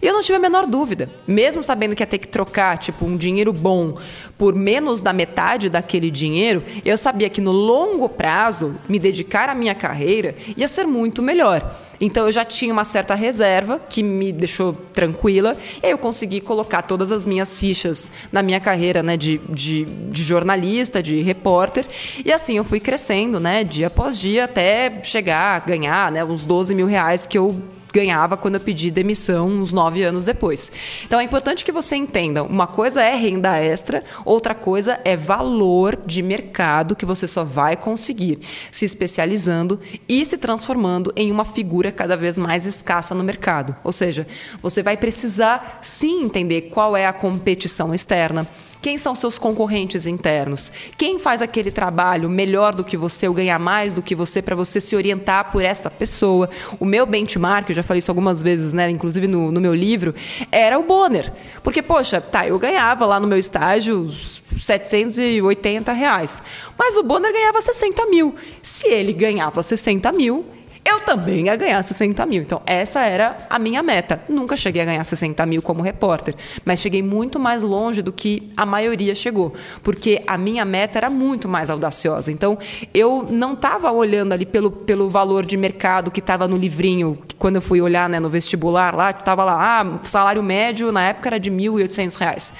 E 0.00 0.06
eu 0.06 0.12
não 0.12 0.22
tive 0.22 0.36
a 0.36 0.38
menor 0.38 0.66
dúvida, 0.66 1.10
mesmo 1.26 1.62
sabendo 1.62 1.96
que 1.96 2.02
ia 2.02 2.06
ter 2.06 2.18
que 2.18 2.28
trocar, 2.28 2.78
tipo, 2.78 3.04
um 3.04 3.16
dinheiro 3.16 3.52
bom 3.52 3.98
por 4.38 4.54
menos 4.54 5.02
da 5.02 5.12
metade 5.12 5.68
daquele 5.68 6.12
dinheiro, 6.12 6.62
eu 6.84 6.96
sabia 6.96 7.28
que 7.28 7.40
no 7.40 7.50
longo 7.50 8.08
prazo, 8.08 8.76
me 8.88 8.96
dedicar 8.96 9.48
à 9.48 9.54
minha 9.54 9.74
carreira 9.74 10.36
ia 10.56 10.68
ser 10.68 10.86
muito 10.86 11.20
melhor. 11.20 11.76
Então 12.00 12.26
eu 12.26 12.32
já 12.32 12.44
tinha 12.44 12.72
uma 12.72 12.84
certa 12.84 13.16
reserva 13.16 13.80
que 13.80 14.04
me 14.04 14.32
deixou 14.32 14.72
tranquila 14.72 15.56
e 15.82 15.86
aí 15.86 15.90
eu 15.90 15.98
consegui 15.98 16.40
colocar 16.40 16.82
todas 16.82 17.10
as 17.10 17.26
minhas 17.26 17.58
fichas 17.58 18.12
na 18.30 18.40
minha 18.40 18.60
carreira 18.60 19.02
né, 19.02 19.16
de, 19.16 19.38
de, 19.48 19.84
de 19.84 20.22
jornalista, 20.22 21.02
de 21.02 21.20
repórter. 21.20 21.84
E 22.24 22.32
assim 22.32 22.56
eu 22.56 22.62
fui 22.62 22.78
crescendo, 22.78 23.40
né, 23.40 23.64
dia 23.64 23.88
após 23.88 24.16
dia, 24.16 24.44
até 24.44 25.02
chegar 25.02 25.56
a 25.56 25.58
ganhar 25.58 26.12
né, 26.12 26.24
uns 26.24 26.44
12 26.44 26.72
mil 26.72 26.86
reais 26.86 27.26
que 27.26 27.36
eu 27.36 27.60
ganhava 27.92 28.36
quando 28.36 28.56
eu 28.56 28.60
pedi 28.60 28.90
demissão 28.90 29.48
uns 29.48 29.72
nove 29.72 30.02
anos 30.02 30.24
depois. 30.24 30.70
Então 31.04 31.20
é 31.20 31.24
importante 31.24 31.64
que 31.64 31.72
você 31.72 31.96
entenda: 31.96 32.42
uma 32.42 32.66
coisa 32.66 33.02
é 33.02 33.14
renda 33.14 33.56
extra, 33.58 34.04
outra 34.24 34.54
coisa 34.54 35.00
é 35.04 35.16
valor 35.16 35.98
de 36.06 36.22
mercado 36.22 36.96
que 36.96 37.06
você 37.06 37.26
só 37.26 37.44
vai 37.44 37.76
conseguir 37.76 38.38
se 38.70 38.84
especializando 38.84 39.80
e 40.08 40.24
se 40.24 40.36
transformando 40.36 41.12
em 41.16 41.30
uma 41.30 41.44
figura 41.44 41.92
cada 41.92 42.16
vez 42.16 42.38
mais 42.38 42.66
escassa 42.66 43.14
no 43.14 43.24
mercado. 43.24 43.76
Ou 43.84 43.92
seja, 43.92 44.26
você 44.62 44.82
vai 44.82 44.96
precisar 44.96 45.78
sim 45.82 46.22
entender 46.22 46.62
qual 46.62 46.96
é 46.96 47.06
a 47.06 47.12
competição 47.12 47.94
externa 47.94 48.46
quem 48.80 48.96
são 48.96 49.14
seus 49.14 49.38
concorrentes 49.38 50.06
internos? 50.06 50.70
Quem 50.96 51.18
faz 51.18 51.42
aquele 51.42 51.70
trabalho 51.70 52.28
melhor 52.28 52.74
do 52.74 52.84
que 52.84 52.96
você 52.96 53.26
ou 53.26 53.34
ganha 53.34 53.58
mais 53.58 53.94
do 53.94 54.02
que 54.02 54.14
você 54.14 54.40
para 54.40 54.54
você 54.54 54.80
se 54.80 54.94
orientar 54.94 55.50
por 55.50 55.62
essa 55.62 55.90
pessoa? 55.90 56.48
O 56.78 56.84
meu 56.84 57.04
benchmark, 57.04 57.68
eu 57.68 57.74
já 57.74 57.82
falei 57.82 57.98
isso 57.98 58.10
algumas 58.10 58.42
vezes, 58.42 58.72
né, 58.72 58.88
inclusive 58.90 59.26
no, 59.26 59.50
no 59.50 59.60
meu 59.60 59.74
livro, 59.74 60.14
era 60.52 60.78
o 60.78 60.82
Bonner. 60.82 61.32
Porque, 61.62 61.82
poxa, 61.82 62.20
tá, 62.20 62.46
eu 62.46 62.58
ganhava 62.58 63.04
lá 63.06 63.18
no 63.18 63.26
meu 63.26 63.38
estágio 63.38 64.10
780 64.56 65.92
reais. 65.92 66.42
Mas 66.78 66.96
o 66.96 67.02
Bonner 67.02 67.32
ganhava 67.32 67.60
60 67.60 68.06
mil. 68.06 68.34
Se 68.62 68.88
ele 68.88 69.12
ganhava 69.12 69.62
60 69.62 70.12
mil, 70.12 70.44
eu 70.88 71.00
também 71.00 71.46
ia 71.46 71.56
ganhar 71.56 71.82
60 71.82 72.24
mil. 72.26 72.42
Então, 72.42 72.62
essa 72.66 73.00
era 73.00 73.36
a 73.50 73.58
minha 73.58 73.82
meta. 73.82 74.22
Nunca 74.28 74.56
cheguei 74.56 74.80
a 74.80 74.84
ganhar 74.84 75.04
60 75.04 75.44
mil 75.44 75.60
como 75.60 75.82
repórter, 75.82 76.34
mas 76.64 76.80
cheguei 76.80 77.02
muito 77.02 77.38
mais 77.38 77.62
longe 77.62 78.00
do 78.00 78.12
que 78.12 78.50
a 78.56 78.64
maioria 78.64 79.14
chegou, 79.14 79.54
porque 79.82 80.22
a 80.26 80.38
minha 80.38 80.64
meta 80.64 80.98
era 80.98 81.10
muito 81.10 81.48
mais 81.48 81.68
audaciosa. 81.68 82.32
Então, 82.32 82.58
eu 82.94 83.26
não 83.28 83.52
estava 83.52 83.90
olhando 83.92 84.32
ali 84.32 84.46
pelo, 84.46 84.70
pelo 84.70 85.10
valor 85.10 85.44
de 85.44 85.56
mercado 85.56 86.10
que 86.10 86.20
estava 86.20 86.48
no 86.48 86.56
livrinho, 86.56 87.18
que 87.28 87.36
quando 87.36 87.56
eu 87.56 87.62
fui 87.62 87.80
olhar 87.80 88.08
né, 88.08 88.18
no 88.18 88.30
vestibular 88.30 88.94
lá, 88.94 89.10
estava 89.10 89.44
lá, 89.44 89.80
ah, 89.80 89.98
salário 90.04 90.42
médio 90.42 90.90
na 90.90 91.08
época 91.08 91.28
era 91.28 91.38
de 91.38 91.50
R$ 91.50 91.56
1.800 91.56 92.52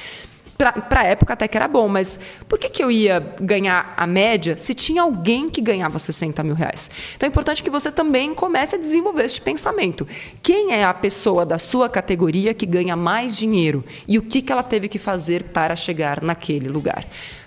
para 0.58 1.00
a 1.00 1.04
época 1.04 1.34
até 1.34 1.46
que 1.46 1.56
era 1.56 1.68
bom, 1.68 1.88
mas 1.88 2.18
por 2.48 2.58
que, 2.58 2.68
que 2.68 2.82
eu 2.82 2.90
ia 2.90 3.20
ganhar 3.40 3.94
a 3.96 4.06
média 4.06 4.58
se 4.58 4.74
tinha 4.74 5.02
alguém 5.02 5.48
que 5.48 5.60
ganhava 5.60 6.00
60 6.00 6.42
mil 6.42 6.54
reais? 6.54 6.90
Então 7.16 7.28
é 7.28 7.30
importante 7.30 7.62
que 7.62 7.70
você 7.70 7.92
também 7.92 8.34
comece 8.34 8.74
a 8.74 8.78
desenvolver 8.78 9.24
este 9.24 9.40
pensamento. 9.40 10.06
Quem 10.42 10.72
é 10.72 10.84
a 10.84 10.92
pessoa 10.92 11.46
da 11.46 11.58
sua 11.58 11.88
categoria 11.88 12.52
que 12.52 12.66
ganha 12.66 12.96
mais 12.96 13.36
dinheiro 13.36 13.84
e 14.08 14.18
o 14.18 14.22
que, 14.22 14.42
que 14.42 14.52
ela 14.52 14.64
teve 14.64 14.88
que 14.88 14.98
fazer 14.98 15.44
para 15.44 15.76
chegar 15.76 16.20
naquele 16.20 16.68
lugar? 16.68 17.06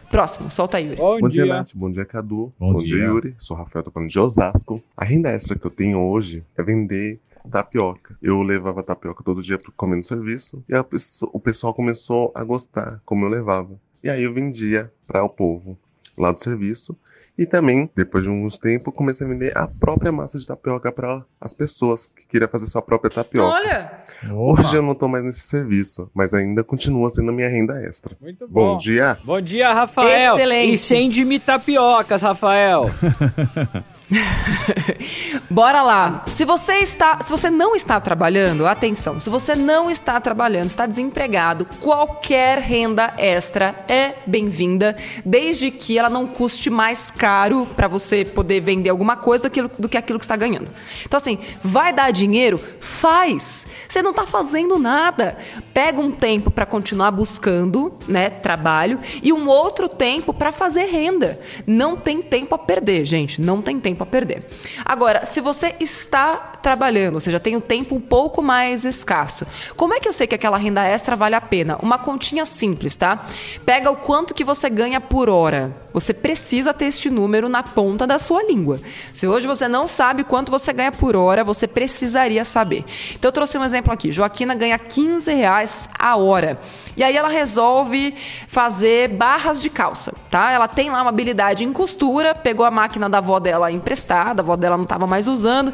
Próximo, 0.10 0.50
solta 0.50 0.80
Yuri. 0.80 0.98
Bom, 0.98 1.20
Bom 1.20 1.30
dia, 1.30 1.46
Nath. 1.46 1.70
Bom 1.74 1.90
dia, 1.90 2.06
Cadu. 2.06 2.52
Bom, 2.60 2.74
Bom 2.74 2.80
dia. 2.80 2.98
dia, 2.98 3.06
Yuri. 3.06 3.36
Sou 3.40 3.56
Rafael, 3.56 3.84
tô 3.84 3.92
falando 3.92 4.10
de 4.10 4.20
Osasco. 4.20 4.84
A 4.96 5.06
renda 5.06 5.30
extra 5.30 5.58
que 5.58 5.66
eu 5.66 5.72
tenho 5.72 6.00
hoje 6.02 6.44
é 6.58 6.64
vender 6.64 7.20
tapioca. 7.50 8.18
Eu 8.22 8.42
levava 8.42 8.84
tapioca 8.84 9.24
todo 9.24 9.42
dia 9.42 9.58
para 9.58 9.72
comer 9.72 9.96
no 9.96 10.04
serviço 10.04 10.64
e 10.68 10.74
o 10.76 11.40
pessoal 11.40 11.74
começou 11.74 12.32
a 12.36 12.44
gostar 12.44 13.02
como 13.06 13.26
eu 13.26 13.30
levava. 13.30 13.80
E 14.04 14.10
aí 14.10 14.24
eu 14.24 14.34
vendia 14.34 14.92
para 15.06 15.24
o 15.24 15.30
povo 15.30 15.78
lá 16.18 16.32
do 16.32 16.40
serviço. 16.40 16.98
E 17.38 17.46
também, 17.46 17.90
depois 17.96 18.24
de 18.24 18.30
uns 18.30 18.58
tempos, 18.58 18.94
comecei 18.94 19.26
a 19.26 19.30
vender 19.30 19.58
a 19.58 19.66
própria 19.68 20.12
massa 20.12 20.38
de 20.38 20.46
tapioca 20.46 20.92
para 20.92 21.26
as 21.40 21.54
pessoas 21.54 22.12
que 22.16 22.28
queriam 22.28 22.50
fazer 22.50 22.66
sua 22.66 22.82
própria 22.82 23.10
tapioca. 23.10 23.56
Olha! 23.56 24.04
Hoje 24.32 24.76
eu 24.76 24.82
não 24.82 24.92
estou 24.92 25.08
mais 25.08 25.24
nesse 25.24 25.42
serviço, 25.42 26.10
mas 26.14 26.34
ainda 26.34 26.64
continua 26.64 27.10
sendo 27.10 27.32
minha 27.32 27.48
renda 27.48 27.82
extra. 27.82 28.16
Muito 28.20 28.48
bom. 28.48 28.74
Bom 28.74 28.78
dia. 28.78 29.18
Bom 29.24 29.42
dia, 29.42 29.74
Rafael. 29.74 30.34
Excelente. 30.34 30.74
Incende-me 30.74 31.40
tapiocas, 31.40 32.22
Rafael. 32.22 32.90
Bora 35.50 35.82
lá. 35.82 36.26
Se 36.28 36.44
você 36.44 36.76
está, 36.76 37.20
se 37.22 37.30
você 37.30 37.50
não 37.50 37.76
está 37.76 38.00
trabalhando, 38.00 38.68
atenção. 38.68 39.20
Se 39.20 39.30
você 39.30 39.56
não 39.56 39.90
está 39.90 40.20
trabalhando, 40.20 40.68
está 40.68 40.86
desempregado, 40.86 41.66
qualquer 41.80 42.60
renda 42.60 43.14
extra 43.18 43.76
é 43.88 44.16
bem-vinda, 44.26 44.96
desde 45.26 45.72
que 45.72 45.98
ela 45.98 46.10
não 46.10 46.28
custe 46.28 46.70
mais 46.70 47.10
caro 47.10 47.68
para 47.76 47.88
você 47.88 48.26
poder 48.26 48.62
vender 48.62 48.90
alguma 48.90 49.16
coisa 49.16 49.50
do 49.78 49.90
que 49.90 49.98
aquilo 49.98 50.20
que 50.20 50.26
está 50.26 50.36
ganhando. 50.36 50.70
Então 51.06 51.18
assim, 51.18 51.40
vai 51.64 51.94
dar 51.94 52.12
dinheiro? 52.12 52.60
Faz. 52.80 53.66
Você 53.88 54.02
não 54.02 54.12
está 54.12 54.26
fazendo 54.26 54.78
nada. 54.78 55.38
Pega 55.74 56.00
um 56.00 56.12
tempo 56.12 56.52
para 56.52 56.66
continuar 56.66 57.12
buscando, 57.12 57.94
né, 58.08 58.30
trabalho 58.30 59.00
e 59.24 59.32
um 59.32 59.48
outro 59.48 59.88
tempo 59.88 60.34
para 60.34 60.52
fazer 60.52 60.86
renda. 60.86 61.40
Não 61.66 61.96
tem 61.96 62.22
tempo 62.22 62.56
a 62.56 62.58
perder, 62.58 63.06
gente. 63.06 63.42
Não 63.42 63.62
tem 63.62 63.80
tempo 63.80 64.01
tempo 64.02 64.04
a 64.04 64.06
perder. 64.06 64.44
Agora, 64.84 65.26
se 65.26 65.40
você 65.40 65.76
está 65.80 66.36
trabalhando, 66.62 67.16
ou 67.16 67.22
seja, 67.22 67.40
tem 67.40 67.56
um 67.56 67.62
tempo 67.62 67.96
um 67.96 68.02
pouco 68.02 68.42
mais 68.42 68.86
escasso, 68.86 69.46
como 69.76 69.94
é 69.94 70.00
que 70.00 70.08
eu 70.08 70.14
sei 70.14 70.28
que 70.28 70.36
aquela 70.36 70.58
renda 70.58 70.86
extra 70.86 71.16
vale 71.16 71.36
a 71.36 71.42
pena? 71.42 71.78
Uma 71.82 71.98
continha 71.98 72.46
simples, 72.46 72.96
tá? 72.96 73.26
Pega 73.66 73.92
o 73.92 73.96
quanto 73.96 74.34
que 74.34 74.44
você 74.44 74.70
ganha 74.70 75.00
por 75.00 75.30
hora. 75.30 75.76
Você 75.94 76.14
precisa 76.14 76.74
ter 76.74 76.86
este 76.86 77.10
número 77.10 77.50
na 77.50 77.64
ponta 77.64 78.08
da 78.08 78.18
sua 78.18 78.44
língua. 78.44 78.80
Se 79.14 79.28
hoje 79.28 79.48
você 79.48 79.68
não 79.68 79.88
sabe 79.88 80.24
quanto 80.24 80.52
você 80.52 80.72
ganha 80.72 80.92
por 80.92 81.16
hora, 81.16 81.44
você 81.44 81.68
precisaria 81.68 82.44
saber. 82.44 82.86
Então 83.14 83.30
eu 83.30 83.34
trouxe 83.34 83.58
um 83.58 83.64
exemplo 83.64 83.94
aqui. 83.94 84.12
Joaquina 84.12 84.56
ganha 84.56 84.80
15 84.80 85.34
reais 85.34 85.90
a 85.98 86.16
hora. 86.16 86.60
E 86.96 87.04
aí 87.04 87.16
ela 87.16 87.30
resolve 87.30 88.14
fazer 88.48 89.10
barras 89.10 89.62
de 89.62 89.70
calça, 89.70 90.14
tá? 90.30 90.52
Ela 90.52 90.68
tem 90.68 90.90
lá 90.90 91.02
uma 91.02 91.10
habilidade 91.10 91.64
em 91.64 91.72
costura, 91.72 92.36
pegou 92.36 92.66
a 92.66 92.72
máquina 92.72 93.10
da 93.10 93.20
avó 93.20 93.40
dela 93.40 93.72
emprestada, 93.72 93.91
a 94.38 94.42
avó 94.42 94.56
dela 94.56 94.78
não 94.78 94.84
estava 94.84 95.06
mais 95.06 95.28
usando, 95.28 95.74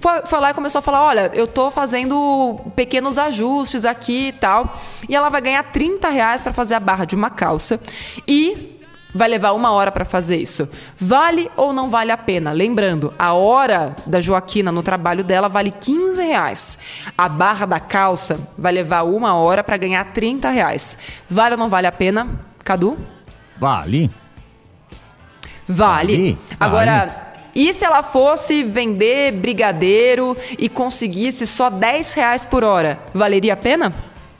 foi, 0.00 0.26
foi, 0.26 0.40
lá 0.40 0.50
e 0.50 0.54
começou 0.54 0.80
a 0.80 0.82
falar, 0.82 1.04
olha, 1.04 1.30
eu 1.34 1.46
tô 1.46 1.70
fazendo 1.70 2.60
pequenos 2.74 3.18
ajustes 3.18 3.84
aqui 3.84 4.28
e 4.28 4.32
tal, 4.32 4.76
e 5.08 5.14
ela 5.14 5.28
vai 5.28 5.40
ganhar 5.40 5.62
30 5.64 6.08
reais 6.08 6.42
para 6.42 6.52
fazer 6.52 6.74
a 6.74 6.80
barra 6.80 7.04
de 7.04 7.14
uma 7.14 7.30
calça 7.30 7.80
e 8.26 8.80
vai 9.14 9.28
levar 9.28 9.52
uma 9.52 9.70
hora 9.72 9.92
para 9.92 10.04
fazer 10.04 10.36
isso. 10.36 10.68
Vale 10.96 11.50
ou 11.56 11.72
não 11.72 11.90
vale 11.90 12.10
a 12.10 12.16
pena? 12.16 12.52
Lembrando, 12.52 13.12
a 13.18 13.32
hora 13.32 13.94
da 14.06 14.20
Joaquina 14.20 14.72
no 14.72 14.82
trabalho 14.82 15.22
dela 15.22 15.48
vale 15.48 15.70
15 15.70 16.22
reais. 16.22 16.78
A 17.16 17.28
barra 17.28 17.66
da 17.66 17.78
calça 17.80 18.38
vai 18.56 18.72
levar 18.72 19.02
uma 19.02 19.34
hora 19.34 19.62
para 19.62 19.76
ganhar 19.76 20.04
30 20.12 20.50
reais. 20.50 20.96
Vale 21.28 21.54
ou 21.54 21.58
não 21.58 21.68
vale 21.68 21.86
a 21.86 21.92
pena, 21.92 22.40
Cadu? 22.64 22.98
Vale. 23.56 24.10
Vale. 25.68 26.16
vale. 26.16 26.38
Agora. 26.58 27.31
E 27.54 27.72
se 27.72 27.84
ela 27.84 28.02
fosse 28.02 28.62
vender 28.62 29.32
brigadeiro 29.32 30.36
e 30.58 30.68
conseguisse 30.68 31.46
só 31.46 31.68
10 31.68 32.14
reais 32.14 32.46
por 32.46 32.64
hora, 32.64 32.98
valeria 33.14 33.52
a 33.52 33.56
pena? 33.56 33.92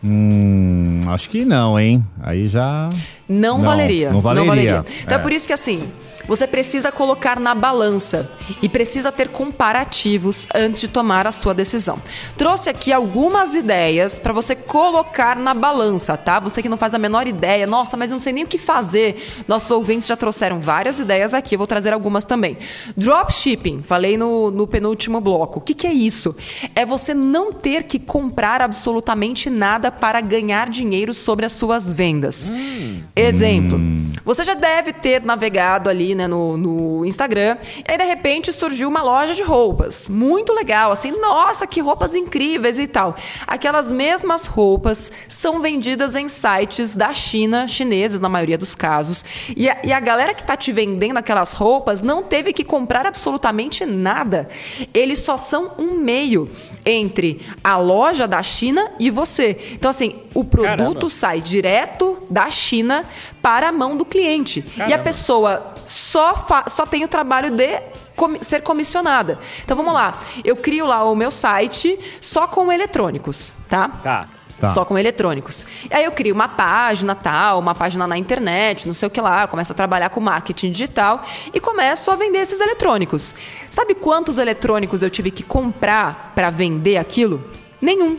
Hum, 0.03 1.01
acho 1.09 1.31
que 1.31 1.44
não, 1.44 1.79
hein? 1.79 2.05
Aí 2.22 2.48
já. 2.48 2.88
Não, 3.29 3.59
não 3.59 3.64
valeria. 3.64 4.11
Não 4.11 4.20
valeria. 4.20 4.46
Não 4.46 4.55
valeria. 4.55 4.85
Então 5.03 5.16
é. 5.16 5.20
é 5.20 5.22
por 5.22 5.33
isso 5.33 5.46
que 5.46 5.53
assim, 5.53 5.88
você 6.27 6.47
precisa 6.47 6.93
colocar 6.93 7.39
na 7.39 7.55
balança 7.55 8.31
e 8.63 8.69
precisa 8.69 9.11
ter 9.11 9.29
comparativos 9.29 10.47
antes 10.55 10.81
de 10.81 10.89
tomar 10.89 11.27
a 11.27 11.33
sua 11.33 11.55
decisão. 11.55 12.01
Trouxe 12.37 12.71
aqui 12.71 12.93
algumas 12.93 13.55
ideias 13.55 14.19
para 14.19 14.33
você 14.33 14.55
colocar 14.55 15.37
na 15.37 15.55
balança, 15.55 16.17
tá? 16.17 16.39
Você 16.41 16.63
que 16.63 16.69
não 16.69 16.77
faz 16.77 16.95
a 16.95 16.99
menor 16.99 17.27
ideia, 17.27 17.67
nossa, 17.67 17.97
mas 17.97 18.11
eu 18.11 18.17
não 18.17 18.21
sei 18.21 18.33
nem 18.33 18.45
o 18.45 18.47
que 18.47 18.59
fazer. 18.59 19.23
Nossos 19.49 19.71
ouvintes 19.71 20.09
já 20.09 20.17
trouxeram 20.17 20.61
várias 20.61 21.01
ideias 21.01 21.35
aqui, 21.35 21.55
eu 21.55 21.59
vou 21.59 21.67
trazer 21.67 21.93
algumas 21.93 22.25
também. 22.25 22.57
Dropshipping, 22.97 23.83
falei 23.83 24.17
no, 24.17 24.51
no 24.51 24.67
penúltimo 24.67 25.21
bloco. 25.21 25.59
O 25.59 25.63
que, 25.63 25.75
que 25.75 25.87
é 25.87 25.93
isso? 25.93 26.35
É 26.75 26.85
você 26.85 27.15
não 27.15 27.53
ter 27.53 27.85
que 27.85 27.99
comprar 27.99 28.61
absolutamente 28.63 29.51
nada 29.51 29.91
para 29.91 30.21
ganhar 30.21 30.69
dinheiro 30.69 31.13
sobre 31.13 31.47
as 31.47 31.53
suas 31.53 31.93
vendas. 31.93 32.51
Hum. 32.51 33.03
Exemplo, 33.15 33.79
hum. 33.79 34.13
você 34.25 34.45
já 34.45 34.55
deve 34.55 34.93
ter 34.93 35.23
navegado 35.23 35.91
ali 35.91 36.12
ali, 36.12 36.14
né, 36.14 36.27
no, 36.27 36.57
no 36.57 37.05
Instagram. 37.05 37.57
E 37.77 37.90
aí, 37.90 37.98
de 37.98 38.05
repente, 38.05 38.53
surgiu 38.53 38.88
uma 38.88 39.03
loja 39.03 39.35
de 39.35 39.42
roupas. 39.42 40.09
Muito 40.09 40.53
legal, 40.53 40.92
assim, 40.92 41.12
nossa, 41.12 41.66
que 41.66 41.81
roupas 41.81 42.14
incríveis 42.14 42.79
e 42.79 42.87
tal. 42.87 43.16
Aquelas 43.46 43.90
mesmas 43.90 44.46
roupas 44.46 45.11
são 45.29 45.61
vendidas 45.61 46.14
em 46.14 46.29
sites 46.29 46.94
da 46.94 47.12
China, 47.12 47.66
chineses 47.66 48.20
na 48.20 48.28
maioria 48.28 48.59
dos 48.59 48.74
casos. 48.74 49.24
E 49.57 49.68
a, 49.68 49.78
e 49.84 49.93
a 49.93 50.01
galera 50.01 50.34
que 50.34 50.45
tá 50.45 50.57
te 50.57 50.70
vendendo 50.70 51.16
aquelas 51.16 51.53
roupas 51.53 52.03
não 52.03 52.22
teve 52.22 52.53
que 52.53 52.64
comprar 52.64 53.07
absolutamente 53.07 53.84
nada. 53.84 54.49
Eles 54.93 55.20
só 55.20 55.37
são 55.37 55.72
um 55.78 55.95
meio 55.95 56.51
entre 56.84 57.41
a 57.62 57.76
loja 57.76 58.26
da 58.28 58.43
China 58.43 58.91
e 58.99 59.11
você. 59.11 59.59
Então, 59.72 59.91
assim, 59.91 60.16
o 60.34 60.45
produto 60.45 60.76
Caramba. 60.76 61.11
sai 61.11 61.41
direto 61.41 62.18
da 62.28 62.51
China 62.51 63.07
para 63.41 63.68
a 63.68 63.72
mão 63.72 63.97
do 63.97 64.05
cliente. 64.05 64.64
E 64.76 64.82
a 64.82 64.87
Caramba. 64.87 65.05
pessoa 65.05 65.74
só, 66.03 66.64
só 66.68 66.84
tem 66.84 67.05
o 67.05 67.09
trabalho 67.09 67.50
de 67.50 67.80
comi- 68.16 68.38
ser 68.42 68.62
comissionada. 68.62 69.38
Então 69.64 69.76
vamos 69.76 69.92
lá. 69.94 70.14
Eu 70.44 70.57
crio 70.57 70.86
lá 70.86 71.05
o 71.05 71.14
meu 71.14 71.30
site 71.30 71.98
só 72.20 72.46
com 72.46 72.70
eletrônicos, 72.72 73.53
tá? 73.68 73.88
Tá. 73.88 74.28
Tá. 74.61 74.68
Só 74.68 74.84
com 74.84 74.96
eletrônicos. 74.96 75.66
E 75.90 75.94
aí 75.94 76.05
eu 76.05 76.12
crio 76.12 76.32
uma 76.32 76.46
página 76.48 77.16
tal, 77.16 77.59
uma 77.59 77.74
página 77.74 78.07
na 78.07 78.16
internet, 78.16 78.86
não 78.86 78.94
sei 78.94 79.09
o 79.09 79.11
que 79.11 79.20
lá, 79.20 79.46
começo 79.48 79.72
a 79.72 79.74
trabalhar 79.74 80.09
com 80.11 80.20
marketing 80.20 80.70
digital 80.70 81.24
e 81.53 81.59
começo 81.59 82.11
a 82.12 82.14
vender 82.14 82.38
esses 82.38 82.61
eletrônicos. 82.61 83.34
Sabe 83.68 83.94
quantos 83.94 84.38
eletrônicos 84.38 85.03
eu 85.03 85.11
tive 85.11 85.32
que 85.32 85.42
comprar 85.42 86.32
para 86.36 86.48
vender 86.50 86.96
aquilo? 86.96 87.42
Nenhum. 87.80 88.18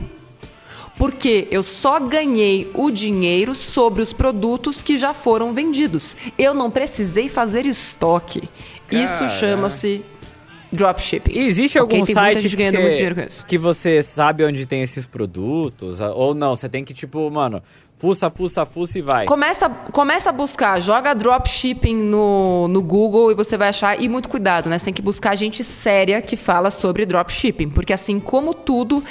Porque 0.98 1.48
eu 1.50 1.64
só 1.64 2.00
ganhei 2.00 2.70
o 2.74 2.92
dinheiro 2.92 3.56
sobre 3.56 4.02
os 4.02 4.14
produtos 4.14 4.82
que 4.82 4.98
já 4.98 5.14
foram 5.14 5.54
vendidos. 5.54 6.16
Eu 6.38 6.54
não 6.54 6.70
precisei 6.70 7.28
fazer 7.28 7.66
estoque. 7.66 8.44
Isso 8.92 9.14
Caramba. 9.14 9.30
chama-se 9.30 10.06
dropshipping. 10.74 11.32
E 11.32 11.46
existe 11.46 11.78
algum 11.78 11.98
muita 11.98 12.14
site 12.14 12.50
que 12.50 12.56
ganhando 12.56 12.80
muito 12.80 12.94
dinheiro 12.94 13.16
com 13.16 13.22
você, 13.22 13.28
isso. 13.28 13.46
que 13.46 13.58
você 13.58 14.02
sabe 14.02 14.44
onde 14.44 14.66
tem 14.66 14.82
esses 14.82 15.06
produtos? 15.06 16.00
Ou 16.00 16.34
não? 16.34 16.56
Você 16.56 16.68
tem 16.68 16.84
que, 16.84 16.94
tipo, 16.94 17.30
mano, 17.30 17.62
fuça, 17.98 18.30
fuça, 18.30 18.66
fuça 18.66 18.98
e 18.98 19.02
vai. 19.02 19.26
Começa, 19.26 19.70
começa 19.70 20.32
a 20.32 20.34
buscar, 20.34 20.82
joga 20.82 21.14
dropshipping 21.14 21.96
no, 21.96 22.68
no 22.68 22.82
Google 22.82 23.32
e 23.32 23.36
você 23.36 23.56
vai 23.56 23.70
achar. 23.70 24.02
E 24.02 24.10
muito 24.10 24.28
cuidado, 24.28 24.70
né? 24.70 24.80
Você 24.80 24.86
tem 24.86 24.94
que 24.94 25.02
buscar 25.02 25.36
gente 25.36 25.64
séria 25.64 26.22
que 26.22 26.36
fala 26.36 26.72
sobre 26.72 27.06
dropshipping. 27.06 27.70
Porque 27.70 27.94
assim 27.94 28.20
como 28.20 28.54
tudo, 28.54 29.04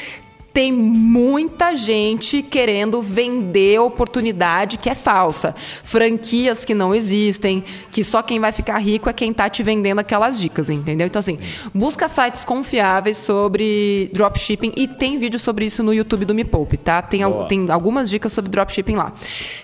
tem 0.53 0.71
muita 0.73 1.75
gente 1.75 2.43
querendo 2.43 3.01
vender 3.01 3.79
oportunidade 3.81 4.77
que 4.79 4.91
é 4.91 4.95
falsa. 4.95 5.55
Franquias 5.83 6.65
que 6.65 6.75
não 6.75 6.95
existem, 6.95 7.65
que 7.91 8.05
só 8.05 8.23
quem 8.23 8.39
vai 8.39 8.53
ficar 8.53 8.79
rico 8.79 9.09
é 9.09 9.13
quem 9.13 9.33
tá 9.33 9.49
te 9.49 9.63
vendendo 9.63 9.99
aquelas 10.01 10.39
dicas, 10.39 10.69
entendeu? 10.71 11.07
Então, 11.07 11.21
assim, 11.21 11.39
busca 11.75 12.09
sites 12.09 12.45
confiáveis 12.45 13.17
sobre 13.19 14.11
dropshipping 14.13 14.73
e 14.77 14.87
tem 14.87 15.19
vídeo 15.19 15.39
sobre 15.39 15.65
isso 15.65 15.83
no 15.83 15.93
YouTube 15.95 16.25
do 16.25 16.35
Me 16.35 16.45
Poupe, 16.45 16.77
tá? 16.77 17.01
Tem, 17.03 17.23
al- 17.23 17.47
tem 17.47 17.71
algumas 17.71 18.11
dicas 18.11 18.33
sobre 18.33 18.51
dropshipping 18.51 18.97
lá. 18.97 19.13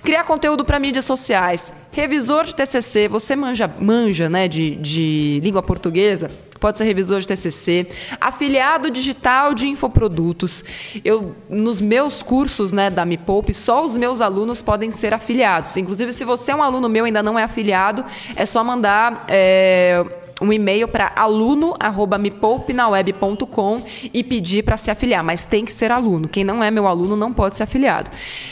Criar 0.03 0.25
conteúdo 0.25 0.65
para 0.65 0.79
mídias 0.79 1.05
sociais. 1.05 1.73
Revisor 1.93 2.45
de 2.45 2.55
TCC, 2.55 3.09
você 3.09 3.35
manja, 3.35 3.71
manja 3.81 4.29
né, 4.29 4.47
de, 4.49 4.77
de 4.77 5.41
língua 5.43 5.63
portuguesa? 5.63 6.31
Pode 6.59 6.79
ser 6.79 6.85
revisor 6.85 7.21
de 7.21 7.29
TCC. 7.29 7.87
Afiliado 8.21 8.91
digital 8.91 9.55
de 9.55 9.69
infoprodutos. 9.69 10.65
Eu, 11.05 11.37
nos 11.49 11.81
meus 11.81 12.21
cursos 12.23 12.73
né, 12.73 12.91
da 12.91 13.05
Me 13.05 13.17
Poupe, 13.17 13.55
só 13.55 13.85
os 13.85 13.97
meus 13.97 14.21
alunos 14.21 14.61
podem 14.63 14.91
ser 14.91 15.15
afiliados. 15.15 15.77
Inclusive, 15.77 16.13
se 16.13 16.25
você 16.25 16.51
é 16.53 16.57
um 16.57 16.63
aluno 16.63 16.89
meu 16.89 17.05
e 17.05 17.09
ainda 17.09 17.23
não 17.23 17.39
é 17.39 17.45
afiliado, 17.45 18.05
é 18.35 18.47
só 18.47 18.65
mandar... 18.65 19.27
é, 19.29 20.05
um 20.41 20.53
e-mail 20.53 20.87
para 20.87 21.11
aluno@mepoupenaweb.com 21.17 23.83
e 24.15 24.23
pedir 24.23 24.63
para 24.63 24.77
se 24.77 24.89
afiliar, 24.91 25.25
mas 25.25 25.45
tem 25.45 25.65
que 25.65 25.73
ser 25.73 25.91
aluno. 25.91 26.29
Quem 26.29 26.45
não 26.45 26.63
é 26.63 26.71
meu 26.71 26.87
aluno 26.87 27.17
não 27.17 27.33
pode 27.33 27.57
ser 27.57 27.65
afiliado. 27.65 28.09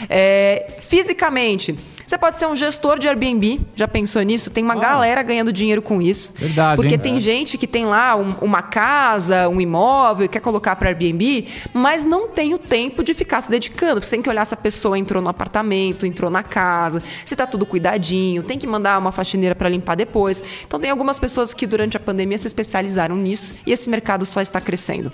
É, 0.08 0.66
fisicamente, 0.80 1.76
você 2.06 2.16
pode 2.16 2.38
ser 2.38 2.46
um 2.46 2.54
gestor 2.56 2.98
de 2.98 3.08
Airbnb, 3.08 3.60
já 3.74 3.88
pensou 3.88 4.22
nisso? 4.22 4.48
Tem 4.50 4.62
uma 4.62 4.74
galera 4.76 5.22
ganhando 5.22 5.52
dinheiro 5.52 5.82
com 5.82 6.00
isso. 6.00 6.32
Verdade, 6.36 6.76
Porque 6.76 6.94
hein? 6.94 7.00
tem 7.00 7.16
É. 7.16 7.20
gente 7.20 7.58
que 7.58 7.66
tem 7.66 7.84
lá 7.84 8.14
um- 8.16 8.34
uma 8.40 8.62
casa, 8.62 9.48
um 9.48 9.60
imóvel, 9.60 10.28
quer 10.28 10.40
colocar 10.40 10.76
para 10.76 10.88
Airbnb, 10.90 11.48
mas 11.74 12.04
não 12.04 12.28
tem 12.28 12.54
o 12.54 12.58
tempo 12.58 13.02
de 13.02 13.12
ficar 13.12 13.42
se 13.42 13.50
dedicando. 13.50 14.00
Você 14.02 14.10
tem 14.10 14.22
que 14.22 14.28
olhar 14.30 14.44
se 14.44 14.54
a 14.54 14.56
pessoa 14.56 14.98
entrou 14.98 15.22
no 15.22 15.28
apartamento, 15.28 16.06
entrou 16.06 16.30
na 16.30 16.42
casa, 16.42 17.02
se 17.24 17.34
tá 17.34 17.46
tudo 17.46 17.66
cuidadinho, 17.66 18.42
tem 18.42 18.58
que 18.58 18.66
mandar 18.66 18.98
uma 18.98 19.10
faxineira 19.12 19.54
para 19.54 19.68
limpar 19.68 19.96
depois. 19.96 20.42
Então 20.66 20.78
tem 20.78 20.90
algumas 20.90 21.18
pessoas 21.18 21.52
que 21.52 21.66
durante 21.66 21.96
a 21.96 22.00
pandemia 22.00 22.38
se 22.38 22.46
especializaram 22.46 23.16
nisso 23.16 23.54
e 23.66 23.72
esse 23.72 23.90
mercado 23.90 24.24
só 24.24 24.40
está 24.40 24.60
crescendo. 24.60 25.10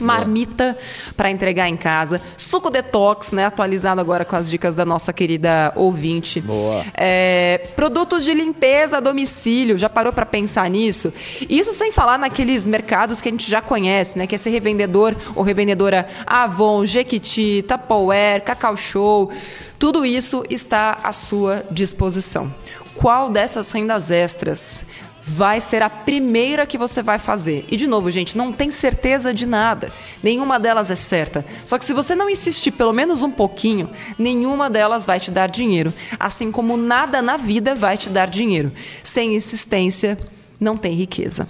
Marmita 0.00 0.76
para 1.16 1.30
entregar 1.30 1.68
em 1.68 1.76
casa, 1.76 2.20
suco 2.36 2.70
detox, 2.70 3.32
né? 3.32 3.44
Atualizado 3.44 4.00
agora 4.00 4.24
com 4.24 4.36
as 4.36 4.50
dicas 4.50 4.74
da 4.74 4.84
nossa 4.84 5.12
querida 5.12 5.72
ouvinte. 5.76 6.40
Boa. 6.40 6.84
É, 6.94 7.68
produtos 7.76 8.24
de 8.24 8.34
limpeza 8.34 8.96
a 8.96 9.00
domicílio, 9.00 9.78
já 9.78 9.88
parou 9.88 10.12
para 10.12 10.26
pensar 10.26 10.68
nisso? 10.68 11.12
Isso 11.48 11.72
sem 11.72 11.92
falar 11.92 12.18
naqueles 12.18 12.66
mercados 12.66 13.20
que 13.20 13.28
a 13.28 13.32
gente 13.32 13.48
já 13.48 13.60
conhece, 13.60 14.18
né? 14.18 14.26
Que 14.26 14.34
é 14.34 14.38
ser 14.38 14.50
revendedor 14.50 15.14
ou 15.34 15.42
revendedora 15.42 16.08
Avon, 16.26 16.84
Jequiti, 16.84 17.62
Tupperware, 17.62 18.42
Cacau 18.42 18.76
Show. 18.76 19.30
Tudo 19.78 20.04
isso 20.04 20.44
está 20.48 20.98
à 21.02 21.12
sua 21.12 21.64
disposição. 21.70 22.52
Qual 22.96 23.28
dessas 23.28 23.70
rendas 23.72 24.10
extras 24.10 24.84
vai 25.26 25.58
ser 25.60 25.82
a 25.82 25.88
primeira 25.88 26.66
que 26.66 26.76
você 26.76 27.02
vai 27.02 27.18
fazer. 27.18 27.64
E 27.70 27.76
de 27.76 27.86
novo, 27.86 28.10
gente, 28.10 28.36
não 28.36 28.52
tem 28.52 28.70
certeza 28.70 29.32
de 29.32 29.46
nada. 29.46 29.90
Nenhuma 30.22 30.60
delas 30.60 30.90
é 30.90 30.94
certa. 30.94 31.44
Só 31.64 31.78
que 31.78 31.84
se 31.84 31.94
você 31.94 32.14
não 32.14 32.28
insistir 32.28 32.72
pelo 32.72 32.92
menos 32.92 33.22
um 33.22 33.30
pouquinho, 33.30 33.88
nenhuma 34.18 34.68
delas 34.68 35.06
vai 35.06 35.18
te 35.18 35.30
dar 35.30 35.48
dinheiro. 35.48 35.92
Assim 36.20 36.52
como 36.52 36.76
nada 36.76 37.22
na 37.22 37.36
vida 37.36 37.74
vai 37.74 37.96
te 37.96 38.10
dar 38.10 38.28
dinheiro. 38.28 38.70
Sem 39.02 39.34
insistência, 39.34 40.18
não 40.60 40.76
tem 40.76 40.92
riqueza. 40.92 41.48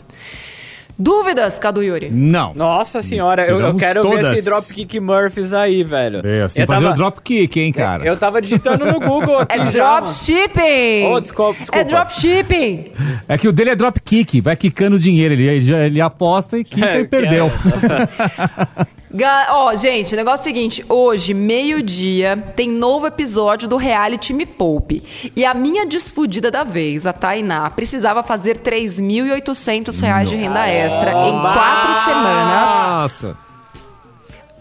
Dúvidas, 0.99 1.59
Cadu 1.59 1.83
Yuri? 1.83 2.09
Não. 2.11 2.55
Nossa 2.55 3.03
senhora, 3.03 3.45
eu, 3.47 3.61
eu 3.61 3.75
quero 3.75 4.03
ver 4.03 4.09
todas. 4.21 4.39
esse 4.39 4.45
Dropkick 4.49 5.01
Murphys 5.01 5.53
aí, 5.53 5.83
velho. 5.83 6.21
É, 6.25 6.43
você 6.49 6.55
tem 6.55 6.63
eu 6.63 6.67
que 6.67 6.73
fazer 6.73 6.81
tava- 6.85 6.91
o 6.91 6.97
dropkick, 6.97 7.61
hein, 7.61 7.73
cara? 7.73 8.05
Eu 8.05 8.17
tava 8.17 8.41
digitando 8.41 8.87
no 8.87 9.01
Google 9.01 9.41
aqui 9.49 9.59
É 9.59 9.71
já, 9.71 9.85
mano. 9.95 10.07
dropshipping! 10.07 11.07
Oh, 11.13 11.21
desculpa, 11.21 11.59
desculpa. 11.59 11.79
É 11.81 11.85
dropshipping! 11.85 12.85
É 13.29 13.37
que 13.39 13.49
o 13.49 13.53
dele 13.53 13.71
é 13.71 13.77
dropkick, 13.77 14.41
vai 14.41 14.55
quicando 14.57 14.99
dinheiro. 14.99 15.35
Ele, 15.35 15.49
ele, 15.49 15.73
ele 15.75 16.01
aposta 16.01 16.57
e 16.59 16.63
quica 16.65 16.87
É, 16.87 17.01
e 17.01 17.05
perdeu. 17.09 17.51
Ó, 19.51 19.77
gente, 19.77 20.13
o 20.13 20.17
negócio 20.17 20.41
é 20.41 20.51
o 20.51 20.55
seguinte: 20.55 20.85
hoje, 20.89 21.33
meio-dia, 21.33 22.37
tem 22.57 22.69
novo 22.69 23.07
episódio 23.07 23.69
do 23.69 23.77
reality 23.77 24.33
Me 24.33 24.45
Poupe. 24.45 25.31
E 25.37 25.45
a 25.45 25.55
minha 25.55 25.87
desfudida 25.87 26.51
da 26.51 26.65
vez, 26.65 27.07
a 27.07 27.13
Tainá, 27.13 27.71
precisava 27.71 28.23
fazer 28.25 28.59
3.800 28.59 30.01
reais 30.01 30.29
de 30.29 30.37
renda 30.37 30.67
extra 30.67 31.13
em 31.13 31.41
quatro 31.41 31.95
semanas. 32.05 32.71
Nossa. 32.89 33.37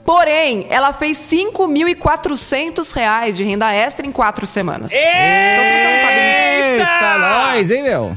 Porém, 0.06 0.68
ela 0.70 0.92
fez 0.92 1.18
5.400 1.18 2.94
reais 2.94 3.38
de 3.38 3.44
renda 3.44 3.74
extra 3.74 4.06
em 4.06 4.12
quatro 4.12 4.46
semanas. 4.46 4.92
Então, 4.94 5.64
se 5.68 5.78
você 5.78 5.92
não 5.92 5.98
sabe 5.98 6.20
Eita, 6.78 7.18
nós, 7.18 7.72
hein, 7.72 7.84
meu? 7.84 8.14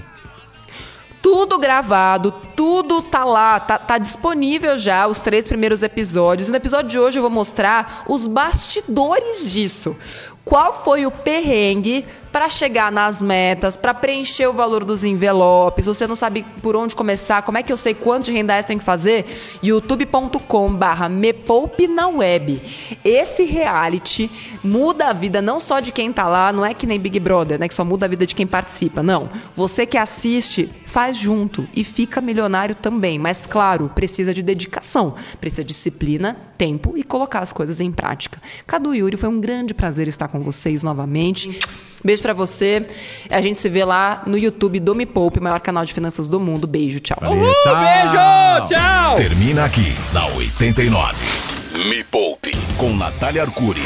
tudo 1.26 1.58
gravado, 1.58 2.30
tudo 2.54 2.85
tá 3.02 3.24
lá, 3.24 3.60
tá, 3.60 3.78
tá 3.78 3.98
disponível 3.98 4.78
já 4.78 5.06
os 5.06 5.20
três 5.20 5.46
primeiros 5.46 5.82
episódios. 5.82 6.48
No 6.48 6.56
episódio 6.56 6.88
de 6.88 6.98
hoje 6.98 7.18
eu 7.18 7.22
vou 7.22 7.30
mostrar 7.30 8.04
os 8.08 8.26
bastidores 8.26 9.52
disso. 9.52 9.96
Qual 10.44 10.84
foi 10.84 11.04
o 11.06 11.10
perrengue 11.10 12.06
para 12.36 12.50
chegar 12.50 12.92
nas 12.92 13.22
metas, 13.22 13.78
para 13.78 13.94
preencher 13.94 14.46
o 14.46 14.52
valor 14.52 14.84
dos 14.84 15.04
envelopes? 15.04 15.86
Você 15.86 16.06
não 16.06 16.14
sabe 16.14 16.44
por 16.60 16.76
onde 16.76 16.94
começar? 16.94 17.40
Como 17.40 17.56
é 17.56 17.62
que 17.62 17.72
eu 17.72 17.78
sei 17.78 17.94
quanto 17.94 18.26
de 18.26 18.32
renda 18.32 18.52
extra 18.52 18.68
tem 18.68 18.78
que 18.78 18.84
fazer? 18.84 19.24
youtube.com/barra 19.62 21.08
me 21.08 21.32
poupe 21.32 21.88
na 21.88 22.08
web. 22.08 22.60
Esse 23.02 23.44
reality 23.46 24.30
muda 24.62 25.06
a 25.06 25.12
vida 25.14 25.40
não 25.40 25.58
só 25.58 25.80
de 25.80 25.90
quem 25.90 26.12
tá 26.12 26.28
lá, 26.28 26.52
não 26.52 26.62
é 26.62 26.74
que 26.74 26.86
nem 26.86 27.00
Big 27.00 27.18
Brother, 27.18 27.58
né, 27.58 27.68
que 27.68 27.74
só 27.74 27.86
muda 27.86 28.04
a 28.04 28.08
vida 28.08 28.26
de 28.26 28.34
quem 28.34 28.46
participa. 28.46 29.02
Não. 29.02 29.30
Você 29.54 29.86
que 29.86 29.96
assiste, 29.96 30.70
faz 30.84 31.16
junto 31.16 31.66
e 31.74 31.82
fica 31.82 32.20
milionário 32.20 32.74
também. 32.74 33.18
Mas 33.18 33.46
claro, 33.46 33.90
precisa 33.94 34.34
de 34.34 34.42
dedicação, 34.42 35.14
precisa 35.40 35.62
de 35.64 35.68
disciplina, 35.68 36.36
tempo 36.58 36.98
e 36.98 37.02
colocar 37.02 37.40
as 37.40 37.50
coisas 37.50 37.80
em 37.80 37.90
prática. 37.90 38.42
Cadu 38.66 38.94
Yuri, 38.94 39.16
foi 39.16 39.30
um 39.30 39.40
grande 39.40 39.72
prazer 39.72 40.06
estar 40.06 40.28
com 40.28 40.40
vocês 40.40 40.82
novamente. 40.82 41.58
Beijo 42.04 42.22
pra 42.26 42.34
você. 42.34 42.84
A 43.30 43.40
gente 43.40 43.60
se 43.60 43.68
vê 43.68 43.84
lá 43.84 44.24
no 44.26 44.36
YouTube 44.36 44.80
do 44.80 44.94
Me 44.96 45.06
Poupe, 45.06 45.38
maior 45.38 45.60
canal 45.60 45.84
de 45.84 45.94
finanças 45.94 46.28
do 46.28 46.40
mundo. 46.40 46.66
Beijo, 46.66 46.98
tchau. 46.98 47.18
Valeu, 47.20 47.54
tchau. 47.62 47.76
Beijo, 47.76 48.66
tchau! 48.66 49.14
Termina 49.14 49.64
aqui 49.64 49.94
na 50.12 50.26
89. 50.26 51.14
Me 51.88 52.02
Poupe 52.02 52.50
com 52.76 52.96
Natália 52.96 53.42
Arcuri. 53.42 53.82